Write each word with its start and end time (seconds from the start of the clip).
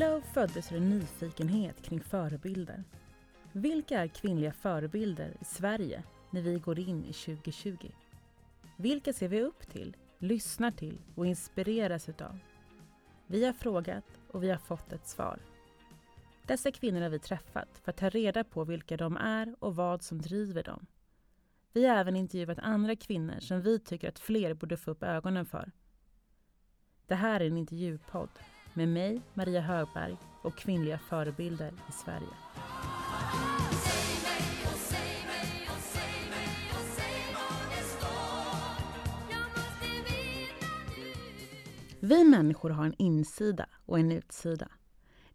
Glow 0.00 0.20
föddes 0.20 0.72
ur 0.72 0.76
en 0.76 0.90
nyfikenhet 0.90 1.82
kring 1.82 2.00
förebilder. 2.00 2.84
Vilka 3.52 4.00
är 4.00 4.08
kvinnliga 4.08 4.52
förebilder 4.52 5.36
i 5.40 5.44
Sverige 5.44 6.02
när 6.30 6.40
vi 6.42 6.58
går 6.58 6.78
in 6.78 7.04
i 7.04 7.12
2020? 7.12 7.90
Vilka 8.76 9.12
ser 9.12 9.28
vi 9.28 9.42
upp 9.42 9.72
till, 9.72 9.96
lyssnar 10.18 10.70
till 10.70 10.98
och 11.14 11.26
inspireras 11.26 12.08
utav? 12.08 12.38
Vi 13.26 13.44
har 13.44 13.52
frågat 13.52 14.04
och 14.30 14.42
vi 14.42 14.50
har 14.50 14.58
fått 14.58 14.92
ett 14.92 15.08
svar. 15.08 15.38
Dessa 16.46 16.70
kvinnor 16.70 17.00
har 17.00 17.08
vi 17.08 17.18
träffat 17.18 17.78
för 17.82 17.90
att 17.90 17.96
ta 17.96 18.08
reda 18.08 18.44
på 18.44 18.64
vilka 18.64 18.96
de 18.96 19.16
är 19.16 19.54
och 19.58 19.76
vad 19.76 20.02
som 20.02 20.22
driver 20.22 20.62
dem. 20.62 20.86
Vi 21.72 21.86
har 21.86 21.96
även 21.96 22.16
intervjuat 22.16 22.58
andra 22.58 22.96
kvinnor 22.96 23.40
som 23.40 23.62
vi 23.62 23.78
tycker 23.78 24.08
att 24.08 24.18
fler 24.18 24.54
borde 24.54 24.76
få 24.76 24.90
upp 24.90 25.02
ögonen 25.02 25.46
för. 25.46 25.70
Det 27.06 27.14
här 27.14 27.40
är 27.40 27.46
en 27.46 27.56
intervjupodd 27.56 28.30
med 28.74 28.88
mig, 28.88 29.20
Maria 29.34 29.60
Högberg 29.60 30.16
och 30.42 30.56
kvinnliga 30.56 30.98
förebilder 30.98 31.72
i 31.88 31.92
Sverige. 31.92 32.28
Vi 42.00 42.24
människor 42.24 42.70
har 42.70 42.84
en 42.84 42.94
insida 42.98 43.66
och 43.86 43.98
en 43.98 44.12
utsida. 44.12 44.68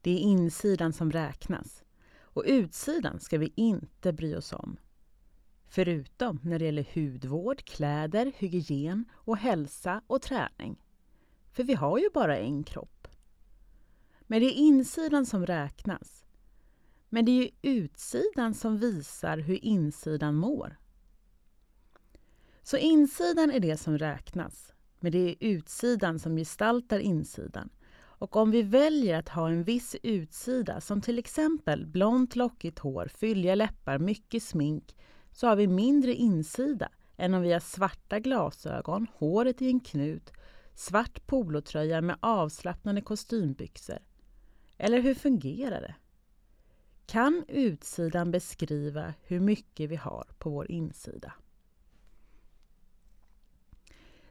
Det 0.01 0.11
är 0.11 0.19
insidan 0.19 0.93
som 0.93 1.11
räknas. 1.11 1.83
Och 2.19 2.43
utsidan 2.45 3.19
ska 3.19 3.37
vi 3.37 3.53
inte 3.55 4.13
bry 4.13 4.35
oss 4.35 4.53
om. 4.53 4.77
Förutom 5.67 6.39
när 6.43 6.59
det 6.59 6.65
gäller 6.65 6.87
hudvård, 6.93 7.63
kläder, 7.63 8.31
hygien 8.37 9.05
och 9.13 9.37
hälsa 9.37 10.01
och 10.07 10.21
träning. 10.21 10.77
För 11.51 11.63
vi 11.63 11.73
har 11.73 11.97
ju 11.97 12.09
bara 12.13 12.37
en 12.37 12.63
kropp. 12.63 12.94
Men 14.27 14.41
det 14.41 14.45
är 14.45 14.57
insidan 14.57 15.25
som 15.25 15.45
räknas. 15.45 16.25
Men 17.09 17.25
det 17.25 17.31
är 17.31 17.43
ju 17.43 17.49
utsidan 17.61 18.53
som 18.53 18.77
visar 18.77 19.37
hur 19.37 19.65
insidan 19.65 20.35
mår. 20.35 20.77
Så 22.63 22.77
insidan 22.77 23.51
är 23.51 23.59
det 23.59 23.77
som 23.77 23.97
räknas, 23.97 24.73
men 24.99 25.11
det 25.11 25.17
är 25.17 25.35
utsidan 25.39 26.19
som 26.19 26.35
gestaltar 26.37 26.99
insidan. 26.99 27.69
Och 28.17 28.35
om 28.35 28.51
vi 28.51 28.61
väljer 28.61 29.19
att 29.19 29.29
ha 29.29 29.49
en 29.49 29.63
viss 29.63 29.95
utsida, 30.03 30.81
som 30.81 31.01
till 31.01 31.19
exempel 31.19 31.85
blont 31.85 32.35
lockigt 32.35 32.79
hår, 32.79 33.07
fylliga 33.07 33.55
läppar, 33.55 33.99
mycket 33.99 34.43
smink, 34.43 34.95
så 35.31 35.47
har 35.47 35.55
vi 35.55 35.67
mindre 35.67 36.13
insida 36.13 36.89
än 37.17 37.33
om 37.33 37.41
vi 37.41 37.53
har 37.53 37.59
svarta 37.59 38.19
glasögon, 38.19 39.07
håret 39.13 39.61
i 39.61 39.67
en 39.67 39.79
knut, 39.79 40.31
svart 40.75 41.27
polotröja 41.27 42.01
med 42.01 42.17
avslappnade 42.19 43.01
kostymbyxor. 43.01 43.99
Eller 44.77 45.01
hur 45.01 45.13
fungerar 45.13 45.81
det? 45.81 45.95
Kan 47.05 47.45
utsidan 47.47 48.31
beskriva 48.31 49.13
hur 49.23 49.39
mycket 49.39 49.89
vi 49.89 49.95
har 49.95 50.27
på 50.37 50.49
vår 50.49 50.71
insida? 50.71 51.33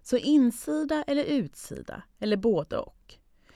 Så 0.03 0.17
insida 0.17 1.05
eller 1.06 1.25
utsida, 1.25 2.03
eller 2.19 2.37
både 2.37 2.78
och. 2.78 3.15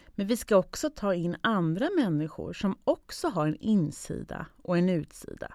Men 0.09 0.27
vi 0.27 0.37
ska 0.37 0.57
också 0.57 0.91
ta 0.91 1.15
in 1.15 1.37
andra 1.41 1.89
människor 1.97 2.53
som 2.53 2.79
också 2.85 3.29
har 3.29 3.47
en 3.47 3.57
insida 3.57 4.47
och 4.63 4.79
en 4.79 4.89
utsida. 4.89 5.55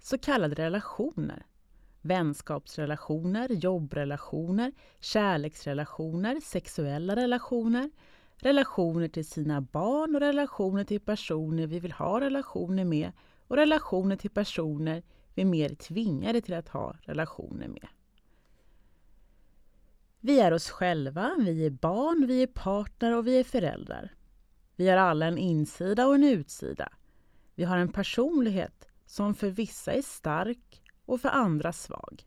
Så 0.00 0.18
kallade 0.18 0.54
relationer. 0.54 1.46
Vänskapsrelationer, 2.02 3.48
jobbrelationer, 3.48 4.72
kärleksrelationer, 5.00 6.40
sexuella 6.40 7.16
relationer, 7.16 7.90
relationer 8.40 9.08
till 9.08 9.28
sina 9.28 9.60
barn 9.60 10.14
och 10.14 10.20
relationer 10.20 10.84
till 10.84 11.00
personer 11.00 11.66
vi 11.66 11.80
vill 11.80 11.92
ha 11.92 12.20
relationer 12.20 12.84
med 12.84 13.12
och 13.48 13.56
relationer 13.56 14.16
till 14.16 14.30
personer 14.30 15.02
vi 15.34 15.42
är 15.42 15.46
mer 15.46 15.68
tvingade 15.68 16.40
till 16.40 16.54
att 16.54 16.68
ha 16.68 16.96
relationer 17.00 17.68
med. 17.68 17.88
Vi 20.20 20.40
är 20.40 20.52
oss 20.52 20.70
själva, 20.70 21.36
vi 21.38 21.66
är 21.66 21.70
barn, 21.70 22.26
vi 22.26 22.42
är 22.42 22.46
partner 22.46 23.16
och 23.16 23.26
vi 23.26 23.40
är 23.40 23.44
föräldrar. 23.44 24.14
Vi 24.76 24.88
har 24.88 24.96
alla 24.96 25.26
en 25.26 25.38
insida 25.38 26.06
och 26.06 26.14
en 26.14 26.24
utsida. 26.24 26.92
Vi 27.54 27.64
har 27.64 27.78
en 27.78 27.92
personlighet 27.92 28.88
som 29.06 29.34
för 29.34 29.50
vissa 29.50 29.92
är 29.92 30.02
stark 30.02 30.82
och 31.06 31.20
för 31.20 31.28
andra 31.28 31.72
svag. 31.72 32.26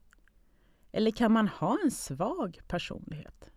Eller 0.91 1.12
kan 1.12 1.31
man 1.31 1.47
ha 1.47 1.78
en 1.84 1.91
svag 1.91 2.59
personlighet? 2.68 3.52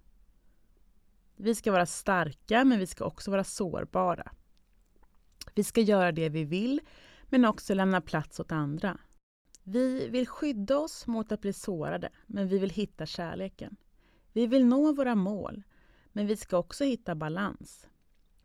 Vi 1.36 1.54
ska 1.54 1.72
vara 1.72 1.86
starka, 1.86 2.64
men 2.64 2.78
vi 2.78 2.86
ska 2.86 3.04
också 3.04 3.30
vara 3.30 3.44
sårbara. 3.44 4.32
Vi 5.54 5.64
ska 5.64 5.80
göra 5.80 6.12
det 6.12 6.28
vi 6.28 6.44
vill, 6.44 6.80
men 7.24 7.44
också 7.44 7.74
lämna 7.74 8.00
plats 8.00 8.40
åt 8.40 8.52
andra. 8.52 8.98
Vi 9.62 10.08
vill 10.08 10.26
skydda 10.26 10.78
oss 10.78 11.06
mot 11.06 11.32
att 11.32 11.40
bli 11.40 11.52
sårade, 11.52 12.10
men 12.26 12.48
vi 12.48 12.58
vill 12.58 12.70
hitta 12.70 13.06
kärleken. 13.06 13.76
Vi 14.32 14.46
vill 14.46 14.66
nå 14.66 14.92
våra 14.92 15.14
mål, 15.14 15.62
men 16.12 16.26
vi 16.26 16.36
ska 16.36 16.58
också 16.58 16.84
hitta 16.84 17.14
balans. 17.14 17.86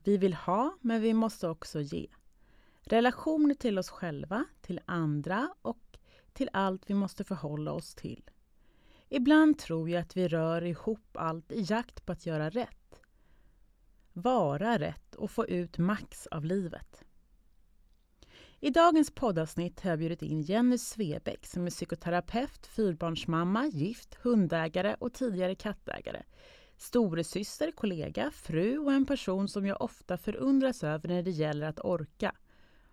Vi 0.03 0.18
vill 0.18 0.34
ha, 0.34 0.78
men 0.81 1.01
vi 1.01 1.13
måste 1.13 1.47
också 1.47 1.81
ge. 1.81 2.07
Relationer 2.81 3.56
till 3.56 3.80
oss 3.80 3.90
själva, 3.90 4.46
till 4.62 4.80
andra 4.85 5.50
och 5.62 5.97
till 6.34 6.50
allt 6.53 6.90
vi 6.90 6.94
måste 6.94 7.24
förhålla 7.24 7.72
oss 7.72 7.96
till. 7.96 8.30
Ibland 9.09 9.59
tror 9.59 9.90
jag 9.90 10.01
att 10.01 10.18
vi 10.18 10.28
rör 10.28 10.63
ihop 10.63 11.18
allt 11.18 11.51
i 11.51 11.66
jakt 11.69 12.06
på 12.06 12.12
att 12.12 12.25
göra 12.25 12.50
rätt. 12.50 12.81
Vara 14.14 14.80
rätt 14.80 15.16
och 15.16 15.32
få 15.32 15.46
ut 15.48 15.78
max 15.78 16.28
av 16.28 16.46
livet. 16.46 17.04
I 18.60 18.70
dagens 18.70 19.12
poddavsnitt 19.12 19.82
har 19.82 19.90
jag 19.90 20.00
bjudit 20.00 20.22
in 20.22 20.42
Jenny 20.42 20.78
Svebeck 20.78 21.46
som 21.46 21.66
är 21.66 21.70
psykoterapeut, 21.70 22.68
fyrbarnsmamma, 22.68 23.68
gift, 23.68 24.18
hundägare 24.22 24.96
och 25.00 25.14
tidigare 25.14 25.56
kattägare. 25.56 26.24
Storesyster, 26.78 27.72
kollega, 27.72 28.32
fru 28.32 28.78
och 28.78 28.94
en 28.94 29.06
person 29.06 29.48
som 29.48 29.66
jag 29.66 29.82
ofta 29.82 30.18
förundras 30.18 30.84
över 30.84 31.10
när 31.10 31.24
det 31.24 31.32
gäller 31.32 31.68
att 31.68 31.80
orka. 31.80 32.36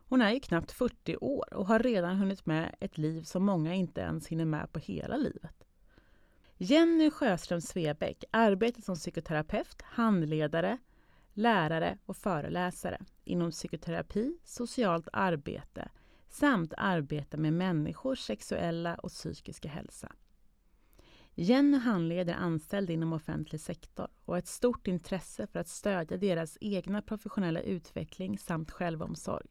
Hon 0.09 0.23
är 0.23 0.31
ju 0.31 0.41
knappt 0.41 0.73
40 0.73 1.17
år 1.17 1.55
och 1.55 1.67
har 1.67 1.79
redan 1.79 2.17
hunnit 2.17 2.47
med 2.47 2.75
ett 2.81 2.99
liv 2.99 3.23
som 3.23 3.45
många 3.45 3.75
inte 3.75 4.01
ens 4.01 4.27
hinner 4.27 4.45
med 4.45 4.73
på 4.73 4.79
hela 4.79 5.17
livet. 5.17 5.65
Jenny 6.57 7.11
Sjöström 7.11 7.61
Svebeck 7.61 8.25
arbetar 8.31 8.83
som 8.83 8.95
psykoterapeut, 8.95 9.83
handledare, 9.83 10.79
lärare 11.39 11.99
och 12.07 12.17
föreläsare 12.17 13.01
inom 13.25 13.51
psykoterapi, 13.51 14.39
socialt 14.45 15.09
arbete 15.13 15.89
samt 16.29 16.75
arbete 16.77 17.37
med 17.37 17.53
människors 17.53 18.19
sexuella 18.19 18.95
och 18.95 19.11
psykiska 19.11 19.69
hälsa. 19.69 20.13
Jenny 21.35 21.79
handleder 21.79 22.35
anställda 22.35 22.93
inom 22.93 23.13
offentlig 23.13 23.61
sektor 23.61 24.09
och 24.25 24.35
har 24.35 24.39
ett 24.39 24.47
stort 24.47 24.89
intresse 24.89 25.47
för 25.47 25.59
att 25.59 25.69
stödja 25.69 26.17
deras 26.17 26.59
egna 26.61 27.03
professionella 27.03 27.61
utveckling 27.61 28.39
samt 28.39 28.71
självomsorg. 28.71 29.47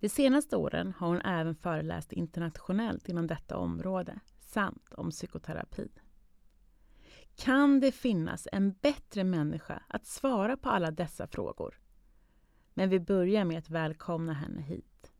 De 0.00 0.08
senaste 0.08 0.56
åren 0.56 0.94
har 0.98 1.08
hon 1.08 1.20
även 1.20 1.54
föreläst 1.54 2.12
internationellt 2.12 3.08
inom 3.08 3.26
detta 3.26 3.56
område 3.56 4.20
samt 4.40 4.94
om 4.94 5.10
psykoterapi. 5.10 5.88
Kan 7.36 7.80
det 7.80 7.92
finnas 7.92 8.48
en 8.52 8.72
bättre 8.72 9.24
människa 9.24 9.82
att 9.88 10.06
svara 10.06 10.56
på 10.56 10.68
alla 10.68 10.90
dessa 10.90 11.26
frågor? 11.26 11.80
Men 12.74 12.88
vi 12.88 13.00
börjar 13.00 13.44
med 13.44 13.58
att 13.58 13.70
välkomna 13.70 14.32
henne 14.32 14.62
hit. 14.62 15.12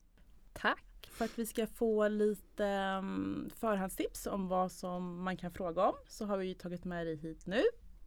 Tack! 0.53 1.11
För 1.11 1.25
att 1.25 1.39
vi 1.39 1.47
ska 1.47 1.67
få 1.67 2.09
lite 2.09 2.65
um, 2.99 3.51
förhandstips 3.57 4.27
om 4.27 4.49
vad 4.49 4.73
som 4.73 5.23
man 5.23 5.37
kan 5.37 5.51
fråga 5.51 5.89
om 5.89 5.95
så 6.09 6.27
har 6.27 6.39
vi 6.39 6.55
tagit 6.55 6.85
med 6.85 7.07
dig 7.07 7.17
hit 7.17 7.47
nu 7.47 7.63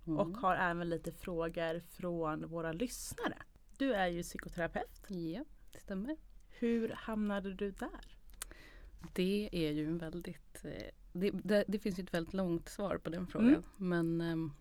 mm. 0.07 0.19
och 0.19 0.37
har 0.37 0.55
även 0.55 0.89
lite 0.89 1.11
frågor 1.11 1.79
från 1.79 2.47
våra 2.47 2.71
lyssnare. 2.71 3.37
Du 3.77 3.93
är 3.93 4.07
ju 4.07 4.23
psykoterapeut. 4.23 5.05
Ja, 5.07 5.43
det 5.71 5.79
stämmer. 5.79 6.17
Hur 6.49 6.89
hamnade 6.89 7.53
du 7.53 7.71
där? 7.71 8.14
Det 9.13 9.49
är 9.51 9.71
ju 9.71 9.87
en 9.87 9.97
väldigt 9.97 10.65
eh, 10.65 10.91
det, 11.13 11.31
det, 11.31 11.63
det, 11.67 11.79
finns 11.79 11.99
ett 11.99 12.13
väldigt 12.13 12.33
långt 12.33 12.69
svar 12.69 12.97
på 12.97 13.09
den 13.09 13.27
frågan. 13.27 13.49
Mm. 13.49 13.63
Men 13.77 14.21
eh, 14.21 14.51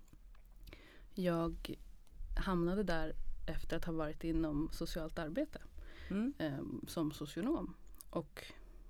jag 1.14 1.76
hamnade 2.36 2.82
där 2.82 3.14
efter 3.46 3.76
att 3.76 3.84
ha 3.84 3.92
varit 3.92 4.24
inom 4.24 4.68
socialt 4.72 5.18
arbete 5.18 5.62
mm. 6.10 6.34
eh, 6.38 6.86
som 6.86 7.12
socionom. 7.12 7.74
Och 8.10 8.44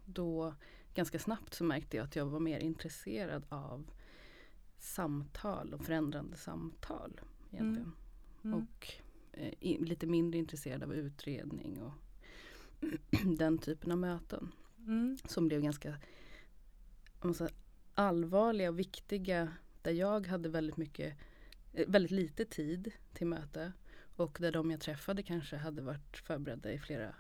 då 0.05 0.55
ganska 0.95 1.19
snabbt 1.19 1.55
så 1.55 1.65
märkte 1.65 1.97
jag 1.97 2.05
att 2.05 2.17
jag 2.17 2.27
var 2.27 2.41
mer 2.41 2.59
intresserad 2.59 3.45
av 3.49 3.91
samtal 4.79 5.75
och 5.75 5.85
förändrande 5.85 6.37
samtal. 6.37 7.21
egentligen. 7.51 7.93
Mm. 8.43 8.55
mm. 8.55 8.55
Och 8.55 8.89
eh, 9.33 9.81
lite 9.81 10.07
mindre 10.07 10.39
intresserad 10.39 10.83
av 10.83 10.95
utredning 10.95 11.83
och 11.83 11.93
den 13.39 13.59
typen 13.59 13.93
av 13.93 13.99
möten. 13.99 14.53
Mm. 14.87 15.19
Som 15.25 15.49
blev 15.49 15.63
ganska 15.63 15.97
säga, 17.37 17.51
allvarliga 17.95 18.69
och 18.69 18.79
viktiga 18.79 19.49
där 19.83 19.93
jag 19.93 20.27
hade 20.27 20.49
väldigt 20.49 20.77
mycket, 20.77 21.17
eh, 21.73 21.89
väldigt 21.89 22.11
lite 22.11 22.45
tid 22.45 22.93
till 23.15 23.27
möte 23.27 23.73
Och 24.17 24.37
där 24.41 24.53
de 24.53 24.71
jag 24.71 24.81
träffade 24.81 25.23
kanske 25.23 25.57
hade 25.57 25.83
varit 25.83 26.17
förberedda 26.17 26.73
i 26.73 26.79
flera 26.79 27.15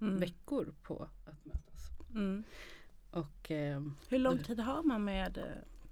Mm. 0.00 0.16
veckor 0.16 0.74
på 0.82 1.08
att 1.24 1.44
mötas. 1.44 1.90
Mm. 2.14 2.44
Och 3.10 3.50
eh, 3.50 3.82
Hur 4.08 4.18
lång 4.18 4.38
tid 4.38 4.60
har 4.60 4.82
man 4.82 5.04
med, 5.04 5.38
eh, 5.38 5.44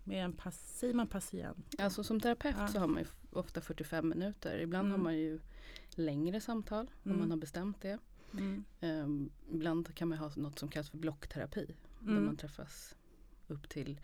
med 0.05 0.25
en 0.25 0.33
pass, 0.33 0.79
säger 0.79 0.95
man 0.95 1.07
patient? 1.07 1.75
alltså 1.79 2.05
som 2.05 2.21
terapeut 2.21 2.57
Ja. 2.59 2.69
så 2.69 2.79
har 2.79 2.87
man 2.89 3.03
ju 3.03 3.09
ofta 3.39 3.61
45 3.61 4.09
minuter. 4.09 4.59
Ibland 4.59 4.89
Mm. 4.89 4.99
har 5.01 5.05
man 5.05 5.17
ju 5.19 5.41
längre 5.91 6.41
samtal 6.41 6.91
om 7.03 7.11
Mm. 7.11 7.19
man 7.21 7.31
har 7.31 7.39
bestämt 7.39 7.81
det. 7.81 7.99
Mm. 8.39 8.65
Ehm, 8.81 9.31
ibland 9.51 9.95
kan 9.95 10.09
man 10.09 10.19
ha 10.19 10.31
något 10.37 10.59
som 10.59 10.69
kallas 10.69 10.91
för 10.91 10.99
blockterapi. 10.99 11.67
Där 12.01 12.11
Mm. 12.13 12.25
man 12.25 12.37
träffas 12.37 12.95
upp 13.49 13.69
till 13.69 14.01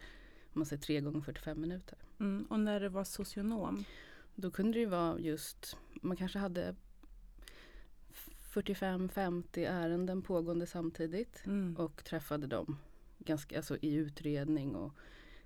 man 0.52 0.66
säger 0.66 0.82
tre 0.82 1.00
gånger 1.00 1.20
45 1.20 1.60
minuter. 1.60 1.98
Mm. 2.20 2.46
Och 2.50 2.60
när 2.60 2.80
det 2.80 2.88
var 2.88 3.04
socionom? 3.04 3.84
Då 4.34 4.50
kunde 4.50 4.78
det 4.78 4.86
vara 4.86 5.18
just, 5.18 5.76
man 6.02 6.16
kanske 6.16 6.38
hade 6.38 6.74
45-50 8.38 9.64
ärenden 9.66 10.22
pågående 10.22 10.66
samtidigt 10.66 11.42
Mm. 11.46 11.76
och 11.76 12.04
träffade 12.04 12.46
dem 12.46 12.76
ganska, 13.18 13.56
alltså 13.56 13.76
i 13.82 13.94
utredning 13.94 14.74
och 14.76 14.92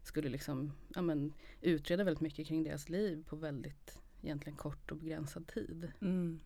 skulle 0.02 0.28
liksom 0.28 0.72
ja, 0.94 1.02
men, 1.02 1.32
utreda 1.60 2.04
väldigt 2.04 2.20
mycket 2.20 2.46
kring 2.46 2.62
deras 2.62 2.88
liv 2.88 3.24
på 3.28 3.36
väldigt 3.36 3.98
egentligen 4.22 4.56
kort 4.56 4.90
och 4.90 4.96
begränsad 4.96 5.46
tid. 5.46 5.92
Mm. 6.00 6.40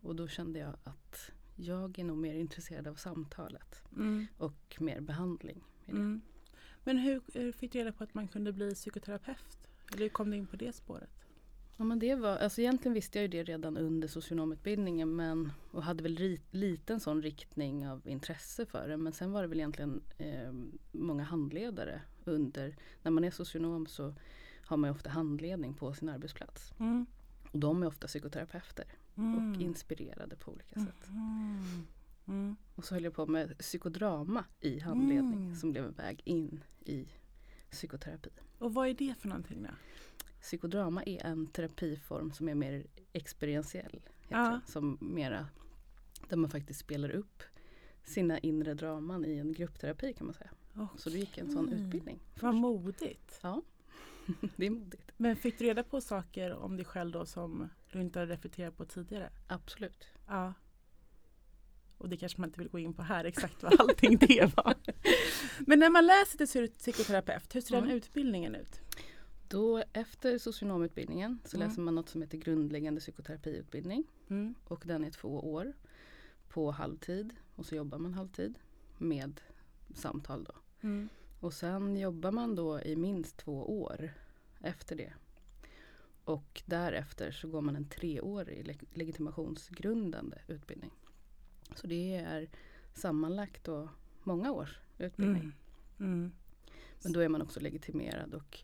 Och 0.00 0.16
då 0.16 0.28
kände 0.28 0.58
jag 0.58 0.74
att 0.84 1.30
jag 1.56 1.98
är 1.98 2.04
nog 2.04 2.16
mer 2.18 2.34
intresserad 2.34 2.86
av 2.88 2.94
samtalet 2.94 3.82
Mm. 3.96 4.26
och 4.38 4.76
mer 4.80 5.00
behandling. 5.00 5.64
Mm. 5.86 6.20
Men 6.84 6.98
hur 6.98 7.20
hur 7.34 7.52
fick 7.52 7.72
du 7.72 7.78
reda 7.78 7.92
på 7.92 8.04
att 8.04 8.14
man 8.14 8.28
kunde 8.28 8.52
bli 8.52 8.74
psykoterapeut? 8.74 9.68
Eller 9.92 10.02
hur 10.02 10.08
kom 10.08 10.30
du 10.30 10.36
in 10.36 10.46
på 10.46 10.56
det 10.56 10.72
spåret? 10.72 11.10
Ja, 11.76 11.84
men 11.84 11.98
det 11.98 12.14
var, 12.14 12.36
alltså 12.36 12.60
egentligen 12.60 12.94
visste 12.94 13.18
jag 13.18 13.22
ju 13.22 13.28
det 13.28 13.44
redan 13.44 13.76
under 13.76 14.08
socionomutbildningen 14.08 15.16
men, 15.16 15.52
och 15.70 15.82
hade 15.82 16.02
väl 16.02 16.16
ri, 16.16 16.40
liten 16.50 17.00
sån 17.00 17.22
riktning 17.22 17.88
av 17.88 18.08
intresse 18.08 18.66
för 18.66 18.88
det. 18.88 18.96
Men 18.96 19.12
sen 19.12 19.32
var 19.32 19.42
det 19.42 19.48
väl 19.48 19.58
egentligen 19.58 20.02
eh, 20.18 20.52
många 20.92 21.24
handledare 21.24 22.02
under, 22.24 22.76
när 23.02 23.10
man 23.10 23.24
är 23.24 23.30
socionom 23.30 23.86
så 23.86 24.14
har 24.64 24.76
man 24.76 24.88
ju 24.90 24.94
ofta 24.94 25.10
handledning 25.10 25.74
på 25.74 25.94
sin 25.94 26.08
arbetsplats. 26.08 26.72
Mm. 26.78 27.06
Och 27.52 27.58
de 27.58 27.82
är 27.82 27.86
ofta 27.86 28.06
psykoterapeuter 28.06 28.84
Mm. 29.18 29.54
och 29.54 29.60
inspirerade 29.60 30.36
på 30.36 30.52
olika 30.52 30.80
sätt. 30.80 31.08
Mm. 31.08 31.86
Mm. 32.28 32.56
Och 32.74 32.84
så 32.84 32.94
höll 32.94 33.04
jag 33.04 33.14
på 33.14 33.26
med 33.26 33.58
psykodrama 33.58 34.44
i 34.60 34.80
handledning 34.80 35.32
Mm. 35.42 35.54
som 35.56 35.72
blev 35.72 35.84
en 35.84 35.92
väg 35.92 36.20
in 36.24 36.64
i 36.84 37.06
psykoterapi. 37.70 38.30
Och 38.58 38.74
vad 38.74 38.88
är 38.88 38.94
det 38.94 39.14
för 39.20 39.28
någonting 39.28 39.62
då? 39.62 39.68
Psykodrama 40.40 41.02
är 41.02 41.26
en 41.26 41.46
terapiform 41.46 42.32
som 42.32 42.48
är 42.48 42.54
mer 42.54 42.86
experientiell. 43.12 44.00
Ja. 44.28 44.60
Som 44.66 44.98
mera, 45.00 45.46
där 46.28 46.36
man 46.36 46.50
faktiskt 46.50 46.80
spelar 46.80 47.10
upp 47.10 47.42
sina 48.04 48.38
inre 48.38 48.74
draman 48.74 49.24
i 49.24 49.36
en 49.38 49.52
gruppterapi 49.52 50.12
kan 50.12 50.26
man 50.26 50.34
säga. 50.34 50.50
Så 50.96 51.10
du 51.10 51.18
gick 51.18 51.38
en 51.38 51.50
sån 51.52 51.68
utbildning. 51.72 52.18
Vad 52.40 52.54
modigt. 52.54 53.38
Ja, 53.42 53.62
det 54.56 54.66
är 54.66 54.70
modigt. 54.70 55.12
Men 55.16 55.36
fick 55.36 55.58
du 55.58 55.64
reda 55.64 55.82
på 55.82 56.00
saker 56.00 56.52
om 56.54 56.76
dig 56.76 56.84
själv 56.86 57.12
då 57.12 57.26
som 57.26 57.68
du 57.92 58.00
inte 58.00 58.18
hade 58.18 58.32
reflekterat 58.32 58.76
på 58.76 58.84
tidigare? 58.84 59.30
Absolut. 59.46 60.06
Ja. 60.26 60.52
Och 61.98 62.08
det 62.08 62.16
kanske 62.16 62.40
man 62.40 62.48
inte 62.48 62.58
vill 62.60 62.68
gå 62.68 62.78
in 62.78 62.94
på 62.94 63.02
här 63.02 63.24
exakt 63.24 63.62
vad 63.62 63.80
allting 63.80 64.16
det 64.16 64.56
var. 64.56 64.74
Men 65.66 65.78
när 65.78 65.90
man 65.90 66.06
läser 66.06 66.38
till 66.38 66.46
psy- 66.46 66.78
psykoterapeut, 66.78 67.54
hur 67.54 67.60
ser 67.60 67.74
den 67.74 67.84
Mm. 67.84 67.96
utbildningen 67.96 68.54
ut? 68.54 68.80
Då 69.48 69.82
efter 69.92 70.38
socionomutbildningen 70.38 71.38
så 71.44 71.56
Mm. 71.56 71.68
läser 71.68 71.82
man 71.82 71.94
något 71.94 72.08
som 72.08 72.22
heter 72.22 72.38
grundläggande 72.38 73.00
psykoterapiutbildning. 73.00 74.04
Mm. 74.30 74.54
Och 74.64 74.82
den 74.86 75.04
är 75.04 75.10
två 75.10 75.52
år 75.52 75.72
på 76.48 76.70
halvtid 76.70 77.34
och 77.54 77.66
så 77.66 77.74
jobbar 77.74 77.98
man 77.98 78.14
halvtid 78.14 78.58
med 78.98 79.40
samtal 79.94 80.44
då. 80.44 80.54
Mm. 80.80 81.08
Och 81.40 81.52
sen 81.52 81.96
jobbar 81.96 82.32
man 82.32 82.54
då 82.54 82.80
i 82.80 82.96
minst 82.96 83.36
två 83.36 83.80
år 83.82 84.12
efter 84.60 84.96
det. 84.96 85.12
Och 86.24 86.62
därefter 86.66 87.30
så 87.30 87.48
går 87.48 87.60
man 87.60 87.76
en 87.76 87.88
treårig 87.88 88.64
leg- 88.66 88.88
legitimationsgrundande 88.94 90.38
utbildning. 90.48 90.90
Så 91.74 91.86
det 91.86 92.14
är 92.16 92.48
sammanlagt 92.94 93.64
då 93.64 93.88
många 94.22 94.52
års 94.52 94.78
utbildning. 94.98 95.42
Mm. 95.98 96.12
Mm. 96.12 96.32
Men 97.02 97.12
då 97.12 97.20
är 97.20 97.28
man 97.28 97.42
också 97.42 97.60
legitimerad 97.60 98.34
och 98.34 98.60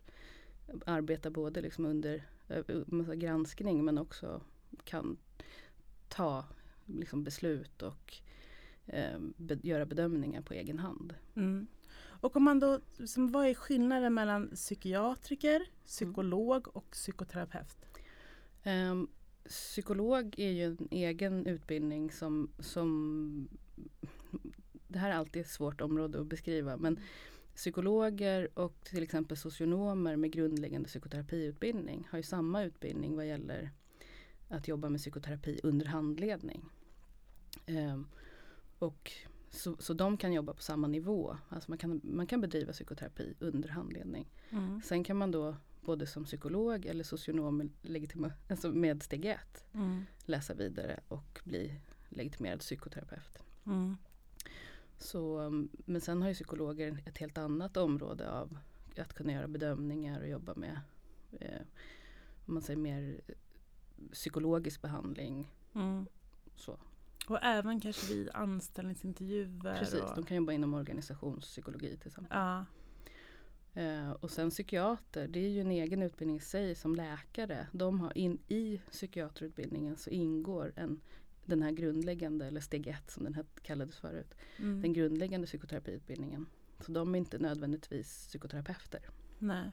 arbetar 0.85 1.29
både 1.29 1.61
liksom 1.61 1.85
under 1.85 2.23
granskning 3.15 3.85
men 3.85 3.97
också 3.97 4.41
kan 4.83 5.17
ta 6.07 6.45
liksom 6.85 7.23
beslut 7.23 7.81
och 7.81 8.13
eh, 8.85 9.19
be- 9.37 9.59
göra 9.63 9.85
bedömningar 9.85 10.41
på 10.41 10.53
egen 10.53 10.79
hand. 10.79 11.15
Mm. 11.35 11.67
Och 12.23 12.35
om 12.35 12.43
man 12.43 12.59
då, 12.59 12.79
som, 13.05 13.31
vad 13.31 13.45
är 13.45 13.53
skillnaden 13.53 14.13
mellan 14.13 14.49
psykiatriker, 14.55 15.65
psykolog 15.85 16.67
och 16.75 16.91
psykoterapeut? 16.91 17.77
Um, 18.65 19.07
psykolog 19.47 20.35
är 20.37 20.49
ju 20.49 20.65
en 20.65 20.87
egen 20.91 21.45
utbildning 21.45 22.11
som, 22.11 22.51
som 22.59 23.47
det 24.87 24.99
här 24.99 25.09
är 25.09 25.15
alltid 25.15 25.41
ett 25.41 25.49
svårt 25.49 25.81
område 25.81 26.21
att 26.21 26.27
beskriva 26.27 26.77
men 26.77 26.99
psykologer 27.55 28.59
och 28.59 28.83
till 28.83 29.03
exempel 29.03 29.37
socionomer 29.37 30.15
med 30.15 30.31
grundläggande 30.31 30.87
psykoterapiutbildning 30.87 32.07
har 32.11 32.17
ju 32.17 32.23
samma 32.23 32.63
utbildning 32.63 33.15
vad 33.15 33.27
gäller 33.27 33.71
att 34.49 34.67
jobba 34.67 34.89
med 34.89 34.99
psykoterapi 34.99 35.59
under 35.63 35.85
handledning. 35.85 36.69
Ehm, 37.65 38.07
och 38.79 39.11
så, 39.53 39.75
så 39.79 39.93
de 39.93 40.17
kan 40.17 40.33
jobba 40.33 40.53
på 40.53 40.61
samma 40.61 40.87
nivå, 40.87 41.37
alltså 41.49 41.71
man 41.71 41.77
kan, 41.77 42.01
man 42.03 42.27
kan 42.27 42.41
bedriva 42.41 42.71
psykoterapi 42.71 43.35
under 43.39 43.69
handledning. 43.69 44.29
Mm. 44.49 44.81
Sen 44.81 45.03
kan 45.03 45.17
man 45.17 45.31
då 45.31 45.55
både 45.81 46.07
som 46.07 46.25
psykolog 46.25 46.85
eller 46.85 47.03
socionom 47.03 47.57
med, 47.57 47.69
legitima, 47.81 48.31
alltså 48.49 48.69
med 48.69 49.03
steg 49.03 49.25
ett 49.25 49.65
Mm. 49.73 50.05
läsa 50.25 50.53
vidare 50.53 50.99
och 51.07 51.41
bli 51.43 51.79
legitimerad 52.09 52.59
psykoterapeut. 52.59 53.39
Mm. 53.65 53.97
Så, 54.97 55.39
um, 55.39 55.69
men 55.85 56.01
sen 56.01 56.21
har 56.21 56.29
ju 56.29 56.35
psykologer 56.35 57.03
ett 57.05 57.17
helt 57.17 57.37
annat 57.37 57.77
område 57.77 58.31
av 58.31 58.57
att 58.97 59.13
kunna 59.13 59.33
göra 59.33 59.47
bedömningar 59.47 60.21
och 60.21 60.27
jobba 60.27 60.53
med 60.55 60.79
eh, 61.31 61.61
om 62.45 62.53
man 62.53 62.63
säger 62.63 62.79
mer 62.79 63.21
psykologisk 64.11 64.81
behandling. 64.81 65.51
Mm. 65.73 66.05
Så. 66.55 66.77
Och 67.27 67.39
även 67.43 67.79
kanske 67.81 68.13
vid 68.13 68.29
anställningsintervjuer. 68.33 69.77
Precis, 69.79 70.01
och, 70.01 70.15
de 70.15 70.25
kan 70.25 70.37
jobba 70.37 70.51
inom 70.51 70.73
organisationspsykologi 70.73 71.97
till 71.97 72.07
exempel. 72.07 72.37
ja. 72.37 72.65
Eh, 73.75 74.11
och 74.11 74.31
sen 74.31 74.49
psykiater, 74.49 75.27
det 75.27 75.39
är 75.39 75.49
ju 75.49 75.61
en 75.61 75.71
egen 75.71 76.01
utbildning 76.01 76.37
i 76.37 76.39
sig 76.39 76.75
som 76.75 76.95
läkare. 76.95 77.67
De 77.71 77.99
har 77.99 78.17
in, 78.17 78.39
I 78.47 78.81
psykiaterutbildningen 78.91 79.97
så 79.97 80.09
ingår 80.09 80.73
en, 80.75 81.01
den 81.45 81.61
här 81.61 81.71
grundläggande, 81.71 82.45
eller 82.45 82.61
steg 82.61 82.87
ett 82.87 83.11
som 83.11 83.23
den 83.23 83.33
här 83.33 83.45
kallades 83.61 83.97
förut, 83.97 84.33
Mm. 84.59 84.81
den 84.81 84.93
grundläggande 84.93 85.47
psykoterapiutbildningen. 85.47 86.45
Så 86.79 86.91
de 86.91 87.15
är 87.15 87.19
inte 87.19 87.37
nödvändigtvis 87.37 88.27
psykoterapeuter. 88.27 89.01
Nej. 89.39 89.71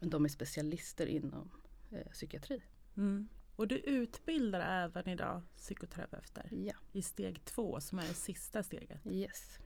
Men 0.00 0.10
de 0.10 0.24
är 0.24 0.28
specialister 0.28 1.06
inom 1.06 1.50
eh, 1.90 2.06
psykiatri. 2.12 2.62
Mm. 2.96 3.28
Och 3.56 3.68
du 3.68 3.76
utbildar 3.76 4.84
även 4.84 5.08
idag 5.08 5.42
psykoterapeuter 5.56 6.48
Ja, 6.50 6.74
i 6.92 7.02
steg 7.02 7.44
två 7.44 7.80
som 7.80 7.98
är 7.98 8.02
det 8.02 8.14
sista 8.14 8.62
steget. 8.62 9.06
yes. 9.06 9.58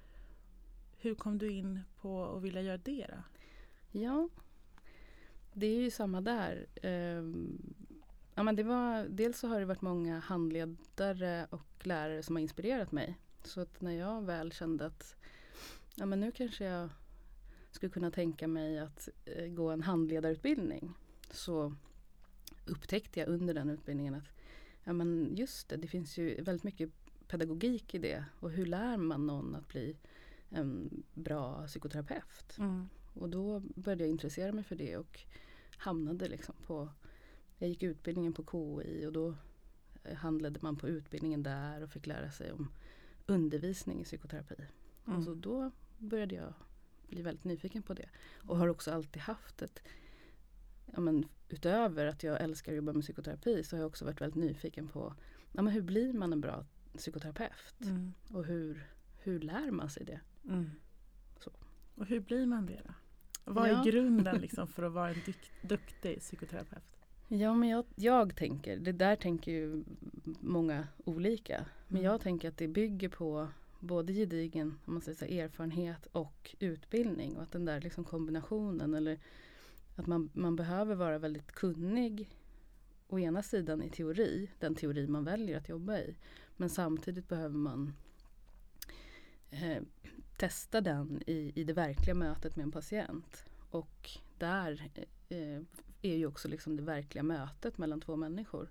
Hur 0.98 1.14
kom 1.14 1.38
du 1.38 1.50
in 1.50 1.80
på 2.00 2.24
att 2.36 2.42
vilja 2.42 2.62
göra 2.62 2.76
det 2.76 3.06
då? 3.08 3.22
Ja, 3.98 4.28
det 5.52 5.66
är 5.66 5.80
ju 5.80 5.90
samma 5.90 6.20
där. 6.20 6.66
Ehm, 6.82 7.74
ja, 8.34 8.42
men 8.42 8.56
det 8.56 8.62
var, 8.62 9.06
dels 9.08 9.38
så 9.38 9.48
har 9.48 9.60
det 9.60 9.66
varit 9.66 9.82
många 9.82 10.18
handledare 10.18 11.46
och 11.50 11.86
lärare 11.86 12.22
som 12.22 12.36
har 12.36 12.40
inspirerat 12.40 12.92
mig. 12.92 13.18
Så 13.44 13.60
att 13.60 13.80
när 13.80 13.92
jag 13.92 14.22
väl 14.22 14.52
kände 14.52 14.86
att 14.86 15.16
ja, 15.94 16.06
men 16.06 16.20
nu 16.20 16.32
kanske 16.32 16.64
jag 16.64 16.88
skulle 17.70 17.92
kunna 17.92 18.10
tänka 18.10 18.48
mig 18.48 18.78
att 18.78 19.08
eh, 19.24 19.46
gå 19.46 19.70
en 19.70 19.82
handledarutbildning 19.82 20.94
så 21.30 21.74
upptäckte 22.66 23.20
jag 23.20 23.28
under 23.28 23.54
den 23.54 23.70
utbildningen 23.70 24.14
att 24.14 24.32
ja, 24.85 24.92
men 24.92 25.37
just 25.37 25.68
det, 25.68 25.76
det 25.76 25.88
finns 25.88 26.18
ju 26.18 26.42
väldigt 26.42 26.64
mycket 26.64 26.90
pedagogik 27.28 27.94
i 27.94 27.99
det. 27.99 28.25
Och 28.40 28.50
hur 28.50 28.66
lär 28.66 28.96
man 28.96 29.26
någon 29.26 29.54
att 29.54 29.68
bli 29.68 29.96
en 30.49 31.02
bra 31.14 31.66
psykoterapeut? 31.66 32.58
Mm. 32.58 32.88
Och 33.14 33.28
då 33.30 33.61
började 33.61 34.04
jag 34.04 34.11
intressera 34.11 34.52
mig 34.52 34.64
för 34.64 34.76
det 34.76 34.96
och 34.96 35.20
hamnade 35.76 36.28
liksom 36.28 36.54
på 36.66 36.88
Jag 37.58 37.68
gick 37.68 37.82
utbildningen 37.82 38.32
på 38.32 38.44
KI 38.44 39.06
och 39.06 39.12
då 39.12 39.35
eh, 40.04 40.14
handlade 40.14 40.58
man 40.62 40.76
på 40.76 40.88
utbildningen 40.88 41.42
där 41.42 41.82
och 41.82 41.90
fick 41.90 42.06
lära 42.06 42.30
sig 42.30 42.52
om 42.52 42.68
undervisning 43.26 44.00
i 44.00 44.04
psykoterapi. 44.04 44.54
Mm. 45.06 45.18
Och 45.18 45.25
så 45.25 45.35
då 45.35 45.70
började 45.99 46.35
jag 46.35 46.54
bli 47.08 47.23
väldigt 47.23 47.44
nyfiken 47.44 47.82
på 47.82 47.94
det. 47.94 48.08
Och 48.37 48.56
har 48.56 48.68
också 48.68 48.90
alltid 48.90 49.23
haft 49.23 49.62
ett 49.62 49.82
ja, 50.92 51.00
men, 51.00 51.24
utöver 51.48 52.06
att 52.06 52.22
jag 52.22 52.40
älskar 52.40 52.72
att 52.72 52.76
jobba 52.76 52.92
med 52.92 53.02
psykoterapi 53.02 53.62
så 53.64 53.76
har 53.76 53.80
jag 53.80 53.86
också 53.88 54.04
varit 54.04 54.20
väldigt 54.20 54.42
nyfiken 54.44 54.88
på 54.88 55.14
ja, 55.52 55.62
men 55.62 55.72
hur 55.74 55.82
blir 55.82 56.12
man 56.12 56.32
en 56.32 56.40
bra 56.40 56.64
psykoterapeut? 56.96 57.80
Mm. 57.82 58.12
Och 58.32 58.44
hur, 58.44 58.86
hur 59.18 59.40
lär 59.40 59.70
man 59.70 59.90
sig 59.90 60.04
det? 60.04 60.20
Mm. 60.48 60.70
Och 61.94 62.06
hur 62.06 62.20
blir 62.20 62.46
man 62.46 62.66
det 62.66 62.80
då? 62.84 62.94
Vad 63.52 63.68
Ja. 63.70 63.80
är 63.80 63.84
grunden 63.90 64.36
liksom 64.40 64.68
för 64.68 64.82
att 64.82 64.92
vara 64.92 65.10
en 65.10 65.16
duktig 65.62 66.18
psykoterapeut? 66.20 66.82
Ja 67.28 67.54
men 67.54 67.68
jag, 67.68 67.84
jag 67.94 68.36
tänker, 68.36 68.76
det 68.76 68.92
där 68.92 69.16
tänker 69.16 69.52
ju 69.52 69.84
många 70.40 70.88
olika. 71.04 71.64
Men 71.88 71.98
Mm. 71.98 72.04
jag 72.12 72.20
tänker 72.20 72.48
att 72.48 72.56
det 72.56 72.68
bygger 72.68 73.08
på 73.08 73.48
både 73.80 74.12
gedigen 74.12 74.78
om 74.84 74.92
man 74.92 75.02
säger 75.02 75.18
så, 75.18 75.24
erfarenhet 75.24 76.06
och 76.12 76.54
utbildning. 76.58 77.36
Och 77.36 77.42
att 77.42 77.52
den 77.52 77.64
där 77.64 77.80
liksom 77.80 78.04
kombinationen 78.04 78.94
eller 78.94 79.18
att 79.96 80.06
man, 80.06 80.30
man 80.32 80.56
behöver 80.56 80.94
vara 80.94 81.18
väldigt 81.18 81.52
kunnig 81.52 82.30
å 83.08 83.18
ena 83.18 83.42
sidan 83.42 83.82
i 83.82 83.90
teori, 83.90 84.50
den 84.58 84.74
teori 84.74 85.06
man 85.06 85.24
väljer 85.24 85.56
att 85.56 85.68
jobba 85.68 85.98
i. 85.98 86.16
Men 86.56 86.70
samtidigt 86.70 87.28
behöver 87.28 87.56
man 87.56 87.92
eh, 89.50 89.82
testa 90.36 90.80
den 90.80 91.22
i, 91.26 91.52
i 91.54 91.64
det 91.64 91.72
verkliga 91.72 92.14
mötet 92.14 92.56
med 92.56 92.64
en 92.64 92.72
patient. 92.72 93.44
Och 93.70 94.10
där 94.38 94.90
eh, 95.28 95.60
är 96.02 96.16
ju 96.16 96.26
också 96.26 96.48
liksom 96.48 96.76
det 96.76 96.82
verkliga 96.82 97.22
mötet 97.22 97.78
mellan 97.78 98.00
två 98.00 98.16
människor. 98.16 98.70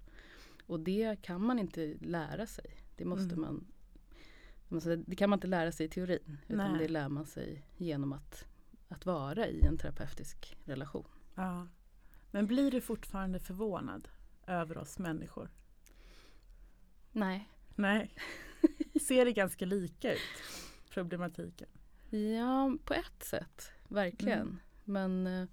Och 0.67 0.79
det 0.79 1.21
kan 1.21 1.45
man 1.45 1.59
inte 1.59 1.93
lära 2.01 2.45
sig. 2.45 2.65
Det 2.95 3.05
måste 3.05 3.35
Mm. 3.35 3.65
man 4.67 4.81
säger, 4.81 5.03
det 5.07 5.15
kan 5.15 5.29
man 5.29 5.37
inte 5.37 5.47
lära 5.47 5.71
sig 5.71 5.85
i 5.85 5.89
teorin. 5.89 6.37
Utan 6.47 6.71
Nej. 6.71 6.79
det 6.79 6.87
lär 6.87 7.09
man 7.09 7.25
sig 7.25 7.65
genom 7.77 8.13
att, 8.13 8.45
att 8.87 9.05
vara 9.05 9.47
i 9.47 9.61
en 9.65 9.77
terapeutisk 9.77 10.57
relation. 10.65 11.07
Ja. 11.35 11.67
Men 12.31 12.47
blir 12.47 12.71
du 12.71 12.81
fortfarande 12.81 13.39
förvånad 13.39 14.07
över 14.47 14.77
oss 14.77 14.99
människor? 14.99 15.49
Nej. 17.11 17.49
Nej. 17.75 18.15
Ser 19.01 19.25
det 19.25 19.33
ganska 19.33 19.65
lika 19.65 20.13
ut, 20.13 20.19
problematiken? 20.89 21.67
Ja, 22.09 22.77
på 22.85 22.93
ett 22.93 23.23
sätt. 23.23 23.71
Verkligen. 23.87 24.39
Mm. 24.41 24.59
Men 24.83 25.27
eh, 25.27 25.47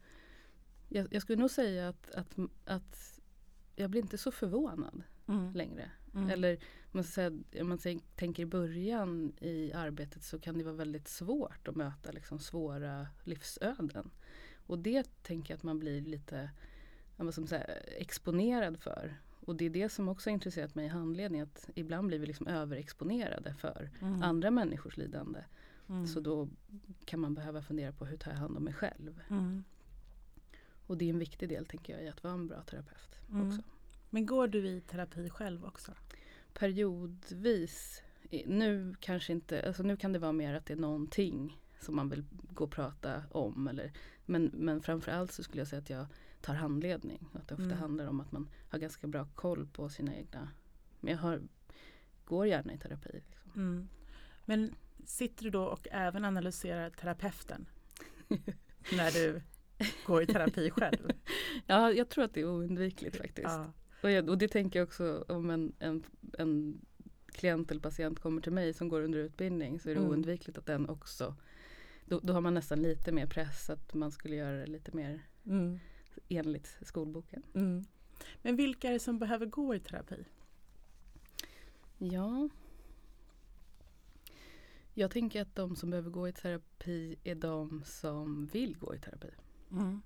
jag, 0.88 1.14
jag 1.14 1.22
skulle 1.22 1.38
nog 1.40 1.50
säga 1.50 1.88
att, 1.88 2.10
att, 2.10 2.36
att 2.64 3.20
jag 3.76 3.90
blir 3.90 4.00
inte 4.02 4.18
så 4.18 4.32
förvånad 4.32 5.02
Mm. 5.26 5.52
längre. 5.52 5.90
Mm. 6.14 6.30
Eller 6.30 6.58
man, 6.92 7.04
ska 7.04 7.12
säga, 7.12 7.30
om 7.60 7.68
man 7.68 7.78
tänk- 7.78 8.16
tänker 8.16 8.42
i 8.42 8.46
början 8.46 9.32
i 9.40 9.72
arbetet 9.72 10.22
så 10.22 10.38
kan 10.40 10.58
det 10.58 10.64
vara 10.64 10.74
väldigt 10.74 11.08
svårt 11.08 11.68
att 11.68 11.76
möta 11.76 12.12
liksom 12.12 12.38
svåra 12.38 13.06
livsöden. 13.24 14.10
Och 14.66 14.78
det 14.78 15.22
tänker 15.22 15.52
jag 15.54 15.56
att 15.58 15.62
man 15.62 15.78
blir 15.78 16.00
lite 16.00 16.50
ska 17.14 17.40
man 17.40 17.48
säga, 17.48 17.64
exponerad 17.98 18.78
för. 18.78 19.16
Och 19.46 19.56
det 19.56 19.64
är 19.64 19.70
det 19.70 19.88
som 19.88 20.08
också 20.08 20.30
har 20.30 20.32
intresserat 20.32 20.74
mig 20.74 20.84
i 20.84 20.88
handledning. 20.88 21.40
Att 21.40 21.70
ibland 21.74 22.06
blir 22.08 22.18
vi 22.18 22.26
liksom 22.26 22.46
överexponerade 22.46 23.54
för 23.54 23.90
Mm. 24.00 24.22
andra 24.22 24.50
människors 24.50 24.96
lidande. 24.96 25.44
Mm. 25.88 26.06
Så 26.06 26.20
då 26.20 26.48
kan 27.04 27.20
man 27.20 27.34
behöva 27.34 27.62
fundera 27.62 27.92
på 27.92 28.04
hur 28.04 28.16
tar 28.16 28.30
jag 28.30 28.38
hand 28.38 28.56
om 28.56 28.64
mig 28.64 28.74
själv. 28.74 29.20
Mm. 29.30 29.64
Och 30.86 30.98
det 30.98 31.04
är 31.04 31.10
en 31.10 31.18
viktig 31.18 31.48
del 31.48 31.66
tänker 31.66 31.92
jag 31.92 32.02
i 32.04 32.08
att 32.08 32.22
vara 32.24 32.34
en 32.34 32.48
bra 32.48 32.62
terapeut 32.62 33.20
Mm. 33.30 33.48
också. 33.48 33.62
Men 34.10 34.26
går 34.26 34.48
du 34.48 34.68
i 34.68 34.80
terapi 34.80 35.30
själv 35.30 35.64
också? 35.64 35.92
periodvis. 36.54 38.02
Nu 38.46 38.94
kanske 39.00 39.32
inte, 39.32 39.66
alltså 39.66 39.82
nu 39.82 39.96
kan 39.96 40.12
det 40.12 40.18
vara 40.18 40.32
mer 40.32 40.54
att 40.54 40.66
det 40.66 40.72
är 40.72 40.76
någonting 40.76 41.58
som 41.82 41.96
man 41.96 42.08
vill 42.08 42.24
gå 42.54 42.64
och 42.64 42.70
prata 42.70 43.22
om. 43.30 43.68
Eller, 43.68 43.92
men, 44.26 44.44
men 44.54 44.80
framförallt 44.82 45.32
så 45.32 45.42
skulle 45.42 45.60
jag 45.60 45.68
säga 45.68 45.82
att 45.82 45.90
jag 45.90 46.06
tar 46.40 46.54
handledning. 46.54 47.28
Att 47.32 47.48
det 47.48 47.54
ofta 47.54 47.64
Mm. 47.64 47.78
handlar 47.78 48.06
om 48.06 48.20
att 48.20 48.32
man 48.32 48.48
har 48.68 48.78
ganska 48.78 49.06
bra 49.06 49.26
koll 49.34 49.66
på 49.66 49.88
sina 49.88 50.14
egna. 50.16 50.48
Men 51.00 51.12
jag 51.12 51.18
har, 51.20 51.40
går 52.24 52.46
gärna 52.46 52.72
i 52.72 52.78
terapi. 52.78 53.10
Liksom. 53.12 53.50
Mm. 53.56 53.88
Men 54.44 54.74
sitter 55.04 55.44
du 55.44 55.50
då 55.50 55.64
och 55.64 55.88
även 55.90 56.24
analyserar 56.24 56.90
terapeuten? 56.90 57.66
när 58.92 59.10
du 59.10 59.42
går 60.06 60.22
i 60.22 60.26
terapi 60.26 60.70
själv? 60.70 61.08
Ja, 61.66 61.92
jag 61.92 62.08
tror 62.08 62.24
att 62.24 62.34
det 62.34 62.40
är 62.40 62.48
oundvikligt 62.48 63.16
faktiskt. 63.16 63.48
Ja. 63.48 63.72
Och, 64.02 64.10
jag, 64.10 64.28
och 64.28 64.38
det 64.38 64.48
tänker 64.48 64.78
jag 64.78 64.86
också 64.86 65.24
om 65.28 65.50
en, 65.50 65.72
en, 65.78 66.02
en 66.38 66.80
klient 67.26 67.70
eller 67.70 67.80
patient 67.80 68.20
kommer 68.20 68.40
till 68.42 68.52
mig 68.52 68.72
som 68.72 68.88
går 68.88 69.02
under 69.02 69.18
utbildning 69.18 69.80
så 69.80 69.90
är 69.90 69.94
det 69.94 70.00
Mm. 70.00 70.12
oundvikligt 70.12 70.58
att 70.58 70.66
den 70.66 70.88
också 70.88 71.34
då, 72.04 72.20
då 72.22 72.32
har 72.32 72.40
man 72.40 72.54
nästan 72.54 72.82
lite 72.82 73.12
mer 73.12 73.26
press 73.26 73.70
att 73.70 73.94
man 73.94 74.12
skulle 74.12 74.36
göra 74.36 74.56
det 74.56 74.66
lite 74.66 74.96
mer 74.96 75.22
Mm. 75.46 75.78
enligt 76.28 76.78
skolboken. 76.82 77.42
Mm. 77.54 77.84
Men 78.42 78.56
vilka 78.56 78.88
är 78.88 78.92
det 78.92 78.98
som 78.98 79.18
behöver 79.18 79.46
gå 79.46 79.74
i 79.74 79.80
terapi? 79.80 80.24
Ja. 81.98 82.48
Jag 84.94 85.10
tänker 85.10 85.42
att 85.42 85.54
de 85.54 85.76
som 85.76 85.90
behöver 85.90 86.10
gå 86.10 86.28
i 86.28 86.32
terapi 86.32 87.16
är 87.24 87.34
de 87.34 87.82
som 87.84 88.46
vill 88.46 88.78
gå 88.78 88.94
i 88.94 88.98
terapi. 88.98 89.30
Mm. 89.70 90.02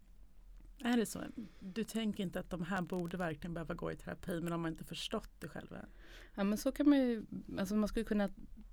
Är 0.78 0.96
det 0.96 1.06
så? 1.06 1.20
Du 1.60 1.84
tänker 1.84 2.22
inte 2.22 2.40
att 2.40 2.50
de 2.50 2.62
här 2.62 2.82
borde 2.82 3.16
verkligen 3.16 3.54
behöva 3.54 3.74
gå 3.74 3.92
i 3.92 3.96
terapi 3.96 4.40
men 4.40 4.50
de 4.50 4.60
har 4.60 4.68
inte 4.68 4.84
förstått 4.84 5.30
det 5.40 5.48
själva? 5.48 5.76
Ja 6.34 6.44
men 6.44 6.58
så 6.58 6.72
kan 6.72 6.88
man 6.88 6.98
ju, 6.98 7.24
alltså 7.58 7.74
man 7.74 7.88
skulle 7.88 8.04
kunna 8.04 8.30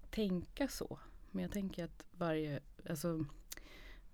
tänka 0.10 0.68
så. 0.68 1.00
Men 1.34 1.42
jag 1.42 1.52
tänker 1.52 1.84
att 1.84 2.06
varje, 2.12 2.60
alltså 2.90 3.26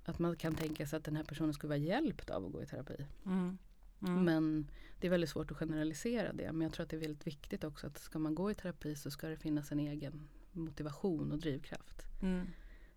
att 0.04 0.20
man 0.20 0.36
kan 0.36 0.56
tänka 0.56 0.88
sig 0.88 0.98
att 0.98 1.04
den 1.04 1.16
här 1.16 1.24
personen 1.24 1.54
skulle 1.54 1.70
vara 1.70 1.78
hjälpt 1.78 2.30
av 2.30 2.46
att 2.46 2.52
gå 2.52 2.64
i 2.64 2.66
terapi. 2.66 3.06
Mm. 3.26 3.58
Mm. 4.02 4.24
Men 4.24 4.72
det 5.00 5.08
är 5.08 5.12
väldigt 5.12 5.30
svårt 5.30 5.52
att 5.52 5.58
generalisera 5.58 6.34
det. 6.34 6.52
Men 6.52 6.62
jag 6.62 6.74
tror 6.74 6.84
att 6.84 6.90
det 6.90 6.96
är 6.96 7.02
väldigt 7.02 7.28
viktigt 7.28 7.64
också 7.64 7.88
att 7.88 7.98
ska 7.98 8.20
man 8.20 8.36
gå 8.36 8.52
i 8.52 8.56
terapi 8.56 8.96
så 8.96 9.12
ska 9.12 9.28
det 9.28 9.38
finnas 9.38 9.72
en 9.72 9.80
egen 9.80 10.28
motivation 10.52 11.32
och 11.32 11.40
drivkraft. 11.40 12.06
Mm. 12.22 12.48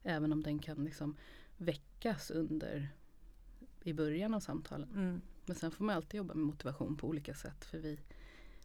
Även 0.03 0.33
om 0.33 0.43
den 0.43 0.59
kan 0.59 0.85
liksom 0.85 1.17
väckas 1.57 2.31
under 2.31 2.89
i 3.83 3.93
början 3.93 4.35
av 4.35 4.41
samtalen. 4.41 4.91
Mm. 4.91 5.21
Men 5.47 5.57
sen 5.57 5.71
får 5.71 5.85
man 5.85 5.97
alltid 5.97 6.19
jobba 6.19 6.35
med 6.35 6.47
motivation 6.47 6.97
på 6.97 7.09
olika 7.09 7.35
sätt. 7.35 7.65
För 7.65 7.79
vi, 7.79 7.99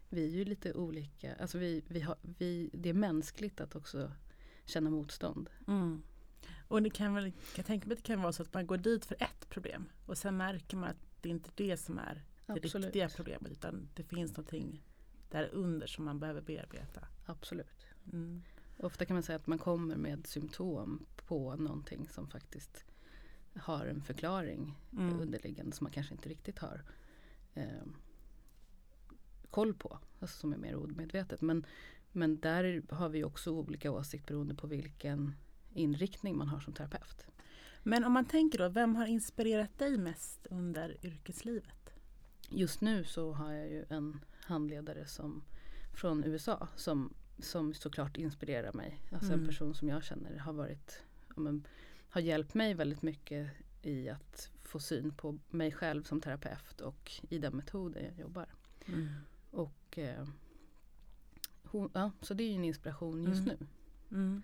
vi 0.10 0.24
är 0.24 0.30
ju 0.30 0.46
lite 0.46 0.74
olika. 0.74 1.36
Alltså 1.36 1.58
vi, 1.58 1.84
vi 1.88 2.02
har, 2.02 2.16
vi, 2.22 2.70
det 2.74 2.90
är 2.90 2.94
mänskligt 2.94 3.62
att 3.62 3.76
också 3.76 4.12
känna 4.68 4.90
motstånd. 4.90 5.50
Mm. 5.68 6.04
Och 6.68 6.84
det 6.84 6.90
kan 6.90 7.14
väl, 7.14 7.32
jag 7.56 7.66
tänker 7.66 7.88
mig 7.88 7.94
att 7.94 8.04
det 8.04 8.08
kan 8.08 8.22
vara 8.22 8.32
så 8.34 8.44
att 8.44 8.54
man 8.54 8.68
går 8.68 8.78
dit 8.78 9.06
för 9.06 9.16
ett 9.20 9.50
problem 9.50 9.90
och 10.06 10.18
sen 10.18 10.38
märker 10.38 10.78
man 10.78 10.90
att 10.90 11.22
det 11.22 11.30
inte 11.30 11.50
är 11.50 11.68
det 11.68 11.78
som 11.78 11.98
är 11.98 12.24
det 12.46 12.54
Absolut. 12.54 12.86
riktiga 12.86 13.10
problemet 13.10 13.52
utan 13.52 13.90
det 13.96 14.04
finns 14.04 14.32
någonting 14.38 14.84
där 15.30 15.50
under 15.54 15.88
som 15.88 16.06
man 16.06 16.20
behöver 16.20 16.42
bearbeta. 16.42 17.08
Absolut. 17.26 17.86
Mm. 18.14 18.42
Ofta 18.80 19.06
kan 19.06 19.16
man 19.16 19.24
säga 19.24 19.36
att 19.36 19.48
man 19.48 19.58
kommer 19.58 19.96
med 19.96 20.28
symptom 20.28 21.06
på 21.28 21.56
någonting 21.56 22.08
som 22.10 22.28
faktiskt 22.28 22.86
har 23.56 23.86
en 23.86 24.02
förklaring 24.02 24.76
Mm. 24.92 25.20
underliggande 25.20 25.76
som 25.76 25.86
man 25.86 25.92
kanske 25.92 26.14
inte 26.14 26.30
riktigt 26.30 26.60
har 26.60 26.84
eh, 27.54 27.84
koll 29.50 29.74
på. 29.74 30.00
Alltså 30.20 30.40
som 30.40 30.54
är 30.54 30.58
mer 30.58 30.76
omedvetet. 30.76 31.42
Men, 31.42 31.66
men 32.18 32.40
där 32.40 32.82
har 32.90 33.10
vi 33.10 33.24
också 33.24 33.52
olika 33.52 33.92
åsikter 33.92 34.34
beroende 34.34 34.56
på 34.56 34.68
vilken 34.68 35.36
inriktning 35.74 36.38
man 36.38 36.48
har 36.48 36.60
som 36.60 36.74
terapeut. 36.74 37.28
Men 37.84 38.04
om 38.04 38.12
man 38.14 38.26
tänker 38.26 38.58
då, 38.58 38.70
vem 38.70 38.96
har 38.96 39.06
inspirerat 39.06 39.80
dig 39.80 39.98
mest 39.98 40.48
under 40.50 41.06
yrkeslivet? 41.06 41.94
Just 42.50 42.82
nu 42.82 43.04
så 43.04 43.34
har 43.34 43.52
jag 43.54 43.70
ju 43.70 43.86
en 43.90 44.20
handledare 44.44 45.06
som, 45.08 45.44
från 45.94 46.24
USA 46.24 46.68
som, 46.76 47.14
som 47.40 47.74
såklart 47.74 48.18
inspirerar 48.18 48.74
mig. 48.74 49.02
Alltså 49.12 49.34
Mm. 49.34 49.40
en 49.40 49.48
person 49.48 49.76
som 49.76 49.88
jag 49.90 50.04
känner 50.04 50.38
har 50.38 50.54
varit 50.54 51.04
men, 51.36 51.68
har 52.10 52.22
hjälpt 52.22 52.54
mig 52.54 52.74
väldigt 52.74 53.02
mycket 53.02 53.52
i 53.82 54.10
att 54.10 54.52
få 54.64 54.80
syn 54.80 55.14
på 55.14 55.40
mig 55.50 55.72
själv 55.72 56.04
som 56.04 56.22
terapeut 56.22 56.82
och 56.82 57.12
i 57.30 57.38
den 57.38 57.56
metoden 57.56 58.04
jag 58.04 58.20
jobbar. 58.20 58.46
Mm. 58.86 59.08
Och, 59.52 59.98
eh, 59.98 60.28
hon, 61.72 61.92
ja, 61.94 62.12
så 62.22 62.34
det 62.34 62.44
är 62.44 62.48
ju 62.50 62.56
en 62.56 62.64
inspiration 62.64 63.24
just 63.24 63.42
Mm. 63.48 63.58
nu. 63.60 63.68
Mm. 64.18 64.44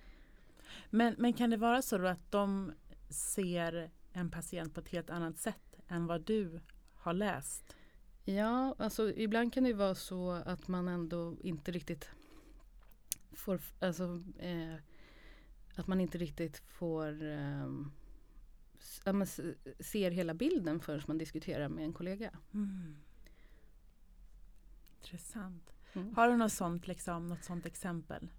Men, 0.89 1.15
men 1.18 1.34
kan 1.34 1.50
det 1.50 1.58
vara 1.58 1.82
så 1.82 1.98
då 1.98 2.08
att 2.08 2.32
de 2.32 2.72
ser 3.10 3.92
en 4.13 4.32
patient 4.32 4.74
på 4.74 4.80
ett 4.80 4.89
helt 4.89 5.10
annat 5.10 5.38
sätt 5.38 5.75
än 5.88 6.06
vad 6.08 6.22
du 6.22 6.60
har 6.96 7.13
läst? 7.13 7.75
Ja, 8.25 8.75
alltså 8.80 9.12
ibland 9.12 9.53
kan 9.53 9.63
det 9.63 9.74
vara 9.74 9.96
så 9.96 10.32
att 10.32 10.68
man 10.68 10.88
ändå 10.88 11.36
inte 11.42 11.72
riktigt 11.72 12.10
får, 13.32 13.62
alltså 13.80 14.22
eh, 14.39 14.75
att 15.75 15.88
man 15.88 16.01
inte 16.01 16.18
riktigt 16.18 16.58
får 16.58 17.24
ja, 19.06 19.13
men 19.13 19.22
s- 19.22 19.39
ser 19.80 20.12
hela 20.12 20.34
bilden 20.34 20.80
förrän 20.80 21.01
man 21.08 21.18
diskuterar 21.18 21.70
med 21.70 21.84
en 21.84 21.94
kollega. 21.94 22.32
Mm. 22.53 22.96
Intressant. 25.00 25.73
Mm. 25.96 26.16
Har 26.16 26.30
du 26.30 26.38
något 26.38 26.52
sånt, 26.52 26.88
liksom, 26.88 27.28
något 27.28 27.44
sånt 27.44 27.66
exempel? 27.66 28.30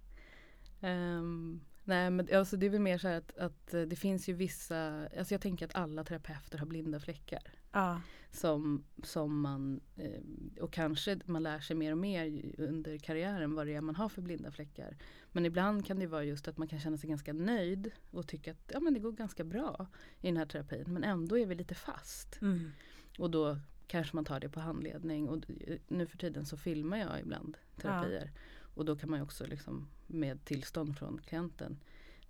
Ehm, 0.81 1.61
Nej 1.85 2.11
men 2.11 2.29
alltså 2.35 2.57
det 2.57 2.67
är 2.67 2.71
väl 2.71 2.81
mer 2.81 2.99
så 2.99 3.09
här 3.09 3.19
att, 3.19 3.39
att 3.39 3.75
eh, 3.75 3.83
det 3.83 3.97
finns 3.97 4.29
ju 4.29 4.33
vissa, 4.33 5.09
alltså 5.19 5.35
jag 5.35 5.41
tänker 5.41 5.65
att 5.65 5.75
alla 5.75 6.05
terapeuter 6.05 6.59
har 6.59 6.67
blinda 6.67 7.01
fläckar. 7.01 7.43
Ja. 7.73 8.01
Som, 8.31 8.85
som 9.03 9.41
man, 9.41 9.81
eh, 9.97 10.63
och 10.63 10.73
kanske 10.73 11.21
man 11.25 11.43
lär 11.43 11.61
sig 11.61 11.77
mer 11.77 11.93
och 11.93 11.99
mer 11.99 12.53
under 12.59 12.99
karriären 12.99 13.55
vad 13.55 13.67
det 13.67 13.75
är 13.75 13.81
man 13.81 13.97
har 13.97 14.09
för 14.09 14.23
blinda 14.23 14.51
fläckar. 14.51 14.97
Men 15.33 15.47
ibland 15.47 15.87
kan 15.87 15.99
det 15.99 16.07
vara 16.07 16.25
just 16.25 16.49
att 16.49 16.59
man 16.59 16.69
kan 16.69 16.81
känna 16.81 16.99
sig 16.99 17.11
ganska 17.11 17.33
nöjd 17.33 17.91
och 18.11 18.27
tycka 18.29 18.51
att 18.53 18.71
ja, 18.73 18.81
men 18.81 18.95
det 18.95 19.01
går 19.01 19.13
ganska 19.13 19.45
bra 19.45 19.87
i 20.21 20.27
den 20.27 20.37
här 20.37 20.47
terapin. 20.47 20.85
Men 20.87 21.05
ändå 21.05 21.39
är 21.39 21.47
vi 21.47 21.55
lite 21.55 21.75
fast. 21.75 22.39
Mm. 22.43 22.73
Och 23.19 23.31
då 23.31 23.59
kanske 23.87 24.17
man 24.17 24.25
tar 24.25 24.41
det 24.41 24.49
på 24.49 24.61
handledning. 24.61 25.29
Och 25.29 25.51
eh, 25.67 25.79
nu 25.89 26.07
för 26.07 26.19
tiden 26.19 26.47
så 26.47 26.57
filmar 26.57 26.97
jag 26.99 27.21
ibland 27.21 27.57
terapier. 27.77 28.31
Och 28.77 28.85
då 28.85 28.97
kan 28.97 29.11
man 29.11 29.21
också 29.21 29.47
liksom 29.47 29.89
med 30.07 30.45
tillstånd 30.45 30.99
från 30.99 31.21
klienten 31.27 31.79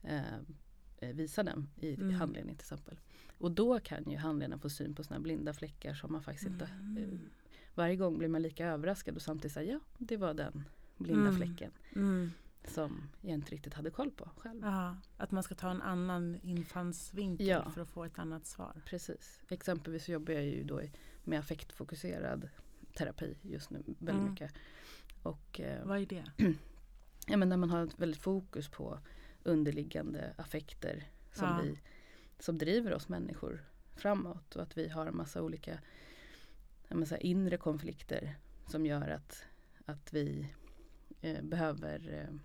eh, 0.02 0.34
eh 1.00 1.14
visa 1.14 1.42
den 1.42 1.68
i 1.80 1.94
Mm. 1.94 2.14
handledning 2.14 2.54
till 2.56 2.62
exempel. 2.64 2.98
Och 3.38 3.50
då 3.52 3.80
kan 3.80 4.10
ju 4.10 4.16
handledaren 4.16 4.58
få 4.60 4.70
syn 4.70 4.94
på 4.94 5.04
sådana 5.04 5.22
blinda 5.22 5.52
fläckar 5.54 5.94
som 5.94 6.12
man 6.12 6.22
faktiskt 6.22 6.46
inte 6.46 6.64
Mm. 6.80 6.96
eh, 6.98 7.18
Varje 7.76 7.96
gång 7.96 8.18
blir 8.18 8.28
man 8.28 8.42
lika 8.42 8.66
överraskad 8.66 9.16
och 9.16 9.22
samtidigt 9.22 9.52
säger 9.52 9.72
ja 9.72 9.80
det 9.98 10.16
var 10.16 10.34
den 10.34 10.64
blinda 10.96 11.28
Mm. 11.28 11.36
fläcken 11.36 11.70
Mm. 11.96 12.30
som 12.64 13.08
jag 13.20 13.32
inte 13.34 13.52
riktigt 13.52 13.74
hade 13.74 13.90
koll 13.90 14.10
på 14.10 14.30
själv. 14.36 14.60
Ja, 14.62 14.96
att 15.16 15.30
man 15.30 15.42
ska 15.42 15.54
ta 15.54 15.70
en 15.70 15.82
annan 15.82 16.36
infallsvinkel 16.42 17.46
Ja. 17.46 17.70
för 17.70 17.80
att 17.80 17.88
få 17.88 18.04
ett 18.04 18.18
annat 18.18 18.46
svar. 18.46 18.82
Precis. 18.86 19.40
Exempelvis 19.48 20.04
så 20.04 20.12
jobbar 20.12 20.32
jag 20.34 20.44
ju 20.44 20.64
då 20.64 20.82
i- 20.82 20.92
med 21.24 21.38
affektfokuserad 21.38 22.48
terapi 22.98 23.36
just 23.42 23.70
nu 23.70 23.78
väldigt 23.86 24.08
Mm. 24.22 24.30
mycket. 24.30 24.52
Och 25.22 25.60
eh, 25.60 25.84
Vad 25.84 25.98
är 25.98 26.06
det? 26.06 26.24
ja, 27.26 27.36
men 27.36 27.48
när 27.48 27.56
man 27.56 27.70
har 27.70 27.84
ett 27.86 27.98
väldigt 27.98 28.20
fokus 28.20 28.68
på 28.68 28.98
underliggande 29.42 30.34
affekter 30.36 31.08
som, 31.32 31.48
Ja. 31.48 31.60
vi, 31.62 31.78
som 32.38 32.58
driver 32.58 32.92
oss 32.94 33.08
människor 33.08 33.64
framåt 33.96 34.56
och 34.56 34.62
att 34.62 34.78
vi 34.78 34.88
har 34.88 35.06
en 35.06 35.16
massa 35.16 35.42
olika 35.42 35.78
ja, 36.88 36.96
men 36.96 37.06
så 37.06 37.14
här 37.14 37.22
inre 37.26 37.56
konflikter 37.56 38.36
som 38.66 38.86
gör 38.86 39.08
att, 39.08 39.44
att 39.84 40.12
vi 40.12 40.48
eh, 41.20 41.42
behöver 41.42 42.12
eh, 42.12 42.36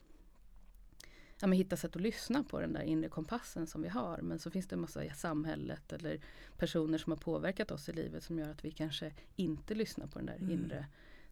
ja, 1.41 1.47
men 1.47 1.57
hitta 1.57 1.77
sätt 1.77 1.95
att 1.95 2.01
lyssna 2.01 2.43
på 2.43 2.59
den 2.59 2.73
där 2.73 2.81
inre 2.81 3.09
kompassen 3.09 3.67
som 3.67 3.81
vi 3.81 3.87
har. 3.89 4.21
Men 4.21 4.39
så 4.39 4.51
finns 4.51 4.67
det 4.67 4.75
en 4.75 4.79
massa 4.81 5.05
i 5.05 5.09
samhället 5.09 5.93
eller 5.93 6.19
personer 6.57 6.97
som 6.97 7.11
har 7.11 7.17
påverkat 7.17 7.71
oss 7.71 7.89
i 7.89 7.93
livet 7.93 8.23
som 8.23 8.39
gör 8.39 8.49
att 8.49 8.65
vi 8.65 8.71
kanske 8.71 9.13
inte 9.35 9.75
lyssnar 9.75 10.07
på 10.07 10.19
den 10.19 10.25
där 10.25 10.35
Mm. 10.35 10.49
inre 10.51 10.85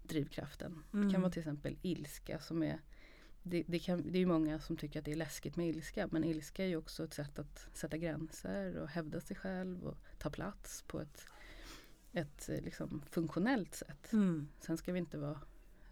drivkraften. 0.03 0.83
Det 0.91 0.97
Mm. 0.97 1.11
kan 1.11 1.21
vara 1.21 1.31
till 1.31 1.39
exempel 1.39 1.77
ilska 1.81 2.39
som 2.39 2.63
är 2.63 2.79
det, 3.43 3.63
det, 3.67 3.79
kan, 3.79 4.11
det 4.11 4.17
är 4.17 4.19
ju 4.19 4.25
många 4.25 4.59
som 4.59 4.77
tycker 4.77 4.99
att 4.99 5.05
det 5.05 5.11
är 5.11 5.15
läskigt 5.15 5.55
med 5.55 5.67
ilska 5.69 6.07
men 6.11 6.23
ilska 6.23 6.63
är 6.63 6.67
ju 6.67 6.75
också 6.77 7.03
ett 7.03 7.13
sätt 7.13 7.39
att 7.39 7.67
sätta 7.73 7.97
gränser 7.97 8.77
och 8.77 8.87
hävda 8.87 9.19
sig 9.21 9.35
själv 9.37 9.83
och 9.87 9.97
ta 10.17 10.29
plats 10.29 10.83
på 10.87 10.99
ett, 11.01 11.25
ett 12.13 12.49
eh, 12.49 12.61
liksom 12.61 13.03
funktionellt 13.09 13.75
sätt. 13.75 14.13
Mm. 14.13 14.47
Sen 14.59 14.77
ska 14.77 14.91
vi 14.93 14.99
inte 14.99 15.17
vara 15.17 15.39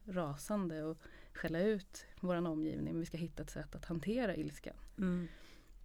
rasande 0.06 0.84
och 0.84 0.98
skälla 1.36 1.60
ut 1.60 2.06
vår 2.20 2.36
omgivning 2.36 2.94
men 2.94 3.00
vi 3.00 3.06
ska 3.06 3.18
hitta 3.18 3.44
ett 3.44 3.50
sätt 3.50 3.76
att 3.76 3.86
hantera 3.86 4.36
ilskan. 4.36 4.74
Mm. 4.98 5.28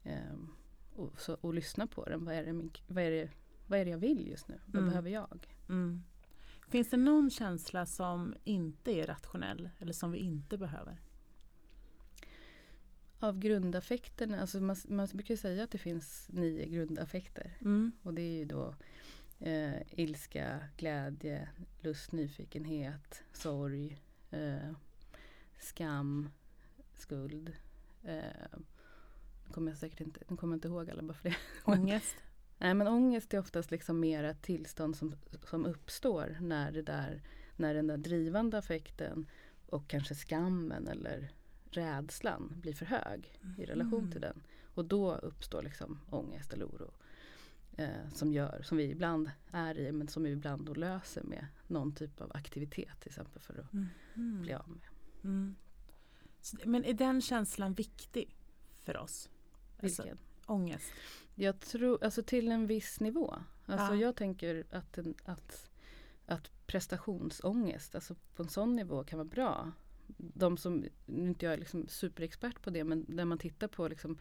Ehm, 0.05 0.49
och, 0.97 1.21
så, 1.21 1.35
och 1.41 1.55
lyssna 1.55 1.87
på 1.87 2.05
den. 2.05 2.25
Vad 2.25 2.35
är, 2.35 2.45
det, 2.45 2.53
min- 2.53 2.73
vad, 2.87 3.05
är 3.05 3.11
det, 3.11 3.31
vad 3.67 3.79
är 3.81 3.85
det 3.85 3.91
jag 3.91 3.99
vill 3.99 4.29
just 4.29 4.49
nu? 4.49 4.61
Vad 4.67 4.75
Mm. 4.77 4.89
behöver 4.89 5.11
jag? 5.11 5.49
Mm. 5.69 6.03
Finns 6.69 6.91
det 6.91 6.97
någon 6.97 7.31
känsla 7.31 7.87
som 7.87 8.35
inte 8.45 8.91
är 8.93 9.07
rationell 9.07 9.71
eller 9.79 9.93
som 9.93 10.13
vi 10.13 10.19
inte 10.19 10.59
behöver? 10.59 11.01
Av 13.19 13.39
grundaffekterna, 13.39 14.41
alltså 14.41 14.61
man, 14.61 14.77
man 14.89 15.09
brukar 15.13 15.37
säga 15.37 15.65
att 15.65 15.71
det 15.71 15.79
finns 15.79 16.29
nio 16.33 16.67
grundaffekter. 16.67 17.57
Mm. 17.61 17.93
Och 18.03 18.15
det 18.15 18.23
är 18.23 18.39
ju 18.39 18.45
då 18.45 18.75
eh, 19.39 20.01
ilska, 20.01 20.59
glädje, 20.77 21.49
lust, 21.81 22.13
nyfikenhet, 22.13 23.23
sorg, 23.33 24.01
eh, 24.31 24.73
skam, 25.61 26.31
skuld. 26.95 27.53
Eh, 28.03 28.59
nu 29.47 29.53
kommer 29.53 29.71
jag 29.71 29.79
säkert 29.79 30.01
inte, 30.01 30.21
nu 30.29 30.37
kommer 30.37 30.53
jag 30.55 30.57
inte 30.57 30.69
ihåg 30.69 30.91
alla 30.91 31.03
bara 31.03 31.15
för 31.15 31.29
det. 31.29 31.37
Ångest? 31.65 32.17
Nej 32.59 32.75
men 32.75 32.89
ångest 32.89 33.35
är 33.35 33.39
oftast 33.39 33.71
liksom 33.71 34.01
mer 34.01 34.25
ett 34.25 34.43
tillstånd 34.43 34.97
som, 34.97 35.15
som 35.45 35.67
uppstår 35.67 36.37
när, 36.41 36.73
det 36.73 36.83
där, 36.83 37.23
när 37.57 37.75
den 37.75 37.87
där 37.87 37.97
drivande 37.97 38.59
affekten 38.59 39.27
och 39.67 39.89
kanske 39.89 40.15
skammen 40.15 40.89
eller 40.89 41.33
rädslan 41.71 42.53
blir 42.61 42.73
för 42.73 42.87
hög 42.87 43.39
i 43.59 43.65
relation 43.65 43.99
Mm. 44.01 44.13
till 44.13 44.21
den. 44.21 44.43
Och 44.75 44.85
då 44.85 45.15
uppstår 45.15 45.63
liksom 45.63 46.01
ångest 46.11 46.53
eller 46.53 46.65
oro. 46.67 46.91
Eh, 47.77 48.09
som, 48.15 48.33
gör, 48.33 48.63
som 48.63 48.79
vi 48.79 48.91
ibland 48.91 49.31
är 49.51 49.79
i 49.79 49.93
men 49.93 50.09
som 50.09 50.23
vi 50.23 50.31
ibland 50.31 50.67
då 50.67 50.75
löser 50.75 51.23
med 51.23 51.47
någon 51.67 51.95
typ 51.95 52.21
av 52.21 52.31
aktivitet 52.35 53.01
till 53.01 53.09
exempel 53.09 53.43
för 53.43 53.59
att 53.61 53.73
Mm. 54.15 54.43
bli 54.43 54.55
av 54.55 54.69
med. 54.69 54.81
Mm. 55.25 55.55
Så, 56.41 56.57
men 56.65 56.85
är 56.85 56.93
den 56.93 57.21
känslan 57.21 57.75
viktig 57.75 58.37
för 58.81 58.97
oss? 58.97 59.29
Alltså, 59.83 60.03
Vilken? 60.03 60.19
ångest? 60.47 60.93
Jag 61.35 61.61
tror, 61.61 62.05
alltså 62.05 62.23
till 62.23 62.49
en 62.53 62.67
viss 62.67 63.01
nivå. 63.01 63.35
Alltså 63.67 63.95
Ja. 63.95 64.01
jag 64.01 64.17
tänker 64.17 64.65
att, 64.71 64.99
en, 64.99 65.15
att, 65.25 65.71
att 66.27 66.51
prestationsångest, 66.67 67.95
alltså 67.95 68.15
på 68.37 68.43
en 68.43 68.49
sån 68.49 68.77
nivå 68.77 69.05
kan 69.05 69.19
vara 69.19 69.29
bra. 69.29 69.73
De 70.17 70.57
som, 70.57 70.85
nu 71.07 71.23
är 71.25 71.29
inte 71.29 71.47
jag 71.47 71.59
liksom 71.59 71.89
superexpert 71.89 72.63
på 72.63 72.71
det, 72.71 72.85
men 72.85 73.05
när 73.09 73.25
man 73.25 73.39
tittar 73.39 73.69
på 73.69 73.89
liksom 73.89 74.19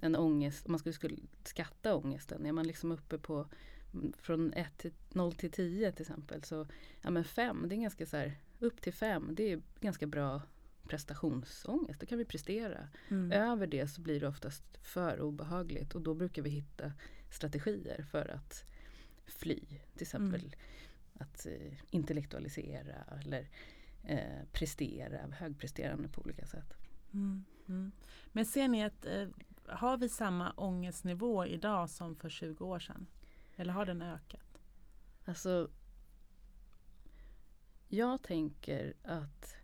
en 0.00 0.16
ångest, 0.16 0.66
om 0.66 0.72
man 0.72 0.78
skulle, 0.78 0.92
skulle 0.92 1.16
skatta 1.44 1.96
ångesten, 1.96 2.46
är 2.46 2.52
man 2.52 2.66
liksom 2.66 2.92
uppe 2.92 3.18
på 3.18 3.48
mm, 3.94 4.12
från 4.18 4.52
1 4.52 4.78
till 4.78 4.92
0 5.12 5.32
till 5.32 5.50
10 5.50 5.92
till 5.92 6.02
exempel. 6.02 6.42
Så 6.42 6.66
ja 7.00 7.10
men 7.10 7.24
5, 7.24 7.68
det 7.68 7.74
är 7.74 7.80
ganska 7.80 8.06
så 8.06 8.16
här, 8.16 8.38
upp 8.58 8.80
till 8.80 8.92
5, 8.92 9.34
det 9.34 9.52
är 9.52 9.62
ganska 9.80 10.06
bra 10.06 10.42
prestationsångest, 10.88 12.00
då 12.00 12.06
kan 12.06 12.18
vi 12.18 12.24
prestera. 12.24 12.88
Mm. 13.08 13.32
Över 13.32 13.66
det 13.66 13.88
så 13.88 14.00
blir 14.00 14.20
det 14.20 14.28
oftast 14.28 14.64
för 14.82 15.20
obehagligt 15.20 15.94
och 15.94 16.00
då 16.02 16.14
brukar 16.14 16.42
vi 16.42 16.50
hitta 16.50 16.92
strategier 17.30 18.02
för 18.02 18.28
att 18.28 18.64
fly. 19.26 19.60
Till 19.92 20.02
exempel 20.02 20.40
Mm. 20.40 20.52
att 21.14 21.46
eh, 21.46 21.72
intellektualisera 21.90 22.94
eller 23.20 23.48
eh, 24.02 24.44
prestera, 24.52 25.26
högpresterande 25.32 26.08
på 26.08 26.20
olika 26.20 26.46
sätt. 26.46 26.74
Mm. 27.12 27.44
Mm. 27.68 27.92
Men 28.32 28.46
ser 28.46 28.68
ni 28.68 28.84
att 28.84 29.06
eh, 29.06 29.28
har 29.66 29.96
vi 29.96 30.08
samma 30.08 30.50
ångestnivå 30.50 31.46
idag 31.46 31.90
som 31.90 32.16
för 32.16 32.28
20 32.28 32.64
år 32.64 32.78
sedan? 32.78 33.06
Eller 33.56 33.72
har 33.72 33.86
den 33.86 34.02
ökat? 34.02 34.58
Alltså 35.24 35.70
jag 37.88 38.22
tänker 38.22 38.94
att 39.02 39.56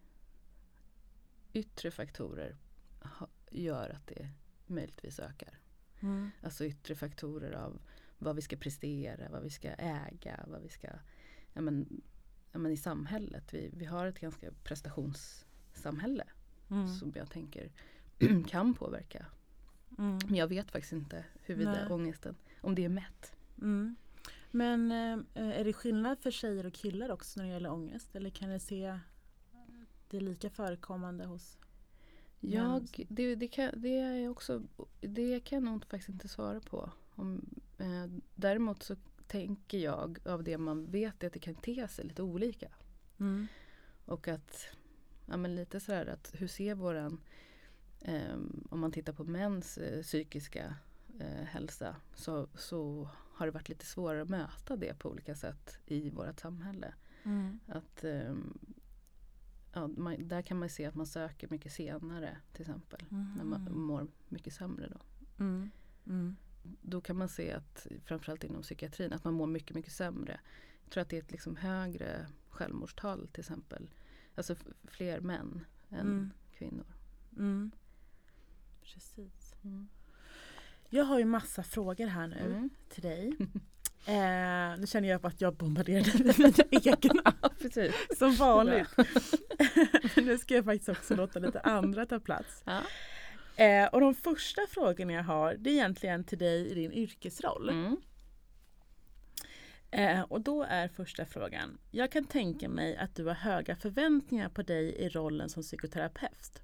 yttre 1.52 1.90
faktorer 1.90 2.56
gör 3.50 3.90
att 3.90 4.06
det 4.06 4.28
möjligtvis 4.66 5.18
ökar. 5.18 5.58
Mm. 6.00 6.30
Alltså 6.42 6.64
yttre 6.64 6.94
faktorer 6.94 7.52
av 7.52 7.80
vad 8.18 8.36
vi 8.36 8.42
ska 8.42 8.56
prestera, 8.56 9.28
vad 9.30 9.42
vi 9.42 9.50
ska 9.50 9.68
äga, 9.68 10.44
vad 10.46 10.62
vi 10.62 10.68
ska, 10.68 10.88
ja 11.52 11.60
men, 11.60 12.02
ja 12.52 12.58
men 12.58 12.72
i 12.72 12.76
samhället. 12.76 13.54
Vi, 13.54 13.70
vi 13.76 13.84
har 13.84 14.06
ett 14.06 14.18
ganska 14.20 14.52
prestationssamhälle 14.64 16.24
Mm. 16.72 16.88
som 16.88 17.12
jag 17.14 17.30
tänker 17.30 17.70
kan 18.48 18.74
påverka. 18.74 19.26
Mm. 19.98 20.18
Men 20.26 20.34
jag 20.34 20.46
vet 20.46 20.70
faktiskt 20.70 20.92
inte 20.92 21.24
huruvida 21.44 21.72
Nej. 21.72 21.86
ångesten, 21.90 22.36
om 22.60 22.74
det 22.74 22.84
är 22.84 22.88
mätt. 22.88 23.36
Mm. 23.58 23.96
Men 24.54 24.92
eh, 24.92 25.58
är 25.60 25.64
det 25.64 25.72
skillnad 25.72 26.18
för 26.18 26.30
tjejer 26.30 26.66
och 26.66 26.72
killar 26.72 27.10
också 27.10 27.40
när 27.40 27.46
det 27.46 27.52
gäller 27.52 27.70
ångest? 27.70 28.16
Eller 28.16 28.30
kan 28.30 28.48
ni 28.48 28.60
se 28.60 28.98
det 30.08 30.20
lika 30.20 30.50
förekommande 30.50 31.24
hos 31.24 31.58
Jag, 32.40 33.06
det, 33.08 33.34
det, 33.34 33.48
kan, 33.48 33.70
det, 33.76 33.98
är 33.98 34.28
också, 34.28 34.62
det 35.00 35.40
kan 35.40 35.56
jag 35.56 35.72
nog 35.72 35.84
faktiskt 35.84 36.08
inte 36.08 36.28
svara 36.28 36.60
på. 36.60 36.90
Om, 37.14 37.44
eh, 37.78 38.06
däremot 38.34 38.82
så 38.82 38.96
tänker 39.26 39.78
jag 39.78 40.18
av 40.26 40.44
det 40.44 40.58
man 40.58 40.90
vet 40.90 41.24
att 41.24 41.32
det 41.32 41.38
kan 41.38 41.54
te 41.54 41.88
sig 41.88 42.04
lite 42.04 42.22
olika. 42.22 42.68
mm. 43.20 43.46
Och 44.04 44.28
att, 44.28 44.66
ja 45.26 45.36
men 45.36 45.54
lite 45.54 45.80
sådär 45.80 46.06
att 46.06 46.34
hur 46.38 46.46
ser 46.46 46.74
våran, 46.74 47.20
eh, 48.00 48.34
om 48.70 48.80
man 48.80 48.92
tittar 48.92 49.12
på 49.12 49.24
mäns 49.24 49.78
eh, 49.78 50.02
psykiska 50.02 50.74
eh, 51.20 51.44
hälsa 51.44 51.96
så, 52.14 52.48
så 52.54 53.08
har 53.34 53.46
det 53.46 53.52
varit 53.52 53.68
lite 53.68 53.86
svårare 53.86 54.22
att 54.22 54.28
möta 54.28 54.76
det 54.76 54.98
på 54.98 55.10
olika 55.10 55.34
sätt 55.34 55.78
i 55.86 56.10
vårt 56.10 56.40
samhälle. 56.40 56.94
Mm. 57.24 57.60
Att, 57.66 58.04
ehm, 58.04 58.58
ja, 59.72 59.86
man, 59.88 60.28
där 60.28 60.42
kan 60.42 60.58
man 60.58 60.68
se 60.68 60.84
att 60.86 60.94
man 60.94 61.06
söker 61.06 61.48
mycket 61.48 61.72
senare 61.72 62.36
till 62.52 62.60
exempel. 62.62 63.04
När 63.08 63.44
man 63.44 63.62
Mhm. 63.62 63.80
mår 63.80 64.06
mycket 64.28 64.54
sämre 64.54 64.88
då. 64.88 65.00
Mm. 65.44 65.70
Mm. 66.06 66.36
Då 66.82 67.00
kan 67.00 67.16
man 67.16 67.28
se 67.28 67.52
att 67.52 67.86
framförallt 68.04 68.44
inom 68.44 68.62
psykiatrin 68.62 69.12
att 69.12 69.24
man 69.24 69.34
mår 69.34 69.46
mycket, 69.46 69.74
mycket 69.76 69.92
sämre. 69.92 70.40
Jag 70.84 70.90
tror 70.92 71.02
att 71.02 71.08
det 71.08 71.16
är 71.16 71.22
ett 71.22 71.32
liksom 71.32 71.56
högre 71.56 72.26
självmordstal 72.48 73.28
till 73.32 73.40
exempel. 73.40 73.90
Alltså 74.34 74.56
fler 74.84 75.20
män 75.20 75.64
än 75.90 76.00
Mm. 76.00 76.30
kvinnor. 76.58 76.86
Mm. 77.36 77.70
Precis. 78.82 79.54
Mm. 79.64 79.88
Jag 80.94 81.04
har 81.04 81.18
ju 81.18 81.24
massa 81.24 81.62
frågor 81.62 82.06
här 82.06 82.26
nu 82.26 82.36
Mm. 82.40 82.70
till 82.88 83.02
dig. 83.02 83.32
Eh, 84.06 84.78
nu 84.78 84.86
känner 84.86 85.08
jag 85.08 85.26
att 85.26 85.40
jag 85.40 85.54
bombarderar 85.54 86.02
dig 86.02 86.24
med 86.24 86.38
mina 86.38 86.52
egna 86.92 87.32
precis. 87.60 87.94
som 88.18 88.34
vanligt. 88.34 88.88
Men 90.16 90.24
nu 90.24 90.38
ska 90.38 90.54
jag 90.54 90.64
faktiskt 90.64 90.88
också 90.88 91.16
låta 91.16 91.38
lite 91.38 91.60
andra 91.60 92.06
ta 92.06 92.20
plats. 92.20 92.62
Ja. 92.64 92.80
Eh, 93.64 93.86
och 93.86 94.00
de 94.00 94.14
första 94.14 94.62
frågorna 94.68 95.12
jag 95.12 95.22
har 95.22 95.54
det 95.54 95.70
är 95.70 95.74
egentligen 95.74 96.24
till 96.24 96.38
dig 96.38 96.68
i 96.70 96.74
din 96.74 96.92
yrkesroll. 96.92 97.68
Mm. 97.68 97.96
Eh, 99.90 100.20
och 100.20 100.40
då 100.40 100.62
är 100.62 100.88
första 100.88 101.26
frågan. 101.26 101.78
Jag 101.90 102.12
kan 102.12 102.24
tänka 102.24 102.68
mig 102.68 102.96
att 102.96 103.14
du 103.14 103.24
har 103.24 103.34
höga 103.34 103.76
förväntningar 103.76 104.48
på 104.48 104.62
dig 104.62 104.94
i 104.94 105.08
rollen 105.08 105.48
som 105.48 105.62
psykoterapeut 105.62 106.62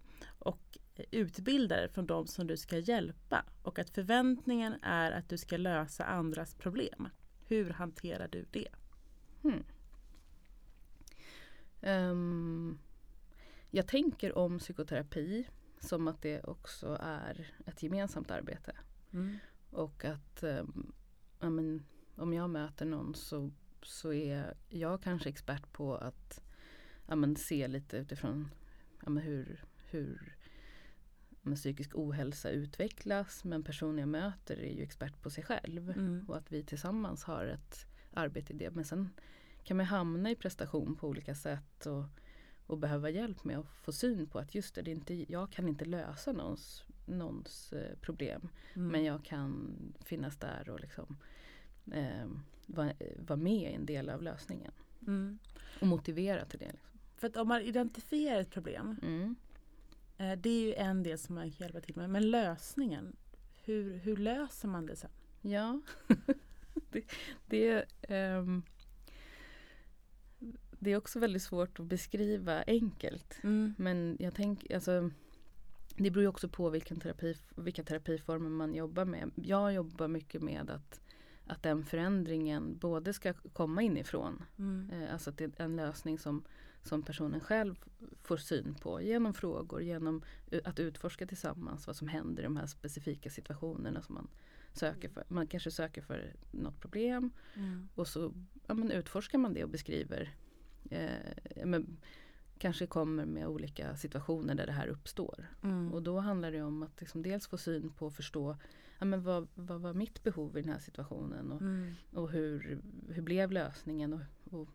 och 0.98 1.04
utbildare 1.10 1.88
från 1.88 2.06
de 2.06 2.26
som 2.26 2.46
du 2.46 2.56
ska 2.56 2.78
hjälpa 2.78 3.44
och 3.62 3.78
att 3.78 3.90
förväntningen 3.90 4.74
är 4.82 5.12
att 5.12 5.28
du 5.28 5.38
ska 5.38 5.56
lösa 5.56 6.04
andras 6.04 6.54
problem. 6.54 7.08
Hur 7.46 7.70
hanterar 7.70 8.28
du 8.28 8.46
det? 8.50 8.68
Hmm. 9.42 9.64
Ehm, 11.80 12.78
jag 13.70 13.86
tänker 13.86 14.38
om 14.38 14.58
psykoterapi 14.58 15.48
som 15.80 16.08
att 16.08 16.22
det 16.22 16.44
också 16.44 16.98
är 17.00 17.52
ett 17.66 17.82
gemensamt 17.82 18.30
arbete. 18.30 18.76
Och 19.70 20.04
att 20.04 20.42
ehm, 20.42 20.92
ja, 21.40 21.50
men, 21.50 21.86
om 22.16 22.32
jag 22.32 22.50
möter 22.50 22.86
någon 22.86 23.14
så, 23.14 23.50
så 23.82 24.12
är 24.12 24.54
jag 24.68 25.02
kanske 25.02 25.28
expert 25.28 25.72
på 25.72 25.96
att 25.96 26.42
ja, 27.06 27.16
men, 27.16 27.36
se 27.36 27.68
lite 27.68 27.96
utifrån 27.96 28.50
ja, 29.04 29.10
men, 29.10 29.22
hur, 29.22 29.64
hur 29.90 30.36
men, 31.42 31.56
psykisk 31.56 31.90
ohälsa 31.94 32.50
utvecklas. 32.50 33.44
Men 33.44 33.64
personen 33.64 33.98
jag 33.98 34.08
möter 34.08 34.56
är 34.56 34.72
ju 34.72 34.82
expert 34.82 35.22
på 35.22 35.30
sig 35.30 35.44
själv. 35.44 35.90
Mm. 35.90 36.24
Och 36.28 36.36
att 36.36 36.52
vi 36.52 36.64
tillsammans 36.64 37.24
har 37.24 37.46
ett 37.46 37.86
arbete 38.14 38.52
i 38.52 38.56
det. 38.56 38.70
Men 38.70 38.84
sen 38.84 39.10
kan 39.64 39.76
man 39.76 39.86
hamna 39.86 40.30
i 40.30 40.34
prestation 40.34 40.96
på 40.96 41.08
olika 41.08 41.34
sätt 41.34 41.86
och, 41.86 42.04
och 42.66 42.78
behöva 42.78 43.10
hjälp 43.10 43.44
med 43.44 43.58
att 43.58 43.66
få 43.82 43.92
syn 43.92 44.26
på 44.26 44.38
att 44.38 44.54
just 44.54 44.74
det, 44.74 44.82
det 44.82 44.90
inte, 44.90 45.32
jag 45.32 45.52
kan 45.52 45.68
inte 45.68 45.84
lösa 45.84 46.32
någons, 46.32 46.84
någons 47.06 47.72
eh, 47.72 47.96
problem. 48.00 48.48
Mm. 48.74 48.88
Men 48.88 49.04
jag 49.04 49.24
kan 49.24 49.74
finnas 50.00 50.36
där 50.36 50.70
och 50.70 50.80
liksom 50.80 51.16
eh, 51.92 52.26
vara 52.66 52.92
vara 53.18 53.36
med 53.36 53.72
i 53.72 53.74
en 53.74 53.86
del 53.86 54.10
av 54.10 54.22
lösningen. 54.22 54.72
Mm. 55.06 55.38
Och 55.80 55.86
motivera 55.86 56.44
till 56.44 56.58
det. 56.58 56.72
Liksom. 56.72 56.98
För 57.16 57.26
att 57.26 57.36
om 57.36 57.48
man 57.48 57.62
identifierar 57.62 58.40
ett 58.40 58.50
problem, 58.50 58.96
Mm. 59.02 59.36
Eh, 60.18 60.32
det 60.38 60.50
är 60.50 60.62
ju 60.62 60.74
en 60.74 61.02
del 61.02 61.18
som 61.18 61.34
man 61.34 61.50
kan 61.50 61.66
hjälpa 61.66 61.80
till 61.80 61.96
med. 61.96 62.10
Men 62.10 62.30
lösningen, 62.30 63.16
hur, 63.64 63.96
hur 63.96 64.16
löser 64.16 64.68
man 64.68 64.86
det 64.86 64.96
sen? 64.96 65.10
Ja, 65.42 65.80
det, 66.90 67.04
det, 67.46 67.84
ehm, 68.02 68.62
det 70.78 70.90
är 70.90 70.96
också 70.96 71.18
väldigt 71.18 71.42
svårt 71.42 71.80
att 71.80 71.86
beskriva 71.86 72.62
enkelt. 72.66 73.38
Men 73.76 74.16
jag 74.20 74.34
tänker, 74.34 74.74
alltså 74.74 75.10
det 75.98 76.10
beror 76.10 76.22
ju 76.22 76.28
också 76.28 76.48
på 76.48 76.70
vilken 76.70 77.00
terapi, 77.00 77.36
vilka 77.56 77.82
terapiformer 77.82 78.50
man 78.50 78.74
jobbar 78.74 79.04
med. 79.04 79.30
Jag 79.34 79.72
jobbar 79.72 80.08
mycket 80.08 80.42
med 80.42 80.70
att, 80.70 81.00
att 81.46 81.62
den 81.62 81.84
förändringen 81.84 82.78
både 82.78 83.12
ska 83.12 83.32
komma 83.32 83.82
inifrån. 83.82 84.44
Mm. 84.58 84.90
Eh, 84.90 85.12
alltså 85.12 85.30
att 85.30 85.38
det 85.38 85.44
är 85.44 85.64
en 85.64 85.76
lösning 85.76 86.18
som, 86.18 86.44
som 86.82 87.02
personen 87.02 87.40
själv 87.40 87.74
får 88.22 88.36
syn 88.36 88.74
på 88.74 89.00
genom 89.00 89.34
frågor, 89.34 89.82
genom 89.82 90.22
att 90.64 90.78
utforska 90.80 91.26
tillsammans 91.26 91.86
vad 91.86 91.96
som 91.96 92.08
händer 92.08 92.42
i 92.42 92.44
de 92.44 92.56
här 92.56 92.66
specifika 92.66 93.30
situationerna 93.30 94.02
som 94.02 94.14
man 94.14 94.28
söker 94.72 95.08
för. 95.08 95.24
Man 95.28 95.46
kanske 95.46 95.70
söker 95.70 96.02
för 96.02 96.32
något 96.50 96.80
problem 96.80 97.30
Mm. 97.54 97.88
och 97.94 98.08
så 98.08 98.32
ja, 98.66 98.74
men 98.74 98.90
utforskar 98.90 99.38
man 99.38 99.54
det 99.54 99.64
och 99.64 99.70
beskriver. 99.70 100.34
Eh, 100.90 101.64
men, 101.64 101.96
kanske 102.58 102.86
kommer 102.86 103.24
med 103.26 103.46
olika 103.46 103.96
situationer 103.96 104.54
där 104.54 104.66
det 104.66 104.72
här 104.72 104.88
uppstår. 104.88 105.46
Mm. 105.62 105.92
Och 105.92 106.02
då 106.02 106.18
handlar 106.18 106.52
det 106.52 106.62
om 106.62 106.82
att 106.82 107.00
liksom 107.00 107.22
dels 107.22 107.46
få 107.46 107.58
syn 107.58 107.92
på 107.92 108.06
och 108.06 108.12
förstå 108.14 108.56
ja, 108.98 109.04
men 109.04 109.22
vad, 109.22 109.48
vad 109.54 109.80
var 109.80 109.94
mitt 109.94 110.22
behov 110.22 110.58
i 110.58 110.62
den 110.62 110.72
här 110.72 110.78
situationen 110.78 111.52
och, 111.52 111.60
Mm. 111.60 111.94
och 112.12 112.30
hur, 112.30 112.80
hur 113.08 113.22
blev 113.22 113.52
lösningen. 113.52 114.12
Och, 114.12 114.20
och 114.60 114.68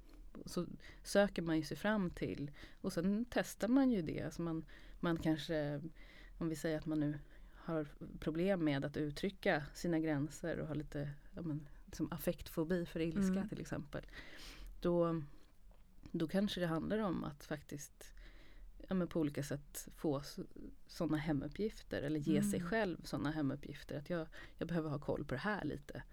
så 0.45 0.65
söker 1.03 1.41
man 1.41 1.57
ju 1.57 1.63
sig 1.63 1.77
fram 1.77 2.09
till 2.09 2.51
och 2.81 2.93
sen 2.93 3.25
testar 3.29 3.67
man 3.67 3.91
ju 3.91 4.01
det. 4.01 4.21
Alltså 4.21 4.41
man, 4.41 4.65
man 4.99 5.17
kanske, 5.17 5.81
om 6.37 6.49
vi 6.49 6.55
säger 6.55 6.77
att 6.77 6.85
man 6.85 6.99
nu 6.99 7.19
har 7.55 7.87
problem 8.19 8.65
med 8.65 8.85
att 8.85 8.97
uttrycka 8.97 9.63
sina 9.73 9.99
gränser 9.99 10.59
och 10.59 10.67
har 10.67 10.75
lite 10.75 11.09
ja, 11.35 11.41
men, 11.41 11.67
liksom 11.85 12.11
affektfobi 12.11 12.85
för 12.85 12.99
ilska 12.99 13.33
Mm. 13.37 13.49
till 13.49 13.61
exempel. 13.61 14.05
Då, 14.81 15.21
då 16.11 16.27
kanske 16.27 16.59
det 16.59 16.67
handlar 16.67 16.97
om 16.99 17.23
att 17.23 17.45
faktiskt 17.45 18.13
ja, 18.87 18.95
men 18.95 19.07
på 19.07 19.19
olika 19.19 19.43
sätt 19.43 19.87
få 19.95 20.21
sådana 20.87 21.17
hemuppgifter 21.17 22.01
eller 22.01 22.19
ge 22.19 22.43
sig 22.43 22.59
Mm. 22.59 22.69
själv 22.69 22.97
sådana 23.03 23.31
hemuppgifter. 23.31 23.97
Att 23.97 24.09
jag, 24.09 24.27
jag 24.57 24.67
behöver 24.67 24.89
ha 24.89 24.99
koll 24.99 25.25
på 25.25 25.33
det 25.33 25.41
här 25.41 25.63
lite 25.65 26.03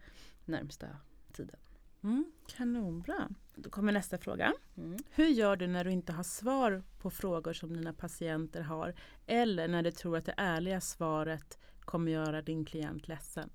närmsta 0.44 0.86
tiden. 1.32 1.56
Mm. 2.02 2.32
Kanonbra. 2.56 3.28
Då 3.54 3.70
kommer 3.70 3.92
nästa 3.92 4.18
fråga. 4.18 4.52
Mm. 4.76 4.96
Hur 5.10 5.26
gör 5.26 5.56
du 5.56 5.66
när 5.66 5.84
du 5.84 5.90
inte 5.90 6.12
har 6.12 6.22
svar 6.22 6.82
på 6.98 7.10
frågor 7.10 7.52
som 7.52 7.72
dina 7.72 7.92
patienter 7.92 8.60
har 8.60 8.94
eller 9.26 9.68
när 9.68 9.82
du 9.82 9.90
tror 9.90 10.16
att 10.16 10.24
det 10.24 10.34
ärliga 10.36 10.80
svaret 10.80 11.58
kommer 11.80 12.12
göra 12.12 12.42
din 12.42 12.64
klient 12.64 13.08
ledsen? 13.08 13.50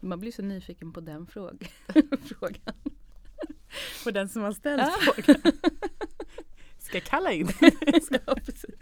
Man 0.00 0.20
blir 0.20 0.32
så 0.32 0.42
nyfiken 0.42 0.92
på 0.92 1.00
den 1.00 1.26
fråg 1.26 1.72
frågan. 2.24 2.74
På 4.04 4.10
den 4.10 4.28
som 4.28 4.42
har 4.42 4.52
ställt 4.52 4.82
Ah. 4.82 4.90
frågan. 5.00 5.42
Ska 6.78 7.00
kalla 7.00 7.32
in? 7.32 7.48
ja, 8.26 8.34
precis. 8.34 8.74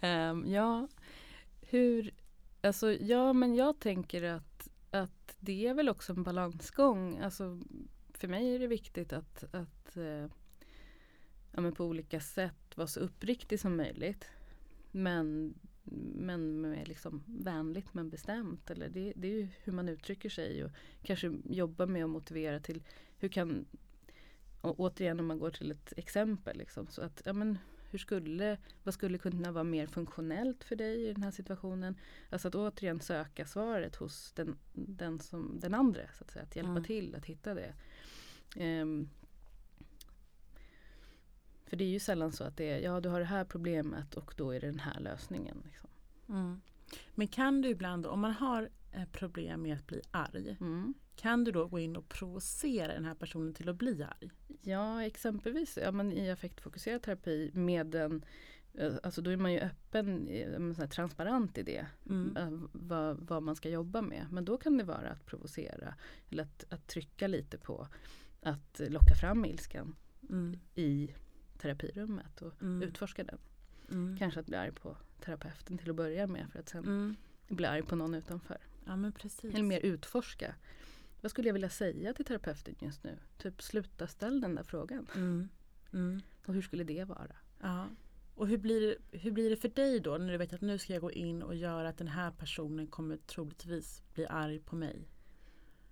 Ehm, 0.00 0.44
ja, 0.46 0.88
hur, 1.60 2.10
alltså 2.60 2.92
ja 2.92 3.32
men 3.32 3.54
jag 3.54 3.78
tänker 3.80 4.22
att 4.22 4.57
det 5.38 5.66
är 5.66 5.74
väl 5.74 5.88
också 5.88 6.12
en 6.12 6.22
balansgång. 6.22 7.18
Alltså 7.18 7.60
för 8.12 8.28
mig 8.28 8.54
är 8.54 8.58
det 8.58 8.66
viktigt 8.66 9.12
att, 9.12 9.44
att 9.54 9.96
eh, 9.96 10.26
ja, 11.52 11.60
men 11.60 11.72
på 11.72 11.84
olika 11.84 12.20
sätt 12.20 12.76
vara 12.76 12.88
så 12.88 13.00
uppriktig 13.00 13.60
som 13.60 13.76
möjligt. 13.76 14.24
Men, 14.90 15.54
men 16.14 16.60
med 16.60 16.88
liksom 16.88 17.22
vänligt 17.26 17.94
men 17.94 18.10
bestämt. 18.10 18.70
Eller 18.70 18.88
det, 18.88 19.12
det 19.16 19.28
är 19.28 19.32
ju 19.32 19.48
hur 19.64 19.72
man 19.72 19.88
uttrycker 19.88 20.28
sig 20.28 20.64
och 20.64 20.70
kanske 21.02 21.32
jobba 21.44 21.86
med 21.86 22.04
att 22.04 22.10
motivera 22.10 22.60
till 22.60 22.82
hur 23.18 23.28
kan 23.28 23.66
och 24.60 24.80
återigen 24.80 25.20
om 25.20 25.26
man 25.26 25.38
går 25.38 25.50
till 25.50 25.70
ett 25.70 25.92
exempel. 25.96 26.58
Liksom, 26.58 26.86
så 26.86 27.02
att, 27.02 27.22
ja, 27.24 27.32
men, 27.32 27.58
hur 27.90 27.98
skulle, 27.98 28.58
vad 28.84 28.94
skulle 28.94 29.18
kunna 29.18 29.52
vara 29.52 29.64
mer 29.64 29.86
funktionellt 29.86 30.64
för 30.64 30.76
dig 30.76 31.08
i 31.08 31.12
den 31.12 31.22
här 31.22 31.30
situationen? 31.30 31.96
Alltså 32.30 32.48
att 32.48 32.54
återigen 32.54 33.00
söka 33.00 33.46
svaret 33.46 33.96
hos 33.96 34.32
den, 34.32 34.58
den, 34.72 35.20
som, 35.20 35.60
den 35.60 35.74
andra. 35.74 36.00
Så 36.18 36.24
att, 36.24 36.30
säga, 36.30 36.42
att 36.42 36.56
hjälpa 36.56 36.70
Mm. 36.70 36.84
till 36.84 37.14
att 37.14 37.24
hitta 37.24 37.54
det. 37.54 37.74
Ehm, 38.56 39.08
för 41.66 41.76
det 41.76 41.84
är 41.84 41.88
ju 41.88 42.00
sällan 42.00 42.32
så 42.32 42.44
att 42.44 42.56
det 42.56 42.70
är, 42.70 42.78
ja 42.78 43.00
du 43.00 43.08
har 43.08 43.18
det 43.20 43.26
här 43.26 43.44
problemet 43.44 44.14
och 44.14 44.34
då 44.36 44.50
är 44.50 44.60
det 44.60 44.66
den 44.66 44.78
här 44.78 45.00
lösningen. 45.00 45.62
Liksom. 45.64 45.90
Mm. 46.28 46.60
Men 47.14 47.28
kan 47.28 47.60
du 47.62 47.68
ibland, 47.68 48.06
om 48.06 48.20
man 48.20 48.32
har 48.32 48.70
eh, 48.92 49.04
problem 49.12 49.62
med 49.62 49.76
att 49.76 49.86
bli 49.86 50.00
arg, 50.10 50.56
Mm. 50.60 50.94
Kan 51.18 51.44
du 51.44 51.52
då 51.52 51.66
gå 51.66 51.78
in 51.78 51.96
och 51.96 52.08
provocera 52.08 52.94
den 52.94 53.04
här 53.04 53.14
personen 53.14 53.54
till 53.54 53.68
att 53.68 53.76
bli 53.76 54.02
arg? 54.02 54.30
Ja, 54.62 55.02
exempelvis 55.02 55.78
ja, 55.82 55.92
men 55.92 56.12
i 56.12 56.30
affektfokuserad 56.30 57.02
terapi 57.02 57.50
med 57.54 57.94
en 57.94 58.24
eh, 58.74 58.92
Alltså 59.02 59.22
då 59.22 59.30
är 59.30 59.36
man 59.36 59.52
ju 59.52 59.58
öppen, 59.60 60.28
eh, 60.28 60.72
så 60.74 60.86
transparent 60.86 61.58
i 61.58 61.62
det. 61.62 61.86
Mm. 62.10 62.36
eh, 62.36 62.68
vad, 62.72 63.16
vad 63.20 63.42
man 63.42 63.56
ska 63.56 63.68
jobba 63.68 64.02
med. 64.02 64.26
Men 64.30 64.44
då 64.44 64.58
kan 64.58 64.78
det 64.78 64.84
vara 64.84 65.10
att 65.10 65.26
provocera. 65.26 65.94
Eller 66.30 66.42
att, 66.42 66.64
att 66.70 66.86
trycka 66.86 67.26
lite 67.26 67.58
på 67.58 67.88
att 68.42 68.80
locka 68.88 69.14
fram 69.20 69.44
ilskan 69.44 69.96
Mm. 70.30 70.58
i 70.74 71.14
terapirummet 71.58 72.42
och 72.42 72.62
Mm. 72.62 72.82
utforska 72.88 73.24
den. 73.24 73.38
Mm. 73.90 74.16
Kanske 74.18 74.40
att 74.40 74.46
bli 74.46 74.56
arg 74.56 74.72
på 74.72 74.96
terapeuten 75.20 75.78
till 75.78 75.90
att 75.90 75.96
börja 75.96 76.26
med 76.26 76.46
för 76.52 76.58
att 76.58 76.68
sen 76.68 76.84
Mm. 76.84 77.16
bli 77.48 77.66
arg 77.66 77.82
på 77.82 77.96
någon 77.96 78.14
utanför. 78.14 78.58
Ja 78.86 78.96
men 78.96 79.12
precis. 79.12 79.54
Eller 79.54 79.62
mer 79.64 79.80
utforska. 79.80 80.54
Vad 81.20 81.30
skulle 81.30 81.48
jag 81.48 81.52
vilja 81.52 81.70
säga 81.70 82.12
till 82.12 82.24
terapeuten 82.24 82.74
just 82.80 83.04
nu? 83.04 83.18
Typ 83.38 83.62
sluta 83.62 84.06
ställ 84.06 84.40
den 84.40 84.54
där 84.54 84.62
frågan. 84.62 85.06
Mm. 85.14 85.48
Mm. 85.92 86.20
Och 86.46 86.54
hur 86.54 86.62
skulle 86.62 86.84
det 86.84 87.04
vara? 87.04 87.36
Ja. 87.60 87.86
Och 88.34 88.48
hur 88.48 88.58
blir, 88.58 88.96
hur 89.12 89.30
blir 89.30 89.50
det 89.50 89.56
för 89.56 89.68
dig 89.68 90.00
då 90.00 90.18
när 90.18 90.32
du 90.32 90.38
vet 90.38 90.52
att 90.52 90.60
nu 90.60 90.78
ska 90.78 90.92
jag 90.92 91.02
gå 91.02 91.12
in 91.12 91.42
och 91.42 91.54
göra 91.54 91.88
att 91.88 91.98
den 91.98 92.08
här 92.08 92.30
personen 92.30 92.86
kommer 92.86 93.16
troligtvis 93.16 94.02
bli 94.14 94.26
arg 94.26 94.58
på 94.58 94.76
mig? 94.76 95.08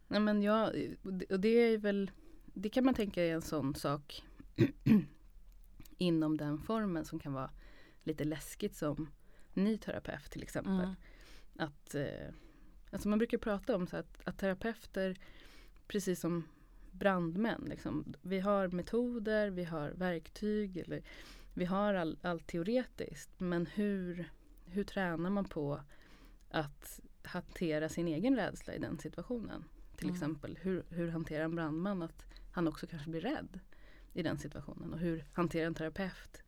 Nej 0.09 0.21
men 0.21 0.43
jag, 0.43 0.73
och 1.31 1.41
det 1.41 1.49
är 1.49 1.79
väl, 1.79 2.11
det 2.45 2.69
kan 2.69 2.85
man 2.85 2.95
tänka 2.95 3.25
är 3.25 3.35
en 3.35 3.43
sån 3.43 3.75
sak 3.75 4.25
inom 5.99 6.37
den 6.37 6.59
formen 6.59 7.05
som 7.05 7.19
kan 7.19 7.33
vara 7.33 7.51
lite 8.03 8.25
läskigt 8.25 8.77
som 8.77 9.11
ny 9.55 9.79
terapeut 9.79 10.31
till 10.31 10.43
exempel. 10.43 10.75
Mm. 10.75 10.95
Att, 11.57 11.95
eh, 11.95 12.29
alltså 12.91 13.09
man 13.09 13.19
brukar 13.19 13.39
prata 13.39 13.75
om 13.77 13.87
så 13.87 13.97
att, 13.97 14.21
att 14.25 14.39
terapeuter, 14.39 15.17
precis 15.87 16.21
som 16.21 16.45
brandmän, 16.93 17.65
liksom, 17.69 18.15
vi 18.23 18.41
har 18.41 18.69
metoder, 18.69 19.51
vi 19.51 19.65
har 19.65 19.91
verktyg, 19.91 20.77
eller 20.77 21.03
vi 21.55 21.65
har 21.65 21.95
allt 21.95 22.25
all 22.25 22.41
teoretiskt. 22.41 23.31
Men 23.41 23.67
hur, 23.67 24.31
hur 24.65 24.85
tränar 24.85 25.31
man 25.31 25.45
på 25.45 25.81
att 26.51 27.01
hantera 27.23 27.89
sin 27.89 28.09
egen 28.09 28.37
rädsla 28.37 28.75
i 28.75 28.79
den 28.79 28.99
situationen? 28.99 29.65
Till 29.97 30.07
Mm. 30.09 30.15
exempel, 30.15 30.59
hur, 30.63 30.83
hur 30.91 31.09
hanterar 31.09 31.45
en 31.45 31.55
brandman 31.55 32.03
att 32.03 32.27
han 32.53 32.69
också 32.69 32.87
kanske 32.87 33.11
blir 33.11 33.21
rädd 33.21 33.61
i 34.13 34.23
den 34.23 34.39
situationen? 34.39 34.93
Och 34.93 34.99
hur 34.99 35.25
hanterar 35.33 35.67
en 35.67 35.75
terapeut 35.75 36.43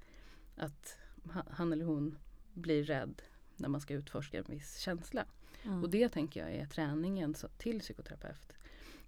att 0.56 0.96
ha- 1.32 1.46
han 1.50 1.72
eller 1.72 1.84
hon 1.84 2.18
blir 2.54 2.84
rädd 2.84 3.22
när 3.56 3.68
man 3.68 3.80
ska 3.80 3.94
utforska 3.94 4.38
en 4.38 4.44
viss 4.48 4.78
känsla? 4.78 5.26
Mm. 5.64 5.82
Och 5.82 5.90
det 5.90 6.08
tänker 6.08 6.40
jag 6.40 6.54
är 6.54 6.66
träningen 6.66 7.34
så- 7.34 7.48
till 7.48 7.80
psykoterapeut. 7.80 8.52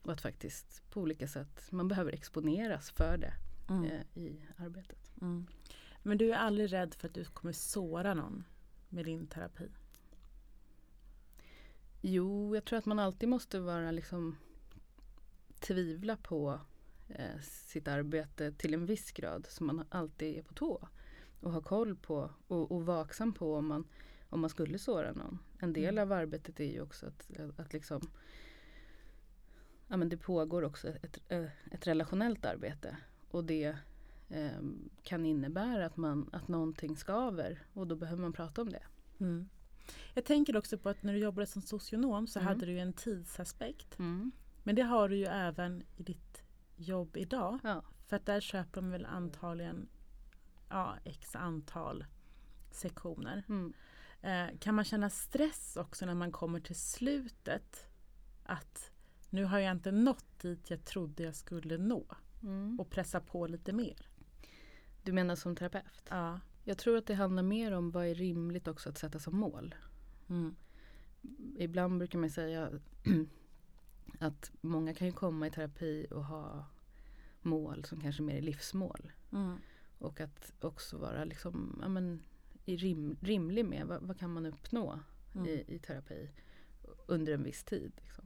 Och 0.03 0.13
att 0.13 0.21
faktiskt 0.21 0.83
på 0.91 1.01
olika 1.01 1.29
sätt, 1.29 1.67
man 1.71 1.89
behöver 1.89 2.13
exponeras 2.13 2.91
för 2.91 3.17
det 3.17 3.33
Mm. 3.69 3.85
eh, 3.85 4.01
i 4.23 4.41
arbetet. 4.57 5.11
Mm. 5.21 5.47
Men 6.03 6.19
du 6.19 6.33
är 6.33 6.37
aldrig 6.37 6.73
rädd 6.73 6.95
för 6.95 7.09
att 7.09 7.15
du 7.15 7.25
kommer 7.25 7.53
såra 7.53 8.15
någon 8.15 8.45
med 8.89 9.05
din 9.05 9.27
terapi? 9.27 9.69
Jo, 12.01 12.55
jag 12.55 12.65
tror 12.65 12.79
att 12.79 12.87
man 12.87 12.99
alltid 12.99 13.29
måste 13.29 13.61
vara 13.61 13.91
liksom 13.91 14.37
tvivla 15.61 16.17
på 16.17 16.61
eh, 17.09 17.41
sitt 17.43 17.89
arbete 17.89 18.53
till 18.53 18.75
en 18.75 18.87
viss 18.87 19.13
grad. 19.13 19.47
Så 19.51 19.65
man 19.65 19.85
alltid 19.89 20.39
är 20.39 20.43
på 20.43 20.55
tå. 20.55 20.89
Och 21.41 21.53
har 21.53 21.61
koll 21.61 21.97
på 21.97 22.31
och, 22.47 22.73
och 22.73 22.87
vaksam 22.87 23.33
på 23.33 23.55
om 23.57 23.67
man, 23.67 23.89
om 24.31 24.41
man 24.41 24.51
skulle 24.51 24.79
såra 24.79 25.13
någon. 25.13 25.39
En 25.59 25.73
del 25.73 25.99
Mm. 25.99 26.03
av 26.03 26.13
arbetet 26.19 26.61
är 26.61 26.73
ju 26.73 26.81
också 26.81 27.07
att, 27.07 27.31
att 27.57 27.73
liksom 27.73 28.01
Ja 29.89 29.97
men 29.97 30.09
det 30.09 30.17
pågår 30.17 30.63
också 30.63 30.89
ett, 30.89 31.19
eh, 31.29 31.45
ett 31.71 31.87
relationellt 31.87 32.45
arbete. 32.45 32.97
Och 33.31 33.45
det 33.45 33.77
eh, 34.29 34.51
kan 35.03 35.27
innebära 35.27 35.87
att, 35.87 35.97
man, 35.97 36.31
att 36.33 36.49
någonting 36.49 36.97
skaver. 36.97 37.63
Och 37.73 37.87
då 37.87 37.97
behöver 37.97 38.23
man 38.23 38.33
prata 38.33 38.63
om 38.63 38.69
det. 38.69 38.83
Mm. 39.21 39.49
Jag 40.15 40.25
tänker 40.25 40.57
också 40.57 40.79
på 40.79 40.89
att 40.89 41.03
när 41.03 41.13
du 41.13 41.19
jobbade 41.19 41.47
som 41.47 41.63
socionom 41.63 42.27
så 42.27 42.39
Mm. 42.39 42.49
hade 42.49 42.67
du 42.67 42.79
en 42.79 42.93
tidsaspekt. 42.93 43.99
Mm. 43.99 44.33
Men 44.63 44.75
det 44.75 44.83
har 44.83 45.09
du 45.09 45.17
ju 45.17 45.25
även 45.27 45.83
i 45.97 46.03
ditt 46.03 46.43
jobb 46.77 47.17
idag. 47.17 47.59
Ja. 47.63 47.83
För 48.07 48.17
att 48.17 48.27
där 48.27 48.41
köper 48.41 48.81
de 48.81 48.91
väl 48.91 49.07
antagligen 49.07 49.89
ja, 50.69 50.97
x 51.05 51.37
antal 51.37 52.05
sektioner. 52.71 53.45
Mm. 53.49 53.73
Eh, 54.23 54.47
kan 54.59 54.75
man 54.75 54.85
känna 54.85 55.11
stress 55.11 55.77
också 55.77 56.07
när 56.07 56.15
man 56.15 56.33
kommer 56.33 56.61
till 56.61 56.77
slutet? 56.77 57.87
Att 58.45 58.91
nu 59.31 59.45
har 59.45 59.59
jag 59.59 59.73
inte 59.73 59.93
nått 59.93 60.39
dit 60.41 60.71
jag 60.71 60.85
trodde 60.85 61.23
jag 61.23 61.35
skulle 61.37 61.79
nå 61.79 62.07
Mm. 62.43 62.81
och 62.81 62.91
pressa 62.91 63.21
på 63.21 63.47
lite 63.47 63.73
mer. 63.73 64.09
Du 65.03 65.13
menar 65.13 65.37
som 65.37 65.57
terapeut? 65.57 66.05
Ja. 66.09 66.41
Jag 66.65 66.79
tror 66.79 66.97
att 66.97 67.07
det 67.07 67.15
handlar 67.15 67.43
mer 67.43 67.73
om 67.73 67.91
vad 67.91 68.07
är 68.07 68.15
rimligt 68.15 68.69
också 68.69 68.89
att 68.89 68.99
sätta 68.99 69.19
som 69.19 69.37
mål. 69.37 69.75
Mm. 70.29 70.55
Ibland 71.59 71.99
brukar 71.99 72.19
man 72.19 72.31
säga 72.31 72.71
att 74.19 74.51
många 74.61 74.95
kan 74.95 75.07
ju 75.07 75.13
komma 75.13 75.47
i 75.47 75.51
terapi 75.51 76.07
och 76.11 76.25
ha 76.25 76.65
mål 77.41 77.85
som 77.85 78.01
kanske 78.01 78.23
mer 78.23 78.37
är 78.37 78.43
livsmål. 78.43 79.13
Mm. 79.33 79.57
Och 79.99 80.21
att 80.21 80.53
också 80.65 80.99
vara 80.99 81.25
liksom, 81.25 81.79
ja, 81.83 81.89
men, 81.89 82.23
rim, 82.67 83.17
rimlig 83.21 83.65
med 83.65 83.87
vad, 83.87 84.03
vad 84.03 84.19
kan 84.19 84.33
man 84.33 84.47
uppnå 84.47 85.01
Mm. 85.35 85.47
i, 85.47 85.65
i 85.69 85.79
terapi 85.79 86.31
under 87.07 87.33
en 87.33 87.43
viss 87.43 87.65
tid. 87.65 87.93
Liksom. 88.03 88.25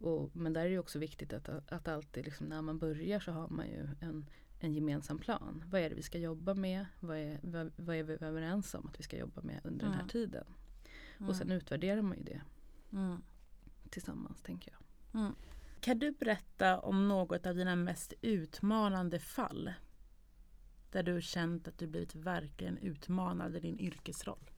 Och, 0.00 0.36
men 0.36 0.52
där 0.52 0.64
är 0.66 0.70
det 0.70 0.78
också 0.78 0.98
viktigt 0.98 1.32
att, 1.32 1.48
att 1.72 1.88
alltid 1.88 2.24
liksom, 2.24 2.46
när 2.46 2.62
man 2.62 2.78
börjar 2.78 3.20
så 3.20 3.32
har 3.32 3.48
man 3.48 3.66
ju 3.66 3.88
en, 4.00 4.26
en 4.60 4.72
gemensam 4.74 5.18
plan. 5.18 5.64
Vad 5.66 5.80
är 5.80 5.88
det 5.90 5.94
vi 5.96 6.02
ska 6.02 6.18
jobba 6.18 6.54
med? 6.54 6.86
Vad 7.00 7.16
är, 7.16 7.38
vad, 7.42 7.72
vad 7.76 7.96
är 7.96 8.02
vi 8.02 8.12
överens 8.20 8.74
om 8.74 8.86
att 8.86 8.98
vi 9.00 9.02
ska 9.02 9.16
jobba 9.18 9.42
med 9.42 9.60
under 9.64 9.84
den 9.84 9.92
här 9.94 10.00
Mm. 10.00 10.08
tiden? 10.08 10.44
Mm. 11.18 11.28
Och 11.28 11.36
sen 11.36 11.50
utvärderar 11.52 12.02
man 12.02 12.16
ju 12.16 12.22
det 12.22 12.40
Mm. 12.92 13.22
tillsammans 13.90 14.40
tänker 14.42 14.72
jag. 14.72 14.82
Kan 15.80 15.98
du 15.98 16.10
berätta 16.12 16.78
om 16.80 17.08
något 17.08 17.46
av 17.46 17.54
dina 17.54 17.76
mest 17.76 18.12
utmanande 18.22 19.18
fall? 19.18 19.72
Där 20.92 21.02
du 21.02 21.22
känt 21.22 21.68
att 21.68 21.78
du 21.78 21.86
blivit 21.86 22.14
verkligen 22.14 22.78
utmanad 22.78 23.56
i 23.56 23.60
din 23.60 23.78
yrkesroll? 23.78 24.50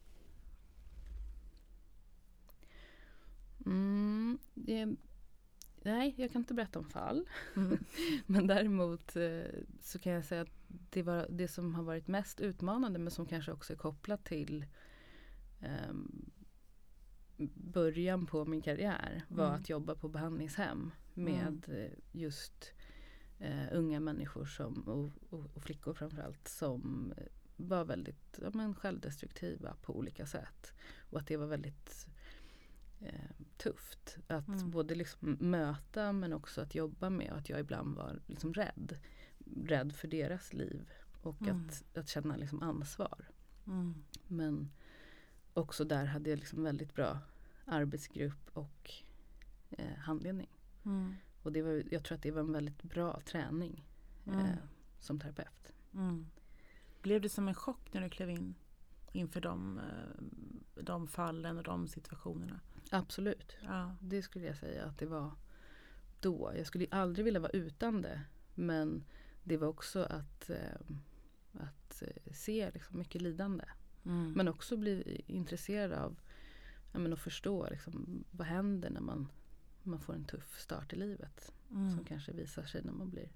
Mm, 3.67 4.39
det, 4.55 4.97
nej, 5.83 6.15
jag 6.17 6.33
kan 6.33 6.43
inte 6.43 6.55
berätta 6.55 6.79
om 6.79 6.85
fall. 6.85 7.29
Mm. 7.57 7.79
Men 8.27 8.47
däremot 8.47 9.17
eh, 9.17 9.61
så 9.81 9.99
kan 9.99 10.13
jag 10.13 10.25
säga 10.25 10.43
att 10.43 10.55
det, 10.69 11.03
var, 11.03 11.27
det 11.31 11.49
som 11.49 11.75
har 11.75 11.83
varit 11.83 12.09
mest 12.09 12.41
utmanande 12.41 12.99
men 12.99 13.11
som 13.11 13.27
kanske 13.27 13.53
också 13.53 13.73
är 13.73 13.77
kopplat 13.77 14.25
till 14.25 14.65
ehm, 15.61 16.31
början 17.55 18.27
på 18.27 18.45
min 18.45 18.63
karriär 18.63 19.23
var 19.29 19.47
Mm. 19.47 19.61
att 19.61 19.69
jobba 19.69 19.95
på 19.95 20.09
behandlingshem 20.09 20.91
med 21.15 21.67
eh, 21.69 21.99
just 22.13 22.73
eh, 23.39 23.67
unga 23.73 24.01
människor 24.01 24.45
som, 24.45 24.83
och, 24.89 25.11
och, 25.39 25.47
och 25.57 25.63
flickor 25.63 25.95
framförallt 25.95 26.49
som 26.49 27.13
eh, 27.17 27.25
var 27.57 27.85
väldigt 27.85 28.39
ja, 28.43 28.51
men 28.55 28.75
självdestruktiva 28.75 29.77
på 29.83 29.97
olika 29.97 30.27
sätt. 30.27 30.73
Och 31.11 31.19
att 31.19 31.27
det 31.27 31.37
var 31.37 31.47
väldigt 31.47 32.07
eh, 33.01 33.31
tufft 33.57 34.17
att 34.27 34.49
Mm. 34.49 34.71
både 34.71 34.95
liksom 34.95 35.37
möta 35.41 36.13
men 36.13 36.33
också 36.33 36.61
att 36.61 36.75
jobba 36.75 37.11
med 37.11 37.31
och 37.33 37.39
att 37.39 37.49
jag 37.49 37.61
ibland 37.61 37.97
var 37.97 38.21
liksom 38.27 38.55
rädd. 38.55 38.99
Rädd 39.65 39.93
för 39.93 40.09
deras 40.09 40.53
liv 40.53 40.91
och 41.23 41.43
Mm. 41.43 41.57
att, 41.69 41.97
att 41.99 42.09
känna 42.09 42.37
liksom 42.37 42.63
ansvar. 42.63 43.29
Mm. 43.67 44.05
Men 44.29 44.71
också 45.55 45.85
där 45.85 46.05
hade 46.05 46.31
jag 46.31 46.39
liksom 46.39 46.63
väldigt 46.63 46.95
bra 46.95 47.19
arbetsgrupp 47.65 48.51
och 48.53 48.91
eh, 49.71 49.95
handledning. 49.99 50.51
Mm. 50.85 51.15
Och 51.45 51.53
det 51.53 51.63
var, 51.63 51.83
jag 51.91 52.05
tror 52.05 52.17
att 52.17 52.23
det 52.23 52.31
var 52.31 52.41
en 52.41 52.53
väldigt 52.53 52.83
bra 52.83 53.21
träning 53.21 53.85
Mm. 54.27 54.41
eh, 54.41 54.57
som 55.01 55.21
terapeut. 55.21 55.73
Mm. 55.95 56.27
Blev 57.03 57.21
det 57.21 57.29
som 57.29 57.49
en 57.49 57.55
chock 57.55 57.93
när 57.93 58.01
du 58.01 58.09
klev 58.11 58.31
in 58.31 58.55
inför 59.13 59.41
de, 59.41 59.79
eh, 59.79 60.23
de 60.83 61.07
fallen 61.07 61.57
och 61.59 61.65
de 61.65 61.89
situationerna? 61.89 62.61
Absolut, 62.91 63.57
Ja. 63.63 63.97
det 64.01 64.23
skulle 64.23 64.47
jag 64.47 64.57
säga 64.57 64.85
att 64.85 64.99
det 64.99 65.07
var 65.07 65.31
då. 66.21 66.53
Jag 66.57 66.67
skulle 66.67 66.87
aldrig 66.91 67.25
vilja 67.25 67.41
vara 67.41 67.51
utan 67.53 68.03
det. 68.03 68.21
Men 68.55 69.05
det 69.43 69.57
var 69.57 69.69
också 69.69 70.03
att, 70.03 70.51
eh, 70.51 70.81
att 71.53 72.03
eh, 72.03 72.33
se 72.33 72.71
liksom 72.75 72.99
mycket 72.99 73.23
lidande. 73.23 73.65
Mm. 74.05 74.33
Men 74.33 74.49
också 74.49 74.77
bli 74.77 75.23
intresserad 75.27 75.93
av 75.93 76.17
ja, 76.93 76.99
men 76.99 77.13
att 77.13 77.19
förstå 77.21 77.69
liksom, 77.71 78.25
vad 78.31 78.47
händer 78.47 78.91
när 78.91 79.01
man, 79.01 79.29
man 79.87 80.01
får 80.01 80.15
en 80.15 80.25
tuff 80.25 80.59
start 80.61 80.93
i 80.93 80.97
livet. 80.97 81.53
mm. 81.71 81.97
Som 81.97 82.05
kanske 82.05 82.33
visar 82.33 82.63
sig 82.63 82.83
när 82.85 82.93
man 82.93 83.11
blir 83.11 83.29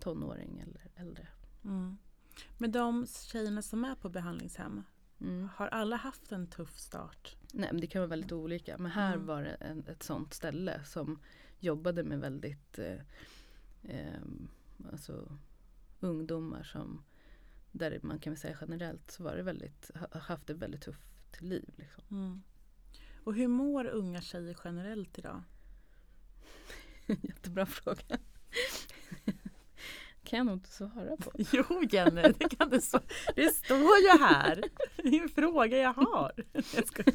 tonåring 0.00 0.58
eller 0.60 0.90
äldre. 0.94 1.28
Mm. 1.64 1.98
Men 2.58 2.72
de 2.72 3.06
tjejerna 3.06 3.62
som 3.62 3.84
är 3.84 3.94
på 3.94 4.08
behandlingshem, 4.08 4.82
Mm. 5.20 5.48
har 5.54 5.68
alla 5.68 5.96
haft 5.96 6.32
en 6.32 6.46
tuff 6.46 6.78
start? 6.78 7.36
Nej, 7.52 7.68
men 7.72 7.80
det 7.80 7.86
kan 7.86 8.00
vara 8.00 8.08
väldigt 8.08 8.32
olika. 8.32 8.78
Men 8.78 8.90
här 8.90 9.14
Mm. 9.14 9.26
var 9.26 9.42
det 9.42 9.50
en, 9.54 9.84
ett 9.86 10.02
sånt 10.02 10.34
ställe 10.34 10.84
som 10.84 11.18
jobbade 11.58 12.04
med 12.04 12.20
väldigt 12.20 12.78
eh, 12.78 13.00
eh, 13.82 14.20
alltså, 14.92 15.38
ungdomar 16.00 16.62
som 16.62 17.04
där 17.72 18.00
man 18.02 18.18
kan 18.18 18.32
väl 18.32 18.40
säga 18.40 18.56
generellt 18.60 19.10
så 19.10 19.22
var 19.22 19.36
det 19.36 19.42
väldigt, 19.42 19.90
ha, 19.94 20.20
haft 20.20 20.50
ett 20.50 20.56
väldigt 20.56 20.82
tufft 20.82 21.40
liv. 21.40 21.70
Liksom. 21.76 22.04
Och 23.28 23.34
hur 23.34 23.48
mår 23.48 23.86
unga 23.86 24.20
tjejer 24.20 24.56
generellt 24.64 25.18
idag? 25.18 25.42
Jättebra 27.06 27.66
fråga. 27.66 28.02
kan 30.24 30.36
jag 30.36 30.46
nog 30.46 30.54
inte 30.54 30.68
svara 30.68 31.16
på. 31.16 31.32
Jo 31.52 31.64
Jenny, 31.90 32.22
det 32.22 32.56
kan 32.56 32.70
du 32.70 32.80
så. 32.80 33.00
Det 33.34 33.54
står 33.54 33.98
ju 33.98 34.18
här. 34.20 34.64
Det 34.96 35.08
är 35.08 35.22
en 35.22 35.28
fråga 35.28 35.78
jag 35.78 35.92
har. 35.92 36.32
Jag. 36.52 37.14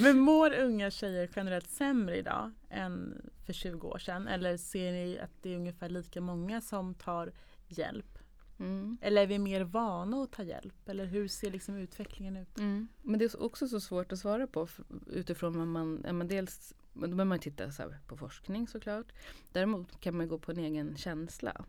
Men 0.00 0.18
mår 0.18 0.54
unga 0.54 0.90
tjejer 0.90 1.30
generellt 1.36 1.70
sämre 1.70 2.16
idag 2.16 2.52
än 2.70 3.30
för 3.46 3.52
20 3.52 3.88
år 3.88 3.98
sedan? 3.98 4.28
Eller 4.28 4.56
ser 4.56 4.92
ni 4.92 5.18
att 5.18 5.42
det 5.42 5.52
är 5.52 5.56
ungefär 5.56 5.88
lika 5.88 6.20
många 6.20 6.60
som 6.60 6.94
tar 6.94 7.32
hjälp? 7.68 8.17
Mm. 8.58 8.98
Eller 9.00 9.22
är 9.22 9.26
vi 9.26 9.38
mer 9.38 9.64
vana 9.64 10.22
att 10.22 10.32
ta 10.32 10.42
hjälp? 10.42 10.88
Eller 10.88 11.04
hur 11.04 11.28
ser 11.28 11.50
liksom 11.50 11.76
utvecklingen 11.76 12.36
ut? 12.36 12.58
Mm. 12.58 12.88
Men 13.02 13.18
det 13.18 13.24
är 13.24 13.42
också 13.42 13.68
så 13.68 13.80
svårt 13.80 14.12
att 14.12 14.18
svara 14.18 14.46
på 14.46 14.68
utifrån 15.06 15.58
vad 15.58 15.66
man, 15.66 16.02
ja, 16.06 16.12
men 16.12 16.28
dels 16.28 16.74
då 16.94 17.00
behöver 17.00 17.24
man 17.24 17.38
titta 17.38 17.70
så 17.70 17.82
här 17.82 17.98
på 18.06 18.16
forskning 18.16 18.68
såklart. 18.68 19.12
Däremot 19.52 20.00
kan 20.00 20.16
man 20.16 20.28
gå 20.28 20.38
på 20.38 20.52
en 20.52 20.58
egen 20.58 20.96
känsla. 20.96 21.64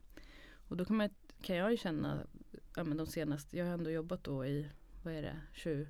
Och 0.67 0.78
då 0.78 0.86
kan, 0.86 0.97
man, 0.97 1.10
kan 1.41 1.56
jag 1.56 1.71
ju 1.71 1.78
känna, 1.78 2.28
ja, 2.75 2.84
men 2.84 2.97
de 2.97 3.08
senaste, 3.08 3.58
jag 3.58 3.65
har 3.65 3.73
ändå 3.73 3.89
jobbat 3.89 4.23
då 4.23 4.45
i, 4.45 4.69
vad 5.04 5.13
är 5.13 5.21
det, 5.21 5.41
20, 5.54 5.88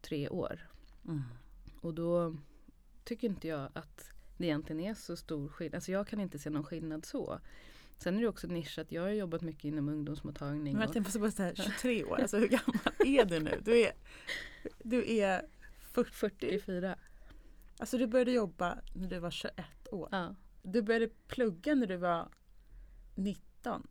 tre 0.00 0.28
år. 0.28 0.68
Mm. 1.04 1.22
Och 1.80 1.94
då 1.94 2.36
tycker 3.04 3.28
inte 3.28 3.48
jag 3.48 3.68
att 3.72 4.10
det 4.36 4.44
egentligen 4.44 4.80
är 4.80 4.94
så 4.94 5.16
stor 5.16 5.48
skillnad. 5.48 5.74
Alltså 5.74 5.92
jag 5.92 6.08
kan 6.08 6.20
inte 6.20 6.38
se 6.38 6.50
någon 6.50 6.64
skillnad 6.64 7.04
så. 7.04 7.40
Sen 7.98 8.16
är 8.16 8.20
det 8.22 8.28
också 8.28 8.46
nischat. 8.46 8.92
Jag 8.92 9.02
har 9.02 9.08
jobbat 9.08 9.42
mycket 9.42 9.64
inom 9.64 9.88
ungdomsmottagning. 9.88 10.76
Men 10.78 10.88
jag 10.94 11.02
måste 11.02 11.18
bara 11.18 11.30
säga 11.30 11.54
23 11.54 12.04
år, 12.04 12.20
alltså 12.20 12.38
hur 12.38 12.48
gammal 12.48 12.78
är 12.98 13.24
du 13.24 13.40
nu? 13.40 13.60
Du 13.64 13.80
är, 13.80 13.92
du 14.82 15.16
är 15.18 15.46
40. 15.92 16.10
44. 16.12 16.96
Alltså 17.78 17.98
du 17.98 18.06
började 18.06 18.32
jobba 18.32 18.78
när 18.94 19.08
du 19.08 19.18
var 19.18 19.30
21 19.30 19.64
år. 19.90 20.08
Ja. 20.12 20.34
Du 20.62 20.82
började 20.82 21.08
plugga 21.28 21.74
när 21.74 21.86
du 21.86 21.96
var 21.96 22.28
19. 23.14 23.86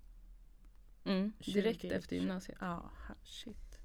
Mm, 1.04 1.34
direkt 1.40 1.82
20, 1.82 1.88
efter 1.94 2.16
gymnasiet. 2.16 2.58
Ja, 2.62 2.92
shit. 3.24 3.80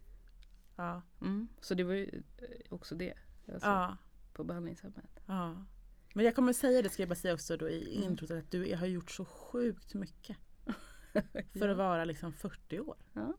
Ja, 0.76 1.02
Mm. 1.20 1.48
Så 1.60 1.74
det 1.74 1.84
var 1.84 1.94
ju 1.94 2.22
eh, 2.38 2.44
också 2.74 2.94
det. 2.94 3.14
Alltså, 3.52 3.68
ja, 3.68 3.96
På 4.32 4.44
behandlingshemmet. 4.44 5.20
ja. 5.26 5.64
Men 6.12 6.24
jag 6.24 6.34
kommer 6.34 6.52
säga 6.52 6.82
det, 6.82 6.88
ska 6.88 7.02
jag 7.02 7.08
bara 7.08 7.14
säga 7.14 7.34
också 7.34 7.56
då 7.56 7.68
i 7.68 7.96
Mm. 7.96 8.10
introt, 8.10 8.30
att 8.30 8.50
du 8.50 8.74
har 8.76 8.86
gjort 8.86 9.10
så 9.10 9.24
sjukt 9.24 9.94
mycket 9.94 10.36
för 11.58 11.68
att 11.68 11.76
vara 11.76 12.04
liksom 12.04 12.32
40 12.32 12.80
år. 12.80 12.96
Ja. 13.12 13.34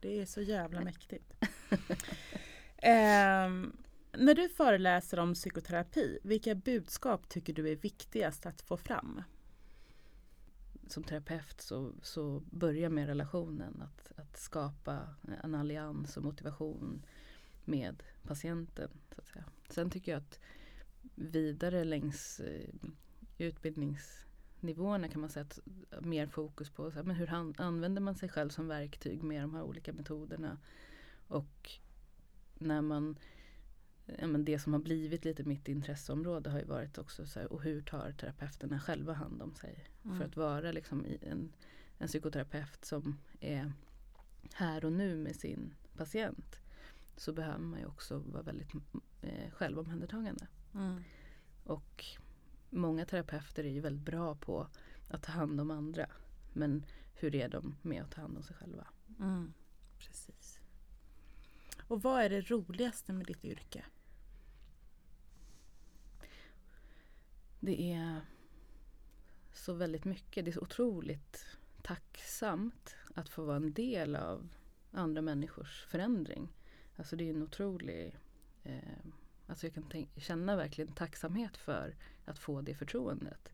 Det 0.00 0.20
är 0.20 0.26
så 0.26 0.40
jävla 0.40 0.80
mäktigt. 0.80 1.34
Ehm, 2.76 3.76
när 4.12 4.34
du 4.34 4.48
föreläser 4.48 5.18
om 5.18 5.34
psykoterapi, 5.34 6.18
vilka 6.22 6.54
budskap 6.54 7.28
tycker 7.28 7.52
du 7.52 7.68
är 7.68 7.76
viktigast 7.76 8.46
att 8.46 8.62
få 8.62 8.76
fram? 8.76 9.22
Som 10.86 11.04
terapeut 11.04 11.60
så, 11.60 11.92
så 12.02 12.42
börja 12.50 12.88
med 12.90 13.06
relationen. 13.06 13.82
Att, 13.82 14.18
att 14.18 14.36
skapa 14.36 15.14
en 15.42 15.54
allians 15.54 16.16
och 16.16 16.24
motivation 16.24 17.06
med 17.64 18.02
patienten. 18.22 18.90
Så 19.14 19.20
att 19.20 19.26
säga. 19.26 19.44
Sen 19.70 19.90
tycker 19.90 20.12
jag 20.12 20.18
att 20.18 20.40
vidare 21.14 21.84
längs 21.84 22.40
eh, 22.40 22.74
utbildningsnivåerna 23.38 25.08
kan 25.08 25.20
man 25.20 25.30
säga 25.30 25.46
att 25.46 25.58
mer 26.04 26.26
fokus 26.26 26.70
på 26.70 26.90
så 26.90 26.96
här, 26.96 27.04
men 27.04 27.16
hur 27.16 27.26
han, 27.26 27.54
använder 27.58 28.02
man 28.02 28.14
sig 28.14 28.28
själv 28.28 28.48
som 28.48 28.68
verktyg 28.68 29.22
med 29.22 29.42
de 29.42 29.54
här 29.54 29.62
olika 29.62 29.92
metoderna. 29.92 30.58
Och 31.28 31.70
när 32.58 32.82
man 32.82 33.16
ja, 34.06 34.26
men 34.26 34.44
det 34.44 34.58
som 34.58 34.72
har 34.72 34.80
blivit 34.80 35.24
lite 35.24 35.44
mitt 35.44 35.68
intresseområde 35.68 36.50
har 36.50 36.58
ju 36.58 36.64
varit 36.64 36.98
också 36.98 37.26
så 37.26 37.40
här, 37.40 37.52
och 37.52 37.62
hur 37.62 37.82
tar 37.82 38.12
terapeuterna 38.12 38.80
själva 38.80 39.12
hand 39.12 39.42
om 39.42 39.54
sig? 39.54 39.84
För 40.18 40.24
att 40.24 40.36
vara 40.36 40.72
liksom 40.72 41.06
i 41.06 41.18
en, 41.22 41.52
en 41.98 42.08
psykoterapeut 42.08 42.84
som 42.84 43.18
är 43.40 43.72
här 44.52 44.84
och 44.84 44.92
nu 44.92 45.16
med 45.16 45.36
sin 45.36 45.74
patient 45.96 46.60
så 47.16 47.32
behöver 47.32 47.58
man 47.58 47.80
ju 47.80 47.86
också 47.86 48.18
vara 48.18 48.42
väldigt 48.42 48.74
eh, 49.22 49.50
självomhändertagande. 49.50 50.46
Mm. 50.74 51.02
Och 51.64 52.04
många 52.70 53.04
terapeuter 53.04 53.64
är 53.64 53.70
ju 53.70 53.80
väldigt 53.80 54.06
bra 54.06 54.34
på 54.34 54.66
att 55.08 55.22
ta 55.22 55.32
hand 55.32 55.60
om 55.60 55.70
andra. 55.70 56.06
Men 56.52 56.84
hur 57.14 57.34
är 57.34 57.48
de 57.48 57.76
med 57.82 58.02
att 58.02 58.10
ta 58.10 58.20
hand 58.20 58.36
om 58.36 58.42
sig 58.42 58.56
själva? 58.56 58.86
Mm. 59.20 59.52
Precis. 59.98 60.60
Och 61.88 62.02
vad 62.02 62.22
är 62.22 62.30
det 62.30 62.50
roligaste 62.50 63.12
med 63.12 63.26
ditt 63.26 63.44
yrke? 63.44 63.84
Det 67.60 67.92
är 67.92 68.20
så 69.52 69.72
väldigt 69.72 70.04
mycket. 70.04 70.44
Det 70.44 70.50
är 70.50 70.52
så 70.52 70.60
otroligt 70.60 71.46
tacksamt 71.82 72.96
att 73.14 73.28
få 73.28 73.44
vara 73.44 73.56
en 73.56 73.72
del 73.72 74.16
av 74.16 74.48
andra 74.90 75.22
människors 75.22 75.84
förändring. 75.84 76.48
Alltså 76.96 77.16
det 77.16 77.24
är 77.24 77.34
en 77.34 77.42
otrolig... 77.42 78.16
Eh, 78.62 79.06
alltså 79.46 79.66
jag 79.66 79.74
kan 79.74 80.06
känna 80.16 80.56
verkligen 80.56 80.92
tacksamhet 80.92 81.56
för 81.56 81.96
att 82.24 82.38
få 82.38 82.60
det 82.60 82.74
förtroendet. 82.74 83.48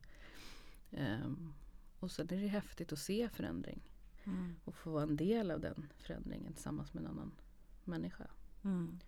Ehm, 0.93 1.55
och 1.99 2.11
sen 2.11 2.27
är 2.33 2.41
det 2.41 2.49
häftigt 2.49 2.93
att 2.93 2.99
se 2.99 3.29
förändring 3.29 3.81
Mm. 4.25 4.55
och 4.65 4.75
få 4.75 4.91
vara 4.91 5.03
en 5.03 5.17
del 5.17 5.51
av 5.51 5.61
den 5.61 5.89
förändringen 5.99 6.53
tillsammans 6.53 6.95
med 6.95 7.01
en 7.05 7.11
annan 7.11 7.33
människa. 7.85 8.27
Mm. 8.65 8.99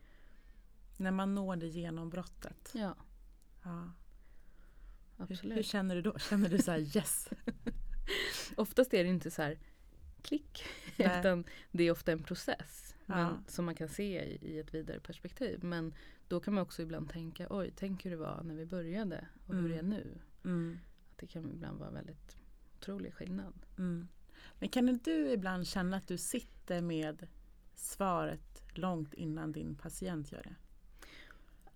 När 0.97 1.11
man 1.11 1.35
når 1.35 1.57
det 1.57 1.67
genombrottet. 1.67 2.71
Ja, 2.75 2.97
Ja. 3.63 3.91
Hur, 5.17 5.25
absolut. 5.35 5.59
hur 5.59 5.63
känner 5.63 5.95
du 5.95 6.03
då? 6.03 6.19
Känner 6.19 6.49
du 6.49 6.59
så 6.59 6.71
här 6.71 6.79
yes? 6.97 7.29
Oftast 8.57 8.95
är 8.95 9.05
det 9.05 9.11
inte 9.11 9.31
så 9.31 9.43
här 9.43 9.59
klick. 10.23 10.65
Nej. 10.97 11.21
Utan 11.21 11.45
det 11.73 11.85
är 11.85 11.91
ofta 11.91 12.13
en 12.13 12.23
process. 12.23 12.95
Ja. 13.07 13.15
Men, 13.17 13.45
som 13.49 13.65
man 13.65 13.75
kan 13.75 13.89
se 13.89 14.25
i, 14.25 14.39
i 14.53 14.59
ett 14.59 14.75
vidare 14.75 15.01
perspektiv. 15.01 15.65
Men 15.65 15.95
då 16.31 16.41
kan 16.41 16.55
man 16.55 16.63
också 16.63 16.83
ibland 16.83 17.11
tänka, 17.11 17.47
oj, 17.51 17.73
tänk 17.77 18.07
hur 18.07 18.11
det 18.11 18.17
var 18.17 18.43
när 18.45 18.55
vi 18.55 18.67
började 18.67 19.27
och 19.47 19.55
hur 19.55 19.69
det 19.69 19.75
är 19.75 19.79
Mm. 19.79 19.91
nu. 19.91 20.19
Mm. 20.45 20.79
Att 21.11 21.19
det 21.19 21.27
kan 21.27 21.51
ibland 21.51 21.79
vara 21.79 21.91
väldigt 21.91 22.37
otrolig 22.77 23.15
skillnad. 23.15 23.67
Mm. 23.79 24.09
Men 24.59 24.69
kan 24.69 24.99
du 25.05 25.31
ibland 25.33 25.67
känna 25.67 25.97
att 25.97 26.09
du 26.09 26.19
sitter 26.19 26.81
med 26.83 27.27
svaret 27.75 28.63
långt 28.75 29.15
innan 29.15 29.53
din 29.53 29.75
patient 29.75 30.33
gör 30.33 30.43
det? 30.43 30.55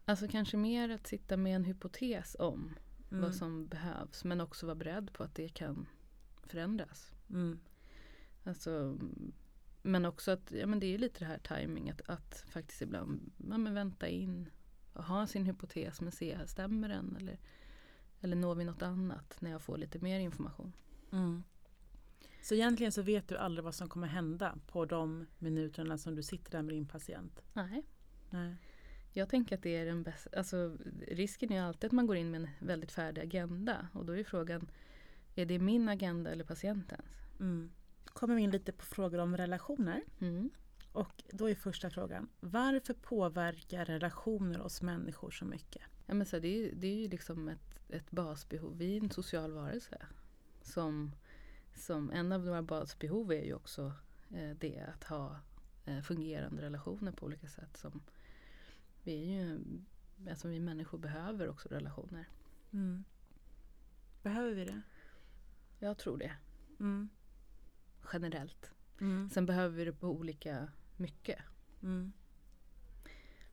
Alltså 0.04 0.28
kanske 0.28 0.56
mer 0.56 0.88
att 0.88 1.06
sitta 1.06 1.36
med 1.36 1.56
en 1.56 1.64
hypotes 1.64 2.36
om 2.38 2.74
Mm. 3.10 3.22
vad 3.24 3.34
som 3.34 3.66
behövs. 3.66 4.24
Men 4.24 4.40
också 4.40 4.66
vara 4.66 4.74
beredd 4.76 5.12
på 5.12 5.22
att 5.24 5.34
det 5.34 5.48
kan 5.48 5.86
förändras. 6.42 7.12
Mm. 7.30 7.58
Alltså, 8.44 8.98
men 9.86 10.04
också 10.04 10.30
att 10.30 10.52
ja, 10.52 10.66
men 10.66 10.80
det 10.80 10.94
är 10.94 10.98
lite 10.98 11.18
det 11.18 11.24
här 11.24 11.38
timing 11.38 11.90
att, 11.90 12.00
att 12.06 12.44
faktiskt 12.48 12.82
ibland 12.82 13.32
ja, 13.50 13.58
men 13.58 13.74
vänta 13.74 14.08
in 14.08 14.50
och 14.92 15.04
ha 15.04 15.26
sin 15.26 15.46
hypotes 15.46 16.00
men 16.00 16.12
se, 16.12 16.38
stämmer 16.46 16.88
den 16.88 17.16
eller, 17.20 17.38
eller 18.20 18.36
når 18.36 18.54
vi 18.54 18.64
något 18.64 18.82
annat 18.82 19.36
när 19.40 19.50
jag 19.50 19.62
får 19.62 19.76
lite 19.78 19.98
mer 19.98 20.20
information. 20.20 20.72
Mm. 21.12 21.42
Så 22.42 22.54
egentligen 22.54 22.92
så 22.92 23.02
vet 23.02 23.28
du 23.28 23.36
aldrig 23.36 23.64
vad 23.64 23.74
som 23.74 23.88
kommer 23.88 24.06
hända 24.06 24.58
på 24.66 24.84
de 24.84 25.26
minuterna 25.38 25.98
som 25.98 26.14
du 26.14 26.22
sitter 26.22 26.50
där 26.50 26.62
med 26.62 26.74
din 26.74 26.86
patient? 26.86 27.42
Nej, 27.52 27.82
Nej. 28.30 28.56
jag 29.12 29.28
tänker 29.28 29.56
att 29.56 29.62
det 29.62 29.76
är 29.76 29.86
den 29.86 30.02
bästa, 30.02 30.38
alltså 30.38 30.76
risken 31.08 31.52
är 31.52 31.62
alltid 31.62 31.88
att 31.88 31.92
man 31.92 32.06
går 32.06 32.16
in 32.16 32.30
med 32.30 32.40
en 32.40 32.48
väldigt 32.66 32.92
färdig 32.92 33.22
agenda 33.22 33.88
och 33.92 34.04
då 34.04 34.16
är 34.16 34.24
frågan, 34.24 34.70
är 35.34 35.46
det 35.46 35.58
min 35.58 35.88
agenda 35.88 36.30
eller 36.30 36.44
patientens? 36.44 37.08
Mm. 37.40 37.70
Kommer 38.14 38.34
vi 38.34 38.42
in 38.42 38.50
lite 38.50 38.72
på 38.72 38.84
frågor 38.84 39.18
om 39.18 39.36
relationer. 39.36 40.02
Mm. 40.20 40.50
Och 40.92 41.22
då 41.30 41.50
är 41.50 41.54
första 41.54 41.90
frågan, 41.90 42.28
varför 42.40 42.94
påverkar 42.94 43.84
relationer 43.84 44.60
oss 44.60 44.82
människor 44.82 45.30
så 45.30 45.44
mycket? 45.44 45.82
Ja, 46.06 46.14
men 46.14 46.26
så 46.26 46.38
det, 46.38 46.48
är, 46.48 46.56
ju- 46.58 46.74
det 46.74 46.86
är 46.86 46.94
ju 46.96 47.08
liksom 47.08 47.48
ett, 47.48 47.80
ett 47.88 48.10
basbehov. 48.10 48.78
Vi 48.78 48.96
är 48.96 49.02
en 49.04 49.10
social 49.10 49.52
varelse. 49.52 50.06
Som, 50.62 51.14
som 51.74 52.10
en 52.10 52.32
av 52.32 52.44
våra 52.44 52.62
basbehov 52.62 53.32
är 53.32 53.44
ju 53.44 53.54
också 53.54 53.92
eh, 54.30 54.50
det 54.60 54.80
att 54.94 55.04
ha 55.04 55.36
eh, 55.84 56.00
fungerande 56.00 56.62
relationer 56.62 57.12
på 57.12 57.26
olika 57.26 57.48
sätt. 57.48 57.76
Som 57.76 58.02
vi, 59.02 59.12
är 59.38 59.44
ju, 59.44 59.60
alltså 60.30 60.48
vi 60.48 60.60
människor 60.60 60.98
behöver 60.98 61.48
också 61.48 61.68
relationer. 61.68 62.28
Mm. 62.72 63.04
Behöver 64.22 64.54
vi 64.54 64.64
det? 64.64 64.82
Jag 65.78 65.98
tror 65.98 66.18
det, 66.18 66.32
Mm. 66.80 67.08
Generellt. 68.12 68.70
Mm. 69.00 69.30
Sen 69.30 69.46
behöver 69.46 69.76
vi 69.76 69.84
det 69.84 69.92
på 69.92 70.08
olika 70.08 70.68
mycket. 70.96 71.38
Mm. 71.82 72.12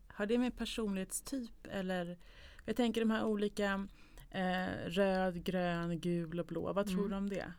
Har 0.07 0.25
det 0.25 0.37
med 0.37 0.57
personlighetstyp 0.57 1.67
eller? 1.69 2.17
Jag 2.65 2.75
tänker 2.75 3.01
de 3.01 3.11
här 3.11 3.23
olika 3.25 3.87
eh, 4.29 4.67
röd, 4.87 5.43
grön, 5.43 5.99
gul 5.99 6.39
och 6.39 6.45
blå. 6.45 6.73
Vad 6.73 6.87
tror 6.87 6.99
Mm. 6.99 7.09
du 7.11 7.15
om 7.17 7.29
det? 7.29 7.53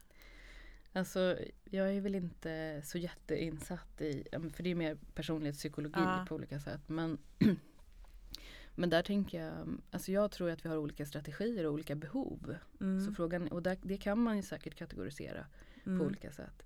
Alltså, 0.92 1.38
jag 1.64 1.94
är 1.94 2.00
väl 2.00 2.14
inte 2.14 2.82
så 2.84 2.98
jätteinsatt 2.98 4.00
i, 4.00 4.26
men 4.32 4.50
för 4.50 4.62
det 4.62 4.70
är 4.70 4.74
mer 4.74 4.98
personlighetspsykologi 5.14 6.00
Ja. 6.00 6.26
på 6.28 6.34
olika 6.34 6.60
sätt. 6.60 6.88
Men, 6.88 7.18
men 8.74 8.90
där 8.90 9.02
tänker 9.02 9.42
jag, 9.44 9.80
alltså 9.90 10.12
jag 10.12 10.30
tror 10.30 10.50
att 10.50 10.64
vi 10.64 10.68
har 10.68 10.76
olika 10.76 11.06
strategier 11.06 11.66
och 11.66 11.72
olika 11.72 11.94
behov. 11.94 12.56
Mm. 12.80 13.00
Så 13.06 13.12
frågan, 13.12 13.48
och 13.48 13.62
där, 13.62 13.78
det 13.82 13.96
kan 13.96 14.18
man 14.18 14.36
ju 14.36 14.42
säkert 14.42 14.74
kategorisera 14.74 15.46
Mm. 15.86 15.98
på 15.98 16.04
olika 16.04 16.32
sätt. 16.32 16.62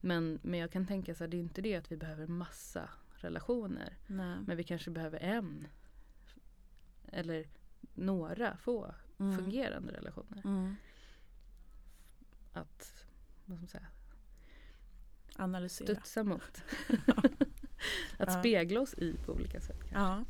Men, 0.00 0.38
men 0.42 0.60
jag 0.60 0.70
kan 0.72 0.86
tänka 0.86 1.14
så 1.14 1.24
här, 1.24 1.28
det 1.28 1.36
är 1.36 1.40
inte 1.40 1.60
det 1.62 1.76
att 1.76 1.92
vi 1.92 1.96
behöver 1.96 2.26
massa 2.26 2.90
relationer. 3.10 3.96
Nej. 4.06 4.36
Men 4.46 4.56
vi 4.56 4.64
kanske 4.64 4.90
behöver 4.90 5.18
en. 5.18 5.66
Eller 7.12 7.46
några 7.94 8.56
få 8.56 8.94
Mm. 9.20 9.38
fungerande 9.38 9.92
relationer. 9.92 10.42
Mm. 10.44 10.74
Att, 12.52 13.04
vad 13.44 13.56
ska 13.56 13.60
man 13.62 13.68
säga, 13.68 13.86
Analysera. 15.36 15.86
studsa 15.94 16.24
mot. 16.24 16.62
att 18.18 18.28
Ja. 18.28 18.38
spegla 18.40 18.80
oss 18.80 18.94
i 18.94 19.16
på 19.26 19.32
olika 19.32 19.60
sätt. 19.60 19.80
Ja. 19.92 20.24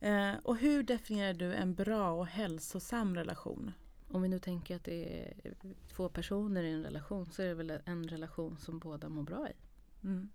Eh, 0.00 0.34
och 0.42 0.56
hur 0.56 0.82
definierar 0.82 1.34
du 1.34 1.54
en 1.54 1.74
bra 1.74 2.10
och 2.10 2.26
hälsosam 2.26 3.14
relation? 3.14 3.72
Om 4.08 4.22
vi 4.22 4.28
nu 4.28 4.38
tänker 4.38 4.76
att 4.76 4.84
det 4.84 5.28
är 5.28 5.54
två 5.88 6.08
personer 6.08 6.62
i 6.62 6.72
en 6.72 6.82
relation 6.82 7.26
så 7.26 7.42
är 7.42 7.46
det 7.46 7.54
väl 7.54 7.80
en 7.84 8.08
relation 8.08 8.58
som 8.58 8.78
båda 8.78 9.08
mår 9.08 9.22
bra 9.22 9.48
i. 9.48 9.52
Mm. 10.04 10.28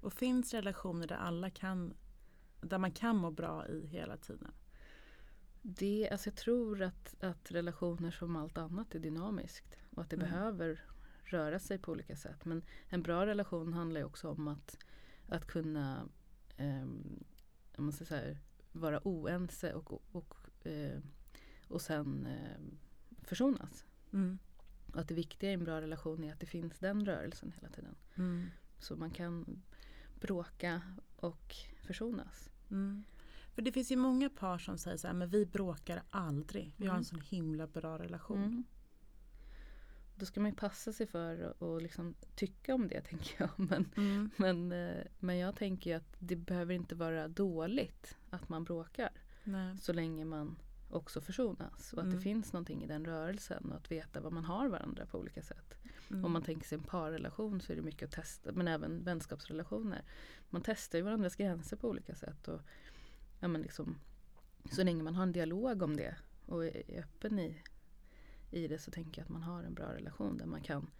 Och 0.00 0.12
finns 0.12 0.54
relationer 0.54 1.06
där 1.06 1.16
alla 1.16 1.50
kan 1.50 1.94
där 2.60 2.78
man 2.78 2.92
kan 2.92 3.16
må 3.16 3.30
bra 3.30 3.68
i 3.68 3.86
hela 3.86 4.16
tiden? 4.16 4.52
Det, 5.62 6.08
alltså 6.12 6.28
jag 6.28 6.36
tror 6.36 6.82
att, 6.82 7.24
att 7.24 7.50
relationer 7.50 8.10
som 8.10 8.36
allt 8.36 8.58
annat 8.58 8.94
är 8.94 8.98
dynamiskt 8.98 9.76
och 9.90 10.02
att 10.02 10.10
det 10.10 10.16
Mm. 10.16 10.28
behöver 10.28 10.84
röra 11.24 11.58
sig 11.58 11.78
på 11.78 11.92
olika 11.92 12.16
sätt. 12.16 12.44
Men 12.44 12.62
en 12.88 13.02
bra 13.02 13.26
relation 13.26 13.72
handlar 13.72 14.00
ju 14.00 14.06
också 14.06 14.30
om 14.30 14.48
att, 14.48 14.78
att 15.28 15.46
kunna 15.46 16.08
um, 16.58 17.24
man 17.76 17.92
ska 17.92 18.04
säga, 18.04 18.36
vara 18.72 19.00
oense 19.04 19.74
och, 19.74 19.92
och, 19.92 20.02
och, 20.12 20.66
eh, 20.66 21.00
och 21.68 21.80
sen 21.82 22.26
eh, 22.26 22.60
försonas. 23.22 23.84
Mm. 24.12 24.38
Och 24.92 25.00
att 25.00 25.08
det 25.08 25.14
viktiga 25.14 25.50
i 25.50 25.54
en 25.54 25.64
bra 25.64 25.80
relation 25.80 26.24
är 26.24 26.32
att 26.32 26.40
det 26.40 26.46
finns 26.46 26.78
den 26.78 27.06
rörelsen 27.06 27.52
hela 27.52 27.68
tiden. 27.68 27.94
Mm. 28.14 28.46
Så 28.78 28.96
man 28.96 29.10
kan 29.10 29.62
bråka 30.20 30.82
och 31.16 31.54
försonas. 31.82 32.50
Mm. 32.70 33.04
För 33.54 33.62
det 33.62 33.72
finns 33.72 33.92
ju 33.92 33.96
många 33.96 34.30
par 34.30 34.58
som 34.58 34.78
säger 34.78 34.96
så 34.96 35.06
här, 35.06 35.14
men 35.14 35.28
vi 35.28 35.46
bråkar 35.46 36.02
aldrig. 36.10 36.72
Vi 36.76 36.86
har 36.86 36.94
en 36.94 36.96
Mm. 36.96 37.04
sån 37.04 37.20
himla 37.20 37.66
bra 37.66 37.98
relation. 37.98 38.38
Mm. 38.44 38.64
Då 40.16 40.26
ska 40.26 40.40
man 40.40 40.50
ju 40.50 40.56
passa 40.56 40.92
sig 40.92 41.06
för 41.06 41.54
att 41.76 41.82
liksom 41.82 42.14
tycka 42.34 42.74
om 42.74 42.88
det 42.88 43.00
tänker 43.08 43.34
jag. 43.38 43.50
Men, 43.56 43.88
Mm. 43.96 44.30
men, 44.36 44.72
eh, 44.72 45.04
men 45.18 45.38
jag 45.38 45.56
tänker 45.56 45.90
ju 45.90 45.96
att 45.96 46.16
det 46.18 46.36
behöver 46.36 46.74
inte 46.74 46.94
vara 46.94 47.28
dåligt 47.28 48.16
att 48.30 48.48
man 48.48 48.64
bråkar. 48.64 49.08
Nej. 49.44 49.78
Så 49.78 49.92
länge 49.92 50.24
man 50.24 50.56
också 50.94 51.20
försonas. 51.20 51.92
Och 51.92 51.98
att 51.98 52.04
Mm. 52.04 52.16
det 52.16 52.22
finns 52.22 52.52
någonting 52.52 52.82
i 52.84 52.86
den 52.86 53.04
rörelsen 53.04 53.70
och 53.70 53.76
att 53.76 53.90
veta 53.90 54.20
vad 54.20 54.32
man 54.32 54.44
har 54.44 54.68
varandra 54.68 55.06
på 55.06 55.18
olika 55.18 55.42
sätt. 55.42 55.74
Mm. 56.10 56.24
Om 56.24 56.32
man 56.32 56.42
tänker 56.42 56.66
sig 56.68 56.78
en 56.78 56.84
parrelation 56.84 57.60
så 57.60 57.72
är 57.72 57.76
det 57.76 57.82
mycket 57.82 58.08
att 58.08 58.14
testa. 58.14 58.52
Men 58.52 58.68
även 58.68 59.04
vänskapsrelationer. 59.04 60.02
Man 60.50 60.62
testar 60.64 60.98
ju 60.98 61.04
varandras 61.04 61.36
gränser 61.36 61.76
på 61.76 61.88
olika 61.88 62.14
sätt. 62.14 62.48
Och, 62.48 62.60
ja, 63.40 63.48
men 63.48 63.62
liksom, 63.62 63.98
så 64.72 64.84
länge 64.84 65.02
man 65.02 65.14
har 65.14 65.22
en 65.22 65.32
dialog 65.32 65.82
om 65.82 65.96
det 65.96 66.16
och 66.46 66.64
är 66.66 66.98
öppen 67.00 67.38
i, 67.38 67.62
i 68.50 68.68
det 68.68 68.78
så 68.78 68.90
tänker 68.90 69.20
jag 69.20 69.24
att 69.24 69.30
man 69.32 69.42
har 69.42 69.62
en 69.62 69.74
bra 69.74 69.94
relation 69.94 70.36
där 70.38 70.46
man 70.46 70.60
kan 70.60 70.90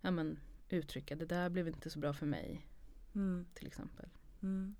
ja, 0.00 0.10
men, 0.10 0.38
uttrycka 0.68 1.16
det 1.16 1.26
där 1.26 1.48
blev 1.50 1.68
inte 1.68 1.90
så 1.90 1.98
bra 1.98 2.12
för 2.12 2.26
mig 2.26 2.66
Mm. 3.14 3.46
till 3.54 3.66
exempel. 3.66 4.08
Mm. 4.42 4.74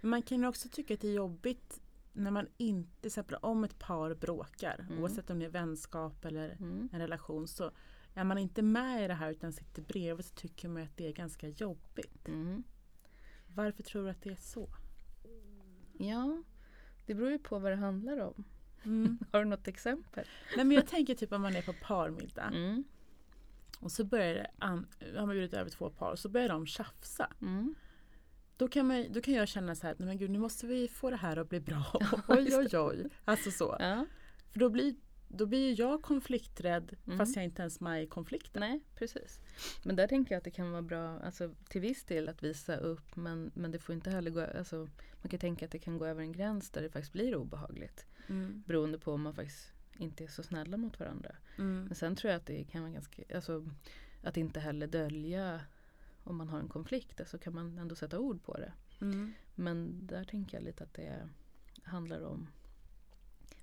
Man 0.00 0.22
kan 0.22 0.40
ju 0.40 0.46
också 0.46 0.68
tycka 0.68 0.94
att 0.94 1.00
det 1.00 1.08
är 1.08 1.12
jobbigt 1.12 1.80
när 2.18 2.30
man 2.30 2.46
inte, 2.56 3.00
till 3.00 3.06
exempel 3.08 3.36
om 3.42 3.64
ett 3.64 3.78
par 3.78 4.14
bråkar, 4.14 4.86
Mm. 4.88 5.02
oavsett 5.02 5.30
om 5.30 5.38
det 5.38 5.44
är 5.44 5.50
vänskap 5.50 6.24
eller 6.24 6.48
Mm. 6.50 6.88
en 6.92 7.00
relation, 7.00 7.48
så 7.48 7.70
är 8.14 8.24
man 8.24 8.38
inte 8.38 8.62
med 8.62 9.04
i 9.04 9.08
det 9.08 9.14
här 9.14 9.30
utan 9.30 9.52
sitter 9.52 9.82
bredvid 9.82 10.24
så 10.26 10.34
tycker 10.34 10.68
man 10.68 10.82
att 10.82 10.96
det 10.96 11.06
är 11.06 11.12
ganska 11.12 11.48
jobbigt. 11.48 12.28
Mm. 12.28 12.62
Varför 13.54 13.82
tror 13.82 14.02
du 14.04 14.10
att 14.10 14.22
det 14.22 14.30
är 14.30 14.36
så? 14.36 14.68
Ja, 15.98 16.42
det 17.06 17.14
beror 17.14 17.30
ju 17.30 17.38
på 17.38 17.58
vad 17.58 17.72
det 17.72 17.76
handlar 17.76 18.18
om. 18.18 18.44
Mm. 18.84 19.18
Har 19.32 19.38
du 19.38 19.44
något 19.44 19.68
exempel? 19.68 20.26
Nej, 20.56 20.64
men 20.64 20.74
jag 20.76 20.86
tänker 20.86 21.14
typ 21.14 21.32
om 21.32 21.42
man 21.42 21.56
är 21.56 21.62
på 21.62 21.72
parmiddag 21.82 22.50
Mm. 22.54 22.84
och 23.80 23.92
så 23.92 24.04
börjar 24.04 24.34
det, 24.34 24.50
har 25.18 25.26
man 25.26 25.28
bjudit 25.34 25.54
över 25.54 25.70
två 25.70 25.90
par 25.90 26.16
så 26.16 26.28
börjar 26.28 26.48
de 26.48 26.66
tjafsa. 26.66 27.32
Mm. 27.42 27.74
Då 28.58 28.68
kan, 28.68 28.86
man, 28.86 29.06
då 29.12 29.20
kan 29.20 29.34
jag 29.34 29.48
känna 29.48 29.74
så 29.74 29.86
här, 29.86 29.94
nej 29.98 30.06
men 30.06 30.18
gud 30.18 30.30
nu 30.30 30.38
måste 30.38 30.66
vi 30.66 30.88
få 30.88 31.10
det 31.10 31.16
här 31.16 31.36
att 31.36 31.48
bli 31.48 31.60
bra. 31.60 31.84
oj 32.28 32.56
oj 32.56 32.78
oj. 32.78 33.06
Alltså 33.24 33.50
så. 33.50 33.76
Ja, 33.80 34.06
För 34.52 34.60
då 34.60 34.70
blir, 34.70 34.94
då 35.28 35.46
blir 35.46 35.80
jag 35.80 36.02
konflikträdd 36.02 36.96
Mm. 37.06 37.18
fast 37.18 37.36
jag 37.36 37.44
inte 37.44 37.62
ens 37.62 37.80
är 37.80 37.84
med 37.84 38.02
i 38.02 38.06
konflikten. 38.06 38.60
nej 38.60 38.80
precis. 38.94 39.40
Men 39.84 39.96
där 39.96 40.06
tänker 40.06 40.32
jag 40.34 40.38
att 40.38 40.44
det 40.44 40.50
kan 40.50 40.70
vara 40.70 40.82
bra, 40.82 41.18
alltså 41.20 41.54
till 41.68 41.80
viss 41.80 42.04
del 42.04 42.28
att 42.28 42.42
visa 42.42 42.76
upp 42.76 43.16
men, 43.16 43.50
men 43.54 43.70
det 43.70 43.78
får 43.78 43.94
inte 43.94 44.10
heller 44.10 44.30
gå, 44.30 44.40
alltså 44.58 44.76
man 45.22 45.28
kan 45.30 45.40
tänka 45.40 45.64
att 45.64 45.70
det 45.70 45.78
kan 45.78 45.98
gå 45.98 46.06
över 46.06 46.22
en 46.22 46.32
gräns 46.32 46.70
där 46.70 46.82
det 46.82 46.90
faktiskt 46.90 47.12
blir 47.12 47.36
obehagligt. 47.36 48.06
Mm. 48.28 48.62
Beroende 48.66 48.98
på 48.98 49.12
om 49.12 49.22
man 49.22 49.34
faktiskt 49.34 49.72
inte 49.98 50.24
är 50.24 50.28
så 50.28 50.42
snälla 50.42 50.76
mot 50.76 51.00
varandra. 51.00 51.36
Mm. 51.58 51.84
Men 51.84 51.94
sen 51.94 52.16
tror 52.16 52.30
jag 52.32 52.38
att 52.38 52.46
det 52.46 52.64
kan 52.64 52.82
vara 52.82 52.92
ganska, 52.92 53.22
alltså 53.34 53.66
att 54.22 54.36
inte 54.36 54.60
heller 54.60 54.86
dölja 54.86 55.60
om 56.28 56.36
man 56.36 56.48
har 56.48 56.58
en 56.58 56.68
konflikt, 56.68 57.20
så 57.26 57.38
kan 57.38 57.54
man 57.54 57.78
ändå 57.78 57.94
sätta 57.94 58.18
ord 58.18 58.42
på 58.42 58.56
det. 58.56 58.72
Mm. 59.00 59.32
Men 59.54 60.06
där 60.06 60.24
tänker 60.24 60.56
jag 60.56 60.64
lite 60.64 60.84
att 60.84 60.94
det 60.94 61.28
handlar 61.82 62.20
om 62.20 62.48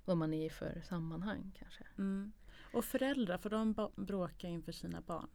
vad 0.04 0.16
man 0.16 0.34
är 0.34 0.46
i 0.46 0.50
för 0.50 0.82
sammanhang 0.88 1.52
kanske. 1.58 1.84
Mm. 1.98 2.32
Och 2.72 2.84
föräldrar, 2.84 3.38
får 3.38 3.50
de 3.50 3.90
bråka 3.96 4.48
inför 4.48 4.72
sina 4.72 5.00
barn? 5.00 5.28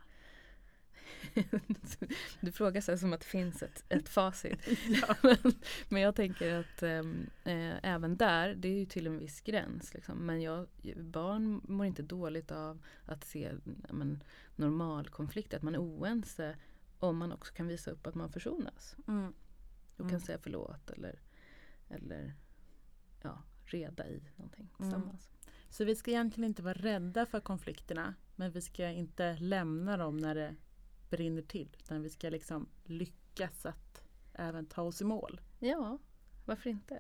Du 2.40 2.52
frågar 2.52 2.82
så 2.82 2.98
som 2.98 3.14
att 3.14 3.20
det 3.20 3.26
finns 3.26 3.64
ett, 3.64 3.84
ett 3.90 4.10
facit. 4.10 4.60
Ja. 4.88 5.16
men, 5.24 5.38
men 5.90 6.02
jag 6.02 6.16
tänker 6.16 6.60
att 6.60 6.84
ehm, 6.84 7.30
eh, 7.44 7.76
även 7.84 8.18
där, 8.18 8.56
det 8.56 8.68
är 8.68 8.80
ju 8.80 8.86
till 8.86 9.08
en 9.08 9.18
viss 9.18 9.42
gräns. 9.42 9.94
Liksom. 9.94 10.18
Men 10.18 10.42
jag, 10.42 10.68
barn 10.96 11.62
mår 11.64 11.86
inte 11.86 12.04
dåligt 12.04 12.52
av 12.52 12.80
att 13.06 13.26
se 13.26 13.52
men, 13.90 14.24
normalkonflikter, 14.56 15.58
att 15.58 15.64
man 15.64 15.76
är 15.76 15.82
oense 15.82 16.56
om 17.04 17.18
man 17.18 17.32
också 17.32 17.54
kan 17.54 17.68
visa 17.68 17.92
upp 17.92 18.08
att 18.08 18.16
man 18.16 18.30
försonas. 18.32 18.96
Mm. 19.08 19.34
Och 19.94 20.00
Mm. 20.00 20.12
kan 20.12 20.22
säga 20.22 20.38
förlåt 20.42 20.90
eller, 20.90 21.22
eller 21.90 22.34
ja, 23.22 23.42
reda 23.66 24.08
i 24.08 24.24
någonting 24.36 24.70
Mm. 24.80 24.92
tillsammans. 24.92 25.32
Så 25.70 25.86
vi 25.86 25.96
ska 25.96 26.12
egentligen 26.12 26.48
inte 26.50 26.64
vara 26.64 26.74
rädda 26.74 27.26
för 27.26 27.40
konflikterna 27.40 28.14
men 28.36 28.52
vi 28.52 28.62
ska 28.62 28.90
inte 28.90 29.38
lämna 29.38 29.98
dem 29.98 30.18
när 30.18 30.36
det 30.36 30.56
brinner 31.10 31.42
till 31.42 31.76
utan 31.80 32.02
vi 32.02 32.10
ska 32.10 32.30
liksom 32.30 32.68
lyckas 32.84 33.66
att 33.66 34.04
även 34.34 34.66
ta 34.66 34.82
oss 34.82 35.02
i 35.02 35.06
mål. 35.06 35.42
Ja, 35.60 35.98
varför 36.46 36.70
inte? 36.70 37.00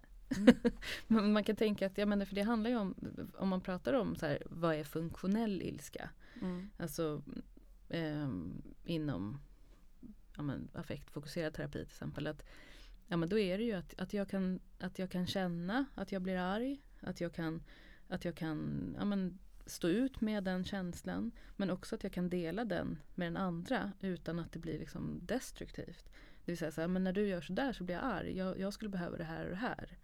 Mm. 1.07 1.33
Man 1.33 1.43
kan 1.43 1.55
tänka 1.55 1.87
att, 1.87 1.97
ja 1.97 2.05
men 2.05 2.25
för 2.25 2.35
det 2.35 2.41
handlar 2.41 2.69
ju 2.69 2.77
om, 2.77 2.95
om 3.37 3.49
man 3.49 3.61
pratar 3.61 3.93
om 3.93 4.15
så 4.15 4.25
här, 4.25 4.43
vad 4.45 4.75
är 4.75 4.83
funktionell 4.83 5.61
ilska? 5.61 6.09
Mm. 6.41 6.69
Alltså 6.77 7.23
ehm, 7.89 8.61
inom 8.83 9.39
ja, 10.41 10.45
men, 10.45 10.69
affektfokuserad 10.73 11.53
terapi 11.53 11.71
till 11.71 11.81
exempel. 11.81 12.27
Att, 12.27 12.45
ja, 13.07 13.17
men 13.17 13.29
då 13.29 13.39
är 13.39 13.57
det 13.57 13.63
ju 13.63 13.73
att, 13.73 13.99
att, 13.99 14.13
jag 14.13 14.29
kan, 14.29 14.59
att 14.79 14.99
jag 14.99 15.11
kan 15.11 15.27
känna 15.27 15.85
att 15.95 16.11
jag 16.11 16.21
blir 16.21 16.37
arg. 16.37 16.81
Att 16.99 17.21
jag 17.21 17.33
kan, 17.33 17.63
att 18.07 18.25
jag 18.25 18.35
kan 18.35 18.95
ja, 18.99 19.05
men, 19.05 19.39
stå 19.65 19.87
ut 19.87 20.21
med 20.21 20.43
den 20.43 20.63
känslan. 20.63 21.31
Men 21.55 21.69
också 21.69 21.95
att 21.95 22.03
jag 22.03 22.13
kan 22.13 22.29
dela 22.29 22.65
den 22.65 22.97
med 23.15 23.27
den 23.27 23.37
andra 23.37 23.91
utan 23.99 24.39
att 24.39 24.51
det 24.51 24.59
blir 24.59 24.79
liksom 24.79 25.19
destruktivt. 25.23 26.05
Det 26.45 26.51
vill 26.51 26.57
säga 26.57 26.71
så 26.71 26.81
här, 26.81 26.87
men 26.87 27.03
när 27.03 27.13
du 27.13 27.27
gör 27.27 27.41
sådär 27.41 27.73
så 27.73 27.83
blir 27.83 27.95
jag 27.95 28.03
arg. 28.03 28.37
Jag, 28.37 28.59
jag 28.59 28.73
skulle 28.73 28.89
behöva 28.89 29.17
det 29.17 29.23
här 29.23 29.43
och 29.43 29.49
det 29.49 29.55
här. 29.55 29.97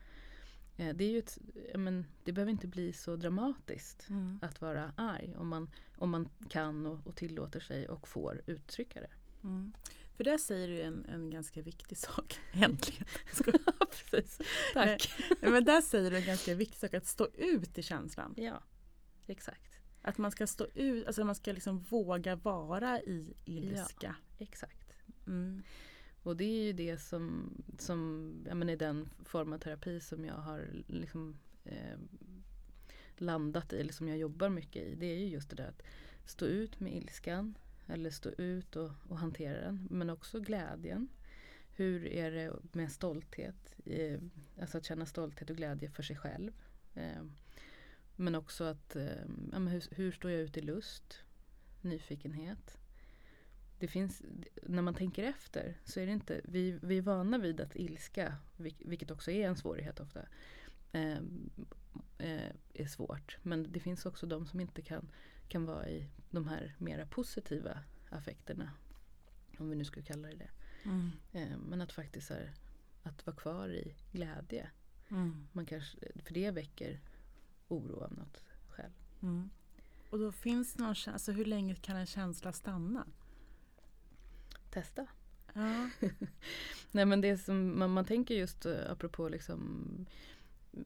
Eh, 0.77 0.95
det, 0.95 1.03
är 1.03 1.11
ju 1.11 1.19
ett, 1.19 1.37
men, 1.75 2.05
det 2.23 2.31
behöver 2.31 2.51
inte 2.51 2.67
bli 2.67 2.93
så 2.93 3.15
dramatiskt 3.15 4.09
Mm. 4.09 4.39
att 4.41 4.61
vara 4.61 4.91
arg 4.95 5.35
om 5.37 5.47
man, 5.47 5.69
om 5.97 6.09
man 6.09 6.29
kan 6.49 6.85
och, 6.85 7.07
och 7.07 7.15
tillåter 7.15 7.59
sig 7.59 7.89
och 7.89 8.07
får 8.07 8.41
uttrycka 8.45 9.01
det. 9.01 9.09
Mm. 9.43 9.73
För 10.17 10.23
där 10.23 10.37
säger 10.37 10.67
du 10.67 10.81
en, 10.81 11.05
en 11.05 11.29
ganska 11.29 11.61
viktig 11.61 11.97
sak. 12.07 12.39
Äntligen. 12.51 13.05
Precis. 14.11 14.47
Tack. 14.73 15.13
Nej, 15.41 15.51
Men 15.51 15.65
där 15.65 15.81
säger 15.81 16.11
du 16.11 16.17
en 16.17 16.25
ganska 16.25 16.55
viktig 16.55 16.79
sak, 16.79 16.93
att 16.93 17.05
stå 17.05 17.27
ut 17.33 17.77
i 17.77 17.83
känslan. 17.83 18.33
Ja, 18.37 18.63
exakt. 19.27 19.79
Att 20.01 20.17
man 20.17 20.31
ska 20.31 20.47
stå 20.47 20.67
ut, 20.73 21.07
alltså 21.07 21.23
man 21.23 21.35
ska 21.35 21.51
liksom 21.51 21.79
våga 21.79 22.35
vara 22.35 23.01
i 23.01 23.35
ilska. 23.45 24.15
exakt. 24.37 24.93
Mm. 25.27 25.63
Och 26.23 26.37
det 26.37 26.43
är 26.43 26.63
ju 26.65 26.73
det 26.73 26.97
som, 26.97 27.53
som 27.79 28.31
ja, 28.47 28.55
men 28.55 28.69
i 28.69 28.75
den 28.75 29.09
form 29.25 29.53
av 29.53 29.57
terapi 29.57 29.99
som 29.99 30.25
jag 30.25 30.35
har 30.35 30.67
liksom, 30.87 31.37
eh, 31.63 31.97
landat 33.17 33.73
i, 33.73 33.79
eller 33.79 33.93
som 33.93 34.07
jag 34.07 34.17
jobbar 34.17 34.49
mycket 34.49 34.83
i. 34.83 34.95
Det 34.95 35.05
är 35.05 35.17
ju 35.17 35.27
just 35.27 35.49
det 35.49 35.55
där 35.55 35.67
att 35.67 35.83
stå 36.25 36.45
ut 36.45 36.79
med 36.79 36.95
ilskan 36.95 37.57
eller 37.87 38.09
stå 38.09 38.29
ut 38.29 38.75
och, 38.75 38.91
och 39.09 39.19
hantera 39.19 39.61
den. 39.61 39.87
Men 39.91 40.09
också 40.09 40.39
glädjen. 40.39 41.09
Hur 41.75 42.07
är 42.07 42.31
det 42.31 42.53
med 42.71 42.91
stolthet? 42.91 43.75
Eh, 43.85 44.19
alltså 44.61 44.77
att 44.77 44.85
känna 44.85 45.05
stolthet 45.05 45.49
och 45.49 45.57
glädje 45.57 45.89
för 45.89 46.03
sig 46.03 46.15
själv. 46.15 46.51
Eh, 46.95 47.23
men 48.15 48.35
också 48.35 48.63
att, 48.63 48.95
eh, 48.95 49.25
ja, 49.51 49.59
hur, 49.59 49.83
hur 49.95 50.11
står 50.11 50.31
jag 50.31 50.41
ut 50.41 50.57
i 50.57 50.61
lust? 50.61 51.19
Nyfikenhet. 51.81 52.77
Det 53.79 53.87
finns, 53.87 54.21
när 54.63 54.81
man 54.81 54.95
tänker 54.95 55.23
efter 55.23 55.77
så 55.83 55.99
är 55.99 56.05
det 56.05 56.11
inte, 56.11 56.41
vi, 56.43 56.79
vi 56.81 56.97
är 56.97 57.01
vana 57.01 57.37
vid 57.37 57.61
att 57.61 57.75
ilska, 57.75 58.35
vilket 58.79 59.11
också 59.11 59.31
är 59.31 59.47
en 59.47 59.55
svårighet 59.55 59.99
ofta, 59.99 60.21
eh, 60.91 61.17
eh, 62.17 62.51
är 62.73 62.87
svårt. 62.87 63.37
Men 63.41 63.71
det 63.71 63.79
finns 63.79 64.05
också 64.05 64.25
de 64.25 64.45
som 64.45 64.59
inte 64.59 64.81
kan, 64.81 65.09
kan 65.47 65.65
vara 65.65 65.89
i 65.89 66.09
de 66.29 66.47
här 66.47 66.75
mera 66.77 67.05
positiva 67.05 67.79
affekterna. 68.09 68.71
Om 69.57 69.69
vi 69.69 69.75
nu 69.75 69.85
skulle 69.85 70.05
kalla 70.05 70.27
det 70.27 70.35
det. 70.35 70.49
Mm. 70.83 71.11
Eh, 71.31 71.57
men 71.57 71.81
att 71.81 71.91
faktiskt 71.91 72.31
är, 72.31 72.53
att 73.03 73.25
vara 73.25 73.35
kvar 73.35 73.69
i 73.69 73.95
glädje. 74.11 74.69
Mm. 75.09 75.47
Man 75.51 75.65
kanske, 75.65 75.97
för 76.23 76.33
det 76.33 76.51
väcker 76.51 76.99
oro 77.67 78.03
av 78.03 78.13
något 78.13 78.43
själv. 78.69 78.93
Mm. 79.21 79.49
Och 80.09 80.19
då 80.19 80.31
finns 80.31 80.77
någon 80.77 80.95
alltså 81.07 81.31
hur 81.31 81.45
länge 81.45 81.75
kan 81.75 81.97
en 81.97 82.05
känsla 82.05 82.53
stanna? 82.53 83.07
Testa. 84.69 85.07
Ja. 85.53 85.89
Nej 86.91 87.05
men 87.05 87.21
det 87.21 87.37
som 87.37 87.79
man, 87.79 87.91
man 87.91 88.05
tänker 88.05 88.35
just 88.35 88.65
eh, 88.65 88.91
apropå 88.91 89.29
liksom 89.29 90.05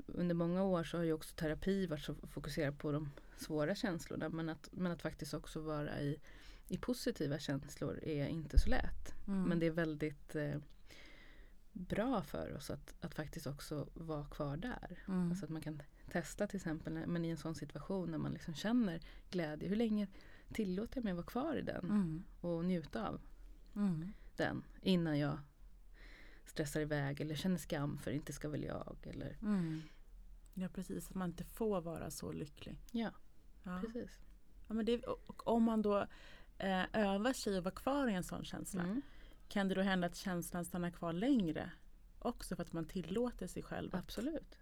under 0.07 0.35
många 0.35 0.63
år 0.63 0.83
så 0.83 0.97
har 0.97 1.03
ju 1.03 1.13
också 1.13 1.35
terapi 1.35 1.85
varit 1.85 2.03
så 2.03 2.15
fokuserad 2.15 2.79
på 2.79 2.91
de 2.91 3.09
svåra 3.37 3.75
känslorna 3.75 4.29
men 4.29 4.49
att, 4.49 4.69
men 4.71 4.91
att 4.91 5.01
faktiskt 5.01 5.33
också 5.33 5.59
vara 5.59 6.01
i, 6.01 6.19
i 6.67 6.77
positiva 6.77 7.39
känslor 7.39 7.99
är 8.03 8.27
inte 8.27 8.59
så 8.59 8.69
lätt. 8.69 9.15
Mm. 9.27 9.43
Men 9.43 9.59
det 9.59 9.65
är 9.65 9.71
väldigt 9.71 10.35
eh, 10.35 10.55
bra 11.73 12.21
för 12.21 12.55
oss 12.55 12.69
att, 12.69 12.95
att 13.01 13.15
faktiskt 13.15 13.47
också 13.47 13.87
vara 13.93 14.25
kvar 14.25 14.57
där. 14.57 15.03
Mm. 15.07 15.29
Alltså 15.29 15.45
att 15.45 15.51
man 15.51 15.61
kan 15.61 15.81
testa 16.11 16.47
till 16.47 16.57
exempel 16.57 16.93
men 17.07 17.25
i 17.25 17.29
en 17.29 17.37
sån 17.37 17.55
situation 17.55 18.11
när 18.11 18.17
man 18.17 18.31
liksom 18.31 18.53
känner 18.53 19.01
glädje. 19.29 19.69
Hur 19.69 19.75
länge 19.75 20.07
tillåter 20.53 20.97
jag 20.97 21.03
mig 21.03 21.11
att 21.11 21.17
vara 21.17 21.25
kvar 21.25 21.55
i 21.55 21.61
den 21.61 21.85
Mm. 21.85 22.23
och 22.41 22.65
njuta 22.65 23.07
av 23.07 23.21
Mm. 23.75 24.11
den 24.35 24.63
innan 24.81 25.19
jag 25.19 25.37
stressar 26.45 26.81
iväg 26.81 27.21
eller 27.21 27.35
känner 27.35 27.57
skam 27.57 27.97
för 27.97 28.11
inte 28.11 28.33
ska 28.33 28.49
väl 28.49 28.63
jag. 28.63 28.97
Eller, 29.03 29.37
Mm. 29.41 29.81
Ja 30.53 30.67
precis, 30.69 31.09
att 31.09 31.15
man 31.15 31.29
inte 31.29 31.43
får 31.43 31.81
vara 31.81 32.11
så 32.11 32.31
lycklig. 32.31 32.75
ja, 32.91 33.11
Ja. 33.63 33.81
precis. 33.85 34.19
Ja, 34.67 34.73
men 34.73 34.85
det, 34.85 35.03
och 35.03 35.47
om 35.47 35.63
man 35.63 35.81
då 35.81 36.07
eh, 36.57 36.83
övar 36.93 37.33
sig 37.33 37.57
att 37.57 37.63
vara 37.63 37.75
kvar 37.75 38.07
i 38.07 38.13
en 38.13 38.23
sån 38.23 38.45
känsla 38.45 38.83
Mm. 38.83 39.01
kan 39.47 39.67
det 39.67 39.75
då 39.75 39.81
hända 39.81 40.07
att 40.07 40.15
känslan 40.15 40.65
stannar 40.65 40.89
kvar 40.91 41.13
längre? 41.13 41.71
Också 42.19 42.55
för 42.55 42.63
att 42.63 42.73
man 42.73 42.85
tillåter 42.85 43.47
sig 43.47 43.63
själv 43.63 43.95
att, 43.95 44.01
Absolut. 44.03 44.57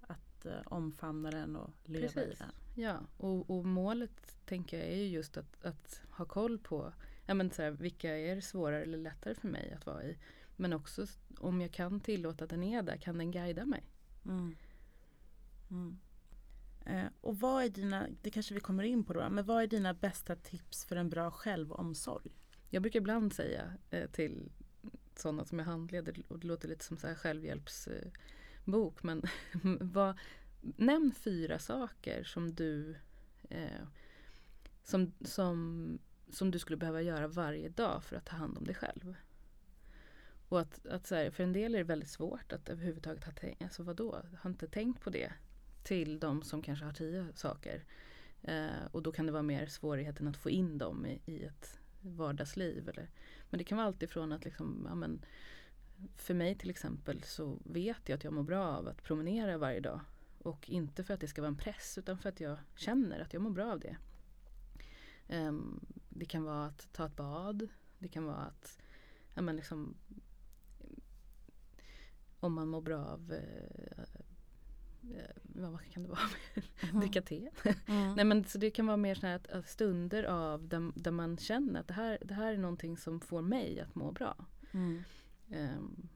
att 0.00 0.46
eh, 0.46 0.60
omfamna 0.66 1.30
den 1.30 1.56
och 1.56 1.70
leva 1.84 2.06
i 2.06 2.08
Precis. 2.12 2.38
den. 2.38 2.50
Ja, 2.74 3.00
och, 3.16 3.50
och 3.50 3.64
målet 3.66 4.36
tänker 4.46 4.78
jag 4.78 4.86
är 4.88 4.96
ju 4.96 5.06
just 5.08 5.36
att, 5.36 5.64
att 5.64 6.02
ha 6.10 6.24
koll 6.24 6.58
på 6.58 6.92
ja, 7.26 7.34
men 7.34 7.50
så 7.50 7.62
här, 7.62 7.70
vilka 7.70 8.16
är 8.18 8.34
det 8.36 8.42
svårare 8.42 8.82
eller 8.82 8.98
lättare 8.98 9.34
för 9.34 9.48
mig 9.48 9.72
att 9.72 9.86
vara 9.86 10.04
i. 10.04 10.18
Men 10.56 10.72
också 10.72 11.06
om 11.38 11.60
jag 11.60 11.72
kan 11.72 12.00
tillåta 12.00 12.44
att 12.44 12.50
den 12.50 12.62
är 12.62 12.82
där, 12.82 12.96
kan 12.96 13.18
den 13.18 13.30
guida 13.30 13.66
mig? 13.66 13.82
Mm. 14.24 14.56
Mm. 15.70 15.98
Eh, 16.86 17.12
och 17.20 17.40
vad 17.40 17.64
är 17.64 17.68
dina, 17.68 18.06
det 18.22 18.30
kanske 18.30 18.54
vi 18.54 18.60
kommer 18.60 18.84
in 18.84 19.04
på 19.04 19.12
då, 19.12 19.30
men 19.30 19.44
vad 19.44 19.62
är 19.62 19.66
dina 19.66 19.94
bästa 19.94 20.36
tips 20.36 20.84
för 20.84 20.96
en 20.96 21.10
bra 21.10 21.30
självomsorg? 21.30 22.30
Jag 22.70 22.82
brukar 22.82 23.00
ibland 23.00 23.32
säga 23.32 23.72
eh, 23.90 24.10
till 24.10 24.52
sådana 25.16 25.44
som 25.44 25.58
jag 25.58 25.66
handleder, 25.66 26.22
och 26.28 26.38
det 26.38 26.46
låter 26.46 26.68
lite 26.68 26.84
som 26.84 26.96
så 26.96 27.06
här 27.06 27.14
självhjälpsbok, 27.14 28.18
bok, 28.64 29.02
men 29.02 29.22
vad, 29.80 30.18
nämn 30.60 31.12
fyra 31.12 31.58
saker 31.58 32.24
som 32.24 32.54
du 32.54 32.96
eh, 33.50 33.86
som, 34.84 35.12
som, 35.24 35.98
som 36.30 36.50
du 36.50 36.58
skulle 36.58 36.76
behöva 36.76 37.02
göra 37.02 37.28
varje 37.28 37.68
dag 37.68 38.04
för 38.04 38.16
att 38.16 38.24
ta 38.24 38.36
hand 38.36 38.58
om 38.58 38.64
dig 38.64 38.74
själv. 38.74 39.16
Och 40.48 40.60
att, 40.60 40.86
att 40.86 41.06
så 41.06 41.14
här, 41.14 41.30
för 41.30 41.44
en 41.44 41.52
del 41.52 41.74
är 41.74 41.78
det 41.78 41.84
väldigt 41.84 42.08
svårt 42.08 42.52
att 42.52 42.68
överhuvudtaget 42.68 43.24
ha 43.24 43.32
tänkt, 43.32 43.62
alltså 43.62 43.82
vadå, 43.82 44.22
har 44.38 44.50
inte 44.50 44.68
tänkt 44.68 45.00
på 45.00 45.10
det 45.10 45.32
till 45.82 46.20
de 46.20 46.42
som 46.42 46.62
kanske 46.62 46.84
har 46.84 46.92
tio 46.92 47.26
saker. 47.34 47.84
Eh, 48.42 48.84
och 48.92 49.02
då 49.02 49.12
kan 49.12 49.26
det 49.26 49.32
vara 49.32 49.42
mer 49.42 49.66
svårigheten 49.66 50.28
att 50.28 50.36
få 50.36 50.50
in 50.50 50.78
dem 50.78 51.06
i, 51.06 51.20
i 51.26 51.44
ett 51.44 51.80
vardagsliv. 52.00 52.88
Eller, 52.88 53.10
men 53.50 53.58
det 53.58 53.64
kan 53.64 53.78
vara 53.78 53.86
allt 53.86 54.02
ifrån 54.02 54.32
att 54.32 54.44
liksom, 54.44 54.86
ja, 54.88 54.94
men, 54.94 55.24
för 56.16 56.34
mig 56.34 56.54
till 56.54 56.70
exempel 56.70 57.22
så 57.22 57.58
vet 57.64 58.08
jag 58.08 58.16
att 58.16 58.24
jag 58.24 58.32
mår 58.32 58.42
bra 58.42 58.66
av 58.66 58.88
att 58.88 59.02
promenera 59.02 59.58
varje 59.58 59.80
dag. 59.80 60.00
Och 60.38 60.70
inte 60.70 61.04
för 61.04 61.14
att 61.14 61.20
det 61.20 61.28
ska 61.28 61.42
vara 61.42 61.48
en 61.48 61.56
press 61.56 61.98
utan 61.98 62.18
för 62.18 62.28
att 62.28 62.40
jag 62.40 62.58
känner 62.76 63.20
att 63.20 63.32
jag 63.32 63.42
mår 63.42 63.50
bra 63.50 63.72
av 63.72 63.80
det. 63.80 63.96
Ehm, 65.28 65.80
det 66.08 66.24
kan 66.24 66.44
vara 66.44 66.66
att 66.66 66.92
ta 66.92 67.06
ett 67.06 67.16
bad. 67.16 67.68
Det 67.98 68.08
kan 68.08 68.24
vara 68.24 68.36
att 68.36 68.78
ja, 69.34 69.42
men 69.42 69.56
liksom, 69.56 69.94
om 72.44 72.52
man 72.54 72.68
mår 72.68 72.80
bra 72.80 73.04
av 73.04 73.32
eh, 73.32 74.02
eh, 75.18 75.30
vad 75.44 75.80
kan 75.90 76.02
det 76.02 76.08
vara? 76.08 76.20
Dricka 77.00 77.22
te. 77.22 77.50
Mm. 77.86 78.14
Nej 78.14 78.24
men 78.24 78.44
så 78.44 78.58
det 78.58 78.70
kan 78.70 78.86
vara 78.86 78.96
mer 78.96 79.14
såna 79.14 79.32
här 79.32 79.62
stunder 79.66 80.24
av 80.24 80.68
där, 80.68 80.92
där 80.94 81.10
man 81.10 81.36
känner 81.36 81.80
att 81.80 81.88
det 81.88 81.94
här, 81.94 82.18
det 82.24 82.34
här 82.34 82.52
är 82.52 82.58
någonting 82.58 82.96
som 82.96 83.20
får 83.20 83.42
mig 83.42 83.80
att 83.80 83.94
må 83.94 84.12
bra. 84.12 84.46
Mm. 84.72 85.02
Ehm, 85.50 86.08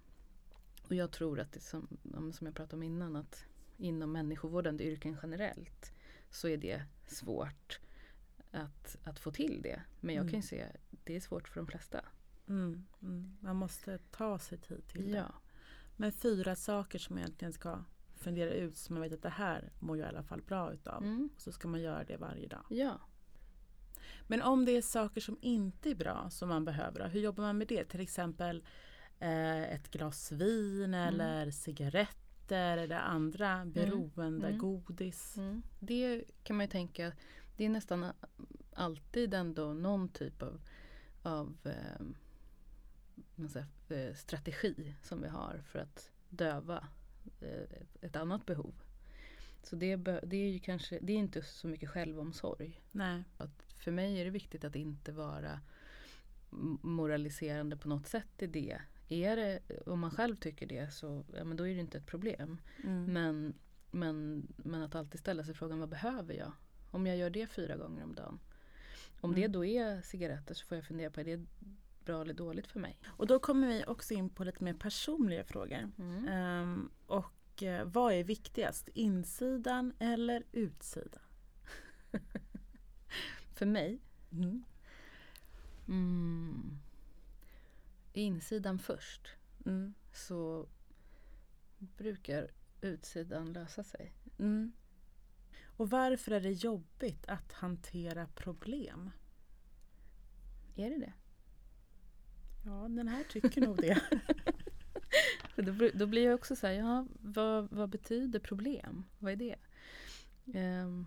och 0.89 0.95
jag 0.95 1.11
tror 1.11 1.41
att 1.41 1.53
det 1.53 1.61
som, 1.61 1.89
som 2.35 2.47
jag 2.47 2.55
pratade 2.57 2.77
om 2.77 2.83
innan 2.83 3.17
att 3.17 3.45
inom 3.77 4.13
människovårdande 4.13 4.85
yrken 4.85 5.17
generellt 5.23 5.93
så 6.31 6.49
är 6.49 6.57
det 6.57 6.83
svårt 7.07 7.81
att, 8.51 8.97
att 9.05 9.19
få 9.19 9.31
till 9.31 9.63
det. 9.63 9.83
Men 10.01 10.15
jag 10.15 10.23
Mm. 10.23 10.31
kan 10.31 10.41
ju 10.41 10.47
se 10.47 10.67
det 11.05 11.17
är 11.17 11.21
svårt 11.21 11.49
för 11.49 11.61
de 11.61 11.67
flesta. 11.67 12.01
Mm. 12.49 12.85
Mm. 13.03 13.37
Man 13.41 13.57
måste 13.57 13.99
ta 14.11 14.39
sig 14.39 14.59
tid 14.59 14.87
till 14.89 15.11
det. 15.13 15.17
Ja, 15.19 15.35
Men 16.01 16.13
fyra 16.13 16.57
saker 16.57 16.99
som 16.99 17.15
man 17.15 17.23
egentligen 17.23 17.53
ska 17.53 17.85
fundera 18.17 18.51
ut 18.51 18.77
så 18.77 18.93
man 18.93 19.03
vet 19.03 19.13
att 19.13 19.23
det 19.23 19.29
här 19.29 19.73
mår 19.79 19.97
jag 19.99 20.07
i 20.07 20.09
alla 20.09 20.23
fall 20.23 20.43
bra 20.43 20.73
utav. 20.73 21.03
mm. 21.03 21.29
Och 21.37 21.41
så 21.41 21.53
ska 21.53 21.69
man 21.69 21.81
göra 21.81 22.05
det 22.05 22.17
varje 22.17 22.49
dag. 22.49 22.65
ja. 22.69 23.01
Men 24.27 24.43
om 24.43 24.65
det 24.65 24.73
är 24.77 24.83
saker 24.83 25.21
som 25.21 25.39
inte 25.41 25.91
är 25.91 25.95
bra 25.95 26.31
som 26.31 26.49
man 26.49 26.65
behöver, 26.65 27.09
hur 27.09 27.21
jobbar 27.21 27.45
man 27.45 27.59
med 27.59 27.67
det? 27.69 27.85
Till 27.85 28.01
exempel 28.01 28.65
eh, 29.19 29.63
ett 29.75 29.91
glas 29.91 30.33
vin 30.33 30.95
eller 30.95 31.51
cigaretter 31.51 32.79
eller 32.79 32.97
andra 32.99 33.65
beroende, 33.65 34.47
Mm. 34.49 34.59
godis. 34.59 35.37
Mm. 35.37 35.63
Det 35.81 36.25
kan 36.43 36.57
man 36.57 36.67
ju 36.67 36.71
tänka, 36.71 37.13
det 37.57 37.65
är 37.65 37.69
nästan 37.69 38.07
alltid 38.75 39.35
ändå 39.35 39.73
någon 39.73 40.09
typ 40.09 40.43
av, 40.43 40.61
av 41.23 41.57
eh, 41.65 42.07
säger, 43.49 44.09
eh, 44.09 44.15
strategi 44.15 44.95
som 45.03 45.23
vi 45.23 45.29
har 45.29 45.63
för 45.67 45.79
att 45.79 46.11
döva 46.29 46.89
eh, 47.41 47.83
ett, 48.01 48.17
annat 48.17 48.47
behov. 48.47 48.75
Så 49.63 49.77
det, 49.77 49.97
det 49.97 50.37
är 50.37 50.51
ju 50.51 50.59
kanske, 50.59 50.99
det 51.03 51.13
är 51.13 51.17
inte 51.17 51.43
så 51.43 51.69
mycket 51.69 51.91
självomsorg. 51.91 52.81
Nej. 52.93 53.25
Att 53.37 53.63
för 53.63 53.91
mig 53.91 54.21
är 54.21 54.25
det 54.25 54.31
viktigt 54.31 54.65
att 54.65 54.77
inte 54.77 55.13
vara 55.13 55.61
moraliserande 56.83 57.77
på 57.77 57.89
något 57.89 58.07
sätt 58.07 58.43
i 58.43 58.47
det. 58.47 58.81
Är 59.09 59.37
det, 59.37 59.61
om 59.87 60.01
man 60.01 60.11
själv 60.11 60.37
tycker 60.37 60.67
det 60.67 60.95
så 60.95 61.25
ja, 61.37 61.45
men 61.45 61.57
då 61.57 61.67
är 61.67 61.75
det 61.75 61.81
inte 61.81 61.99
ett 61.99 62.07
problem. 62.07 62.61
Mm. 62.85 63.05
Men, 63.05 63.55
men, 63.91 64.47
men 64.57 64.83
att 64.83 64.95
alltid 64.95 65.21
ställa 65.21 65.45
sig 65.45 65.55
frågan 65.55 65.81
vad 65.81 65.89
behöver 65.89 66.35
jag? 66.35 66.53
Om 66.91 67.07
jag 67.07 67.17
gör 67.17 67.31
det 67.31 67.47
fyra 67.47 67.77
gånger 67.77 68.05
om 68.05 68.15
dagen. 68.15 68.41
Om 69.21 69.35
det 69.35 69.41
Mm. 69.41 69.53
då 69.53 69.65
är 69.65 70.03
cigaretter 70.03 70.55
så 70.55 70.67
får 70.67 70.77
jag 70.77 70.85
fundera 70.85 71.11
på 71.11 71.21
är 71.21 71.25
det 71.25 71.45
bra 72.09 72.21
eller 72.23 72.35
dåligt 72.35 72.67
för 72.67 72.81
mig? 72.81 72.97
Och 73.07 73.27
då 73.27 73.39
kommer 73.39 73.69
vi 73.69 73.85
också 73.87 74.15
in 74.15 74.31
på 74.31 74.45
lite 74.45 74.65
mer 74.65 74.75
personliga 74.75 75.45
frågor. 75.45 75.91
Ehm, 76.29 76.91
och 77.07 77.63
eh, 77.63 77.85
vad 77.85 78.13
är 78.13 78.25
viktigast? 78.25 78.89
Insidan 78.95 79.93
eller 79.99 80.43
utsidan? 80.53 81.23
För 83.55 83.67
mig, 83.67 84.01
Mm. 84.33 84.65
mm, 85.89 86.79
insidan 88.13 88.79
först 88.79 89.29
Mm. 89.67 89.95
så 90.13 90.69
brukar 91.79 92.51
utsidan 92.81 93.53
lösa 93.53 93.85
sig. 93.85 94.13
Mm. 94.39 94.73
Och 95.77 95.91
varför 95.91 96.33
är 96.33 96.41
det 96.41 96.53
jobbigt 96.53 97.27
att 97.29 97.53
hantera 97.53 98.27
problem? 98.27 99.11
Är 100.77 100.91
det 100.91 100.99
det? 100.99 101.13
Ja, 102.69 102.89
den 102.89 103.09
här 103.09 103.25
tycker 103.25 103.61
nog 103.61 103.77
det. 103.77 104.03
Då, 105.57 105.73
blir- 105.73 105.93
då 105.95 106.07
blir 106.07 106.25
jag 106.25 106.35
också 106.35 106.57
så 106.57 106.67
här, 106.67 106.75
ja, 106.75 107.07
vad, 107.21 107.69
vad 107.71 107.89
betyder 107.89 108.39
problem? 108.39 109.05
Vad 109.19 109.33
är 109.33 109.37
det? 109.37 109.57
Um, 110.45 111.07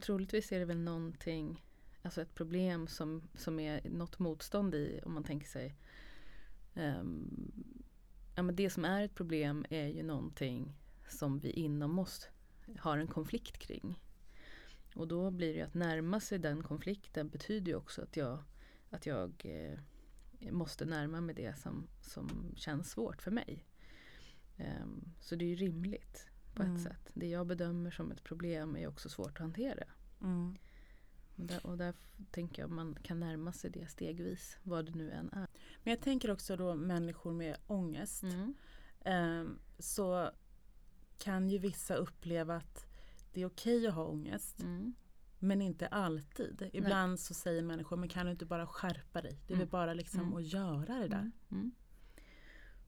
troligtvis 0.00 0.52
är 0.52 0.58
det 0.58 0.64
väl 0.64 0.78
någonting, 0.80 1.64
alltså 2.02 2.22
ett 2.22 2.34
problem 2.34 2.86
som, 2.86 3.22
som 3.34 3.60
är 3.60 3.80
något 3.90 4.18
motstånd 4.18 4.74
i 4.74 5.00
om 5.04 5.12
man 5.14 5.24
tänker 5.24 5.46
sig 5.46 5.74
um, 6.74 7.52
ja, 8.36 8.42
men 8.42 8.56
det 8.56 8.70
som 8.70 8.84
är 8.84 9.02
ett 9.04 9.14
problem 9.14 9.64
är 9.70 9.86
ju 9.86 10.02
någonting 10.02 10.72
som 11.08 11.38
vi 11.38 11.50
inom 11.50 11.98
oss 11.98 12.28
har 12.78 12.98
en 12.98 13.06
konflikt 13.06 13.58
kring. 13.58 14.00
Och 14.94 15.08
då 15.08 15.30
blir 15.30 15.54
det 15.54 15.62
att 15.62 15.74
närma 15.74 16.20
sig 16.20 16.38
den 16.38 16.62
konflikten 16.62 17.28
betyder 17.28 17.72
ju 17.72 17.76
också 17.76 18.02
att 18.02 18.16
jag, 18.16 18.38
att 18.90 19.06
jag 19.06 19.32
eh, 19.44 19.78
måste 20.52 20.84
närma 20.84 21.20
mig 21.20 21.34
det 21.34 21.58
som, 21.58 21.86
som 22.00 22.54
känns 22.56 22.90
svårt 22.90 23.22
för 23.22 23.30
mig. 23.30 23.64
Ehm, 24.56 25.12
så 25.20 25.34
det 25.36 25.44
är 25.44 25.48
ju 25.48 25.54
rimligt 25.56 26.26
på 26.54 26.62
Mm. 26.62 26.76
ett 26.76 26.82
sätt. 26.82 27.10
Det 27.14 27.26
jag 27.28 27.46
bedömer 27.46 27.90
som 27.90 28.10
ett 28.10 28.24
problem 28.24 28.76
är 28.76 28.86
också 28.88 29.08
svårt 29.08 29.30
att 29.30 29.38
hantera. 29.38 29.84
Mm. 30.20 30.56
Och 31.36 31.46
där, 31.46 31.66
och 31.66 31.78
där 31.78 31.94
tänker 32.30 32.62
jag 32.62 32.70
man 32.70 32.94
kan 33.02 33.20
närma 33.20 33.52
sig 33.52 33.70
det 33.70 33.90
stegvis, 33.90 34.58
vad 34.62 34.86
det 34.86 34.92
nu 34.94 35.10
än 35.10 35.30
är. 35.32 35.46
Men 35.82 35.90
jag 35.90 36.00
tänker 36.00 36.30
också 36.30 36.56
då 36.56 36.74
människor 36.74 37.32
med 37.32 37.56
ångest. 37.66 38.22
Mm. 38.22 38.54
Ehm, 39.04 39.58
så 39.78 40.30
kan 41.18 41.48
ju 41.50 41.58
vissa 41.58 41.94
uppleva 41.94 42.56
att 42.56 42.86
det 43.32 43.42
är 43.42 43.46
okej 43.46 43.86
att 43.86 43.94
ha 43.94 44.04
ångest. 44.04 44.60
Mm. 44.60 44.94
Men 45.38 45.62
inte 45.62 45.86
alltid. 45.86 46.70
Ibland 46.72 47.20
så 47.20 47.34
säger 47.34 47.62
människor, 47.62 47.96
men 47.96 48.08
kan 48.08 48.26
du 48.26 48.32
inte 48.32 48.46
bara 48.46 48.66
skärpa 48.66 49.22
dig? 49.22 49.38
Det 49.46 49.52
är 49.52 49.56
Mm. 49.56 49.58
väl 49.66 49.70
bara 49.70 49.94
liksom 49.94 50.20
Mm. 50.20 50.34
att 50.36 50.44
göra 50.46 50.98
det 50.98 51.08
där. 51.08 51.18
Mm. 51.18 51.32
Mm. 51.50 51.70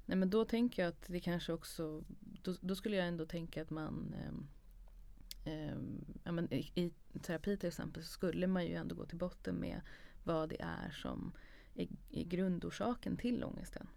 Nej 0.06 0.18
men 0.18 0.30
då 0.30 0.44
tänker 0.44 0.82
jag 0.82 0.88
att 0.88 1.04
det 1.06 1.20
kanske 1.20 1.52
också, 1.52 2.04
då, 2.20 2.54
då 2.60 2.74
skulle 2.76 2.96
jag 2.96 3.06
ändå 3.08 3.26
tänka 3.26 3.62
att 3.62 3.70
man 3.70 4.14
ehm, 4.14 6.04
ja, 6.24 6.32
men 6.32 6.52
i, 6.52 6.70
I 6.74 6.92
terapi 7.22 7.56
till 7.56 7.68
exempel 7.68 8.02
så 8.02 8.08
skulle 8.08 8.46
man 8.46 8.66
ju 8.66 8.74
ändå 8.74 8.94
gå 8.94 9.06
till 9.06 9.18
botten 9.18 9.54
med 9.54 9.80
vad 10.24 10.48
det 10.48 10.60
är 10.60 10.90
som 10.90 11.32
är, 11.74 11.88
är 12.10 12.24
grundorsaken 12.24 13.16
till 13.16 13.44
ångesten. 13.44 13.88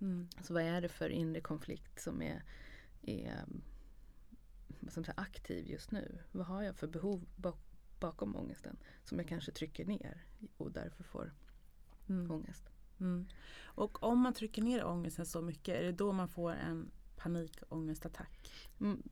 Mm. 0.00 0.28
Alltså 0.36 0.54
vad 0.54 0.62
är 0.62 0.80
det 0.80 0.88
för 0.88 1.08
inre 1.08 1.40
konflikt 1.40 2.00
som 2.02 2.22
är, 2.22 2.42
är 3.02 3.44
man 4.82 5.04
säga, 5.04 5.14
aktiv 5.16 5.66
just 5.66 5.90
nu? 5.90 6.18
Vad 6.32 6.46
har 6.46 6.62
jag 6.62 6.76
för 6.76 6.86
behov 6.86 7.26
bak, 7.36 7.58
bakom 8.00 8.36
ångesten 8.36 8.76
som 9.04 9.18
jag 9.18 9.28
kanske 9.28 9.52
trycker 9.52 9.84
ner 9.84 10.24
och 10.56 10.72
därför 10.72 11.04
får 11.04 11.32
Mm. 12.08 12.30
ångest? 12.30 12.70
Mm. 13.00 13.26
Och 13.62 14.02
om 14.02 14.18
man 14.20 14.34
trycker 14.34 14.62
ner 14.62 14.84
ångesten 14.84 15.26
så 15.26 15.42
mycket, 15.42 15.74
är 15.80 15.82
det 15.82 15.92
då 15.92 16.12
man 16.12 16.28
får 16.28 16.52
en 16.52 16.90
panikångestattack? 17.16 18.52
Mm. 18.80 19.02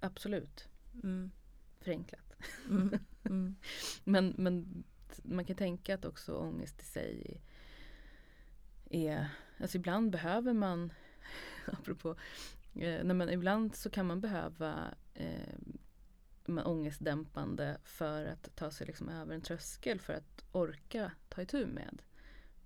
Absolut, 0.00 0.68
Mm. 1.02 1.30
förenklat. 1.80 2.32
Mm. 2.70 2.98
Mm. 3.24 3.56
Men, 4.04 4.34
men 4.38 4.84
man 5.22 5.44
kan 5.44 5.56
tänka 5.56 5.94
att 5.94 6.04
också 6.04 6.34
ångest 6.34 6.82
i 6.82 6.84
sig 6.84 7.42
är... 8.90 9.28
Alltså 9.60 9.76
ibland 9.78 10.10
behöver 10.10 10.52
man, 10.52 10.92
apropå, 11.66 12.16
eh, 12.76 13.04
nej 13.04 13.16
men 13.16 13.30
ibland 13.30 13.74
så 13.74 13.90
kan 13.90 14.06
man 14.06 14.20
behöva 14.20 14.94
eh, 15.14 15.58
men 16.46 16.66
ångestdämpande 16.66 17.78
för 17.84 18.24
att 18.24 18.56
ta 18.56 18.70
sig 18.70 18.86
liksom 18.86 19.08
över 19.08 19.34
en 19.34 19.40
tröskel 19.40 20.00
för 20.00 20.12
att 20.12 20.44
orka 20.52 21.12
ta 21.28 21.42
itu 21.42 21.66
med 21.66 22.02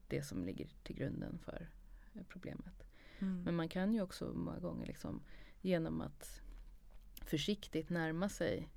det 0.08 0.22
som 0.22 0.44
ligger 0.44 0.68
till 0.82 0.96
grunden 0.96 1.38
för 1.38 1.68
eh, 2.14 2.22
problemet. 2.28 2.84
Mm. 3.18 3.42
Men 3.42 3.56
man 3.56 3.68
kan 3.68 3.94
ju 3.94 4.02
också 4.02 4.32
många 4.34 4.58
gånger 4.58 4.86
liksom 4.86 5.22
genom 5.60 6.00
att 6.00 6.40
försiktigt 7.24 7.90
närma 7.90 8.28
sig 8.28 8.68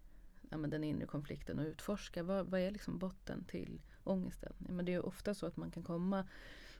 ja, 0.49 0.57
den 0.57 0.83
inre 0.83 1.05
konflikten 1.05 1.59
och 1.59 1.65
utforska 1.65 2.23
vad, 2.23 2.47
vad 2.47 2.59
är 2.59 2.71
liksom 2.71 2.99
botten 2.99 3.43
till 3.43 3.81
ångesten. 4.03 4.53
Ja, 4.67 4.73
men 4.73 4.85
det 4.85 4.91
är 4.91 4.93
ju 4.93 4.99
ofta 4.99 5.33
så 5.33 5.45
att 5.45 5.57
man 5.57 5.71
kan 5.71 5.83
komma 5.83 6.27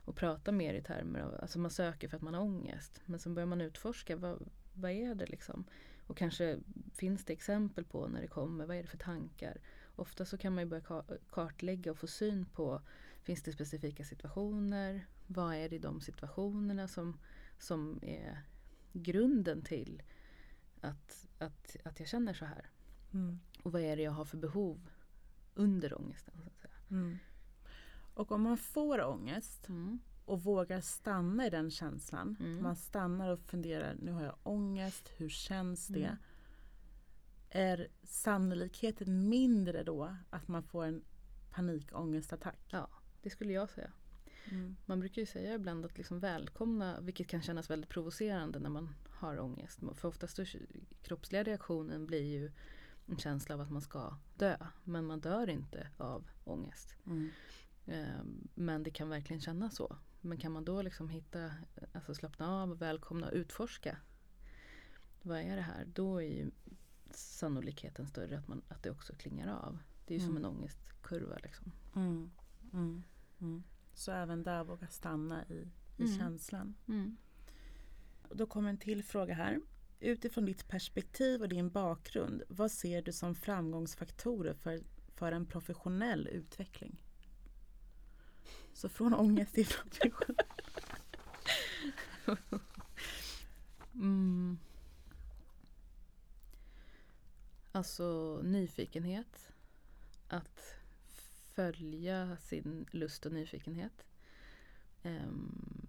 och 0.06 0.16
prata 0.16 0.52
mer 0.52 0.74
i 0.74 0.82
termer 0.82 1.20
av, 1.20 1.36
alltså 1.42 1.60
man 1.60 1.72
söker 1.72 2.08
för 2.08 2.18
att 2.18 2.24
man 2.24 2.34
har 2.34 2.42
ångest. 2.42 3.02
Men 3.06 3.20
sen 3.20 3.34
börjar 3.34 3.48
man 3.48 3.62
utforska, 3.62 4.16
vad, 4.16 4.50
vad 4.74 4.92
är 4.92 5.16
det 5.16 5.26
liksom? 5.26 5.66
Och 6.08 6.18
kanske 6.18 6.60
finns 6.94 7.26
det 7.26 7.34
exempel 7.34 7.84
på 7.86 8.08
när 8.08 8.22
det 8.22 8.28
kommer, 8.28 8.66
vad 8.66 8.78
är 8.78 8.82
det 8.82 8.88
för 8.88 8.98
tankar? 8.98 9.62
Ofta 9.96 10.26
så 10.26 10.38
kan 10.38 10.54
man 10.56 10.64
ju 10.64 10.70
börja 10.70 10.84
ka- 10.84 11.18
kartlägga 11.30 11.92
och 11.92 11.98
få 11.98 12.08
syn 12.08 12.46
på, 12.46 12.82
finns 13.24 13.44
det 13.44 13.52
specifika 13.52 14.04
situationer? 14.04 15.08
Vad 15.28 15.56
är 15.56 15.70
det 15.70 15.76
i 15.76 15.80
de 15.80 16.02
situationerna 16.02 16.88
som, 16.88 17.20
som 17.60 18.00
är 18.02 18.42
grunden 18.94 19.62
till 19.62 20.04
att, 20.82 21.28
att, 21.40 21.76
att 21.84 22.00
jag 22.00 22.10
känner 22.10 22.34
så 22.34 22.46
här? 22.46 22.70
Mm. 23.14 23.40
Och 23.64 23.72
vad 23.72 23.82
är 23.82 23.98
det 23.98 24.04
jag 24.04 24.12
har 24.12 24.26
för 24.26 24.38
behov 24.38 24.90
under 25.56 26.02
ångesten? 26.02 26.34
Så 26.44 26.48
att 26.48 26.58
säga. 26.60 26.74
Mm. 26.92 27.18
Och 28.14 28.32
om 28.32 28.42
man 28.42 28.58
får 28.58 29.02
ångest 29.02 29.70
Mm. 29.70 30.00
och 30.26 30.44
vågar 30.44 30.82
stanna 30.82 31.48
i 31.48 31.50
den 31.50 31.72
känslan. 31.72 32.38
Mm. 32.40 32.64
Man 32.64 32.76
stannar 32.76 33.30
och 33.30 33.40
funderar, 33.40 33.96
nu 34.02 34.12
har 34.12 34.24
jag 34.24 34.36
ångest, 34.44 35.10
hur 35.18 35.30
känns 35.30 35.88
det? 35.88 36.06
Mm. 36.06 36.18
Är 37.50 37.88
sannolikheten 38.04 39.30
mindre 39.30 39.84
då 39.84 40.16
att 40.30 40.48
man 40.48 40.64
får 40.64 40.86
en 40.86 41.04
panikångestattack? 41.52 42.60
Ja, 42.70 42.90
det 43.22 43.30
skulle 43.30 43.54
jag 43.54 43.70
säga. 43.70 43.92
Mm. 44.52 44.76
Man 44.86 45.00
brukar 45.00 45.22
ju 45.22 45.26
säga 45.26 45.54
ibland 45.54 45.86
att 45.86 45.98
liksom 45.98 46.20
välkomna, 46.20 47.00
vilket 47.02 47.28
kan 47.28 47.42
kännas 47.42 47.70
väldigt 47.70 47.90
provocerande 47.90 48.60
när 48.60 48.70
man 48.70 48.90
har 49.10 49.40
ångest. 49.40 49.80
För 49.96 50.08
oftast 50.08 50.40
kroppsliga 51.02 51.44
reaktionen 51.44 52.06
blir 52.06 52.24
ju 52.24 52.52
en 53.06 53.18
känsla 53.18 53.56
av 53.56 53.62
att 53.62 53.72
man 53.72 53.82
ska 53.82 54.18
dö. 54.36 54.58
Men 54.84 55.06
man 55.06 55.20
dör 55.20 55.50
inte 55.50 55.88
av 55.98 56.30
ångest. 56.44 56.96
Mm. 57.06 57.30
Ehm, 57.86 58.48
Men 58.56 58.84
det 58.84 58.92
kan 58.92 59.10
verkligen 59.10 59.42
kännas 59.42 59.76
så. 59.76 59.98
Men 60.22 60.38
kan 60.38 60.52
man 60.52 60.66
då 60.66 60.82
liksom 60.82 61.10
hitta, 61.10 61.52
alltså 61.94 62.16
slappna 62.16 62.62
av, 62.62 62.78
välkomna 62.78 63.28
och 63.28 63.34
utforska. 63.34 63.98
Vad 65.22 65.40
är 65.40 65.56
det 65.56 65.62
här? 65.62 65.86
Då 65.86 66.18
är 66.22 66.28
ju 66.28 66.52
sannolikheten 67.12 68.08
större 68.08 68.38
att, 68.40 68.48
man, 68.48 68.62
att 68.68 68.84
det 68.84 68.92
också 68.92 69.14
klingar 69.16 69.48
av. 69.66 69.78
Det 70.06 70.14
är 70.14 70.20
ju 70.20 70.26
som 70.26 70.38
Mm. 70.38 70.46
en 70.46 70.52
ångestkurva 70.58 71.38
liksom. 71.44 71.72
Mm. 71.96 72.32
Mm. 72.74 73.04
Mm. 73.42 73.64
Så 73.94 74.12
även 74.12 74.44
där 74.44 74.64
våga 74.64 74.88
stanna 74.88 75.46
i, 75.48 75.68
i 75.98 76.04
Mm. 76.04 76.18
känslan. 76.18 76.76
Mm. 76.88 77.18
Då 78.32 78.46
kommer 78.46 78.70
en 78.70 78.78
till 78.78 79.04
fråga 79.04 79.34
här. 79.34 79.62
Utifrån 80.00 80.46
ditt 80.46 80.68
perspektiv 80.68 81.42
och 81.42 81.50
din 81.50 81.70
bakgrund, 81.70 82.44
vad 82.50 82.72
ser 82.72 83.02
du 83.02 83.12
som 83.14 83.36
framgångsfaktorer 83.36 84.54
för, 84.54 84.80
för 85.16 85.32
en 85.32 85.46
professionell 85.46 86.28
utveckling? 86.28 87.04
Så 88.84 88.90
från 88.90 89.14
ångest 89.14 89.54
till 89.54 89.66
frustration. 89.66 90.36
Mm. 93.94 94.58
Alltså 97.72 98.40
nyfikenhet. 98.44 99.52
Att 100.28 100.76
följa 101.54 102.38
sin 102.38 102.86
lust 102.92 103.26
och 103.26 103.32
nyfikenhet. 103.32 104.06
Um, 105.04 105.88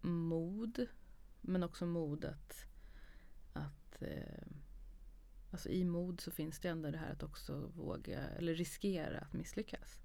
mod. 0.00 0.86
Men 1.40 1.62
också 1.62 1.86
mod 1.86 2.24
att, 2.24 2.66
att 3.52 4.02
uh, 4.02 4.56
Alltså 5.50 5.68
i 5.68 5.84
mod 5.84 6.20
så 6.20 6.30
finns 6.30 6.60
det 6.60 6.68
ändå 6.68 6.90
det 6.90 6.98
här 6.98 7.12
att 7.12 7.22
också 7.22 7.70
våga 7.76 8.20
eller 8.20 8.54
riskera 8.54 9.18
att 9.18 9.32
misslyckas. 9.32 9.99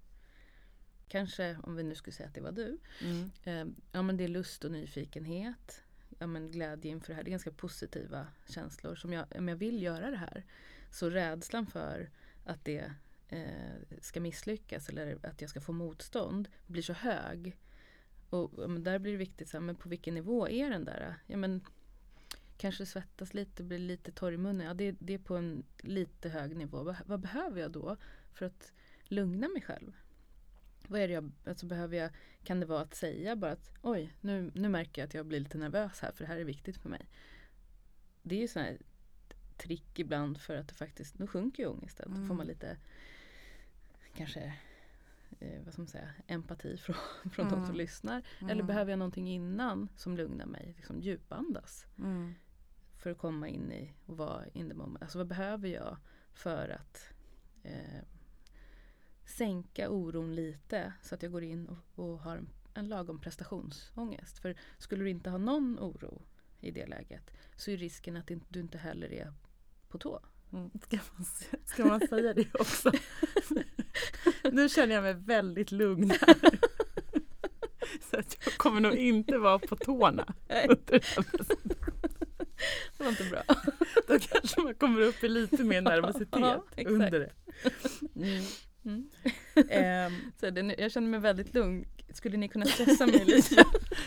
Kanske 1.07 1.57
om 1.63 1.75
vi 1.75 1.83
nu 1.83 1.95
skulle 1.95 2.13
säga 2.13 2.27
att 2.27 2.35
det 2.35 2.41
var 2.41 2.51
du. 2.51 2.77
Mm. 3.01 3.31
Eh, 3.43 3.75
ja 3.91 4.01
men 4.01 4.17
det 4.17 4.23
är 4.23 4.27
lust 4.27 4.65
och 4.65 4.71
nyfikenhet. 4.71 5.83
Ja 6.19 6.27
men 6.27 6.51
glädje 6.51 6.91
inför 6.91 7.07
det 7.07 7.15
här. 7.15 7.23
Det 7.23 7.29
är 7.29 7.31
ganska 7.31 7.51
positiva 7.51 8.27
känslor. 8.49 8.95
Som 8.95 9.13
jag, 9.13 9.25
om 9.35 9.47
jag 9.47 9.55
vill 9.55 9.83
göra 9.83 10.11
det 10.11 10.17
här. 10.17 10.45
Så 10.91 11.09
rädslan 11.09 11.67
för 11.67 12.09
att 12.43 12.65
det 12.65 12.91
eh, 13.29 13.97
ska 14.01 14.21
misslyckas 14.21 14.89
eller 14.89 15.17
att 15.25 15.41
jag 15.41 15.49
ska 15.49 15.61
få 15.61 15.71
motstånd 15.71 16.49
blir 16.67 16.81
så 16.81 16.93
hög. 16.93 17.57
Och 18.29 18.51
ja, 18.57 18.67
där 18.67 18.99
blir 18.99 19.11
det 19.11 19.17
viktigt, 19.17 19.49
så 19.49 19.57
här, 19.57 19.61
men 19.61 19.75
på 19.75 19.89
vilken 19.89 20.13
nivå 20.13 20.49
är 20.49 20.69
den 20.69 20.85
där? 20.85 21.15
Ja, 21.27 21.37
men, 21.37 21.61
kanske 22.57 22.85
svettas 22.85 23.33
lite, 23.33 23.63
blir 23.63 23.79
lite 23.79 24.11
torr 24.11 24.33
i 24.33 24.37
munnen. 24.37 24.67
Ja, 24.67 24.73
det, 24.73 24.95
det 24.99 25.13
är 25.13 25.17
på 25.17 25.35
en 25.37 25.63
lite 25.77 26.29
hög 26.29 26.55
nivå. 26.55 26.83
Vad, 26.83 26.95
vad 27.05 27.19
behöver 27.19 27.61
jag 27.61 27.71
då 27.71 27.97
för 28.33 28.45
att 28.45 28.73
lugna 29.03 29.47
mig 29.47 29.61
själv? 29.61 29.91
Vad 30.87 31.01
är 31.01 31.07
det 31.07 31.13
jag, 31.13 31.31
alltså 31.45 31.65
behöver 31.65 31.97
jag, 31.97 32.09
kan 32.43 32.59
det 32.59 32.65
vara 32.65 32.81
att 32.81 32.93
säga 32.95 33.35
bara 33.35 33.51
att 33.51 33.71
oj, 33.81 34.13
nu, 34.21 34.51
nu 34.55 34.69
märker 34.69 35.01
jag 35.01 35.07
att 35.07 35.13
jag 35.13 35.25
blir 35.25 35.39
lite 35.39 35.57
nervös 35.57 35.99
här 36.01 36.11
för 36.11 36.23
det 36.23 36.27
här 36.27 36.37
är 36.37 36.43
viktigt 36.43 36.77
för 36.77 36.89
mig. 36.89 37.05
Det 38.21 38.35
är 38.35 38.39
ju 38.39 38.47
sådana 38.47 38.69
här 38.69 38.77
trick 39.57 39.99
ibland 39.99 40.41
för 40.41 40.55
att 40.55 40.67
det 40.67 40.73
faktiskt, 40.73 41.13
då 41.15 41.27
sjunker 41.27 41.63
ju 41.63 41.69
ångesten. 41.69 42.05
Då 42.09 42.15
får 42.15 42.23
Mm. 42.23 42.37
man 42.37 42.47
lite 42.47 42.77
kanske 44.15 44.53
eh, 45.39 45.61
vad 45.63 45.73
ska 45.73 45.81
man 45.81 45.87
säga, 45.87 46.09
empati 46.27 46.77
från, 46.83 46.95
från 47.31 47.47
de 47.47 47.53
Mm. 47.53 47.65
som 47.65 47.75
lyssnar. 47.75 48.23
Eller 48.39 48.51
Mm. 48.51 48.67
behöver 48.67 48.91
jag 48.91 48.99
någonting 48.99 49.29
innan 49.29 49.89
som 49.95 50.17
lugnar 50.17 50.45
mig? 50.45 50.73
Liksom 50.77 51.01
djupandas 51.01 51.85
Mm. 51.97 52.33
för 52.97 53.09
att 53.11 53.17
komma 53.17 53.47
in 53.47 53.71
i 53.71 53.93
och 54.05 54.17
vara 54.17 54.47
in 54.53 54.67
the 54.69 54.73
moment. 54.75 55.01
Alltså 55.01 55.17
vad 55.17 55.27
behöver 55.27 55.67
jag 55.69 55.97
för 56.33 56.69
att 56.69 57.13
eh, 57.63 58.01
sänka 59.25 59.89
oron 59.89 60.35
lite 60.35 60.93
så 61.01 61.15
att 61.15 61.23
jag 61.23 61.31
går 61.31 61.43
in 61.43 61.67
och, 61.67 62.05
och 62.05 62.19
har 62.19 62.43
en, 62.73 62.87
lagom 62.89 63.19
prestationsångest. 63.19 64.39
För 64.39 64.55
skulle 64.77 65.03
du 65.03 65.09
inte 65.09 65.29
ha 65.29 65.37
någon 65.37 65.79
oro 65.79 66.21
i 66.61 66.71
det 66.71 66.85
läget 66.85 67.31
så 67.55 67.71
är 67.71 67.77
risken 67.77 68.17
att 68.17 68.31
du 68.47 68.59
inte 68.59 68.77
heller 68.77 69.13
är 69.13 69.33
på 69.87 69.97
tå. 69.97 70.19
Mm. 70.53 70.71
Ska, 70.83 70.97
man, 71.15 71.25
ska 71.65 71.85
man 71.85 72.07
säga 72.07 72.33
det 72.33 72.55
också? 72.55 72.91
nu 74.51 74.69
känner 74.69 74.95
jag 74.95 75.03
mig 75.03 75.13
väldigt 75.13 75.71
lugn 75.71 76.11
här. 76.11 76.35
Så 78.11 78.19
att 78.19 78.37
jag 78.45 78.53
kommer 78.53 78.81
nog 78.81 78.95
inte 78.95 79.37
vara 79.37 79.59
på 79.59 79.75
tårna. 79.75 80.33
Det 82.97 83.03
var 83.03 83.09
inte 83.09 83.23
bra. 83.23 83.43
Då 84.07 84.19
kanske 84.19 84.61
man 84.61 84.75
kommer 84.75 85.01
upp 85.01 85.23
i 85.23 85.29
lite 85.29 85.63
mer 85.63 85.81
nervositet 85.91 86.29
Ja, 86.31 86.63
under 86.85 87.19
det. 87.19 87.31
Mm. 88.15 88.43
Mm. 88.85 89.09
Ehm, 89.69 90.13
Så 90.39 90.49
det, 90.49 90.75
jag 90.77 90.91
känner 90.91 91.07
mig 91.07 91.19
väldigt 91.19 91.53
lugn. 91.53 91.85
Skulle 92.13 92.37
ni 92.37 92.47
kunna 92.47 92.65
stressa 92.65 93.05
mig 93.05 93.25
lite? 93.25 93.63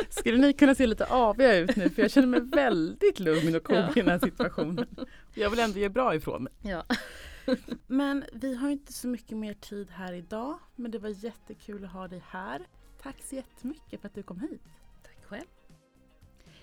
skulle 0.09 0.39
ni 0.39 0.53
kunna 0.53 0.75
se 0.75 0.87
lite 0.87 1.07
aviga 1.07 1.57
ut 1.57 1.77
nu? 1.77 1.89
För 1.91 2.03
jag 2.03 2.11
känner 2.11 2.29
mig 2.29 2.41
väldigt 2.41 3.21
lugn 3.21 3.55
och 3.57 3.65
cool 3.65 3.77
Ja. 3.77 3.91
i 3.91 4.01
den 4.01 4.09
här 4.09 4.19
situationen. 4.19 4.87
Jag 5.35 5.51
vill 5.51 5.59
ändå 5.59 5.79
ge 5.79 5.89
bra 5.89 6.15
ifrån 6.15 6.43
mig. 6.43 6.53
ja. 6.63 6.85
Men 7.87 8.25
vi 8.33 8.55
har 8.55 8.71
inte 8.71 8.93
så 8.93 9.09
mycket 9.09 9.37
mer 9.37 9.55
tid 9.55 9.91
här 9.91 10.13
idag. 10.13 10.59
Men 10.77 10.91
det 10.91 10.99
var 10.99 11.25
jättekul 11.25 11.85
att 11.85 11.91
ha 11.93 12.09
dig 12.09 12.23
här. 12.29 12.61
Tack 13.03 13.17
så 13.23 13.35
jättemycket 13.35 14.01
för 14.01 14.09
att 14.09 14.15
du 14.15 14.23
kom 14.23 14.41
hit. 14.41 14.63
Tack 15.03 15.25
själv. 15.29 15.47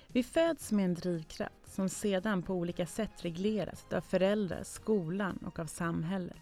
Vi 0.07 0.23
föds 0.23 0.71
med 0.71 0.85
en 0.85 0.93
drivkraft 0.93 1.73
som 1.75 1.89
sedan 1.89 2.43
på 2.43 2.53
olika 2.53 2.85
sätt 2.85 3.11
regleras 3.25 3.85
av 3.91 4.01
föräldrar, 4.01 4.63
skolan 4.63 5.37
och 5.37 5.59
av 5.59 5.65
samhället. 5.65 6.37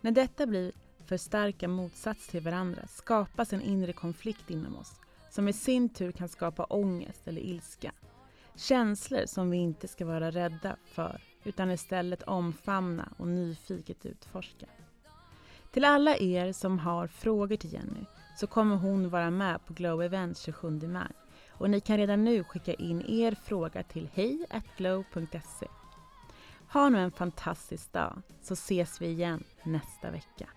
När 0.00 0.10
detta 0.10 0.46
blir 0.46 0.72
förstärka 1.10 1.68
motsats 1.68 2.26
till 2.26 2.42
varandra 2.42 2.86
skapas 2.86 3.52
en 3.52 3.62
inre 3.62 3.92
konflikt 3.92 4.50
inom 4.50 4.76
oss 4.76 5.00
som 5.30 5.48
i 5.48 5.52
sin 5.52 5.88
tur 5.88 6.12
kan 6.12 6.28
skapa 6.28 6.64
ångest 6.64 7.28
eller 7.28 7.40
ilska. 7.40 7.92
Känslor 8.54 9.26
som 9.26 9.50
vi 9.50 9.56
inte 9.56 9.88
ska 9.88 10.06
vara 10.06 10.30
rädda 10.30 10.76
för 10.84 11.20
utan 11.44 11.70
istället 11.70 12.22
omfamna 12.22 13.08
och 13.16 13.28
nyfiket 13.28 14.06
utforska. 14.06 14.66
Till 15.72 15.84
alla 15.84 16.16
er 16.16 16.52
som 16.52 16.78
har 16.78 17.06
frågor 17.06 17.56
till 17.56 17.72
Jenny 17.72 18.04
så 18.36 18.46
kommer 18.46 18.76
hon 18.76 19.10
vara 19.10 19.30
med 19.30 19.66
på 19.66 19.72
Glow 19.72 20.02
Event 20.02 20.38
27 20.38 20.70
maj 20.70 21.12
och 21.48 21.70
ni 21.70 21.80
kan 21.80 21.96
redan 21.96 22.24
nu 22.24 22.44
skicka 22.44 22.74
in 22.74 23.02
er 23.08 23.34
fråga 23.34 23.82
till 23.82 24.08
hejglow.se. 24.12 25.66
Ha 26.72 26.88
nu 26.88 26.98
en 26.98 27.12
fantastisk 27.12 27.92
dag 27.92 28.22
så 28.42 28.52
ses 28.54 29.00
vi 29.00 29.06
igen 29.06 29.44
nästa 29.62 30.10
vecka. 30.10 30.48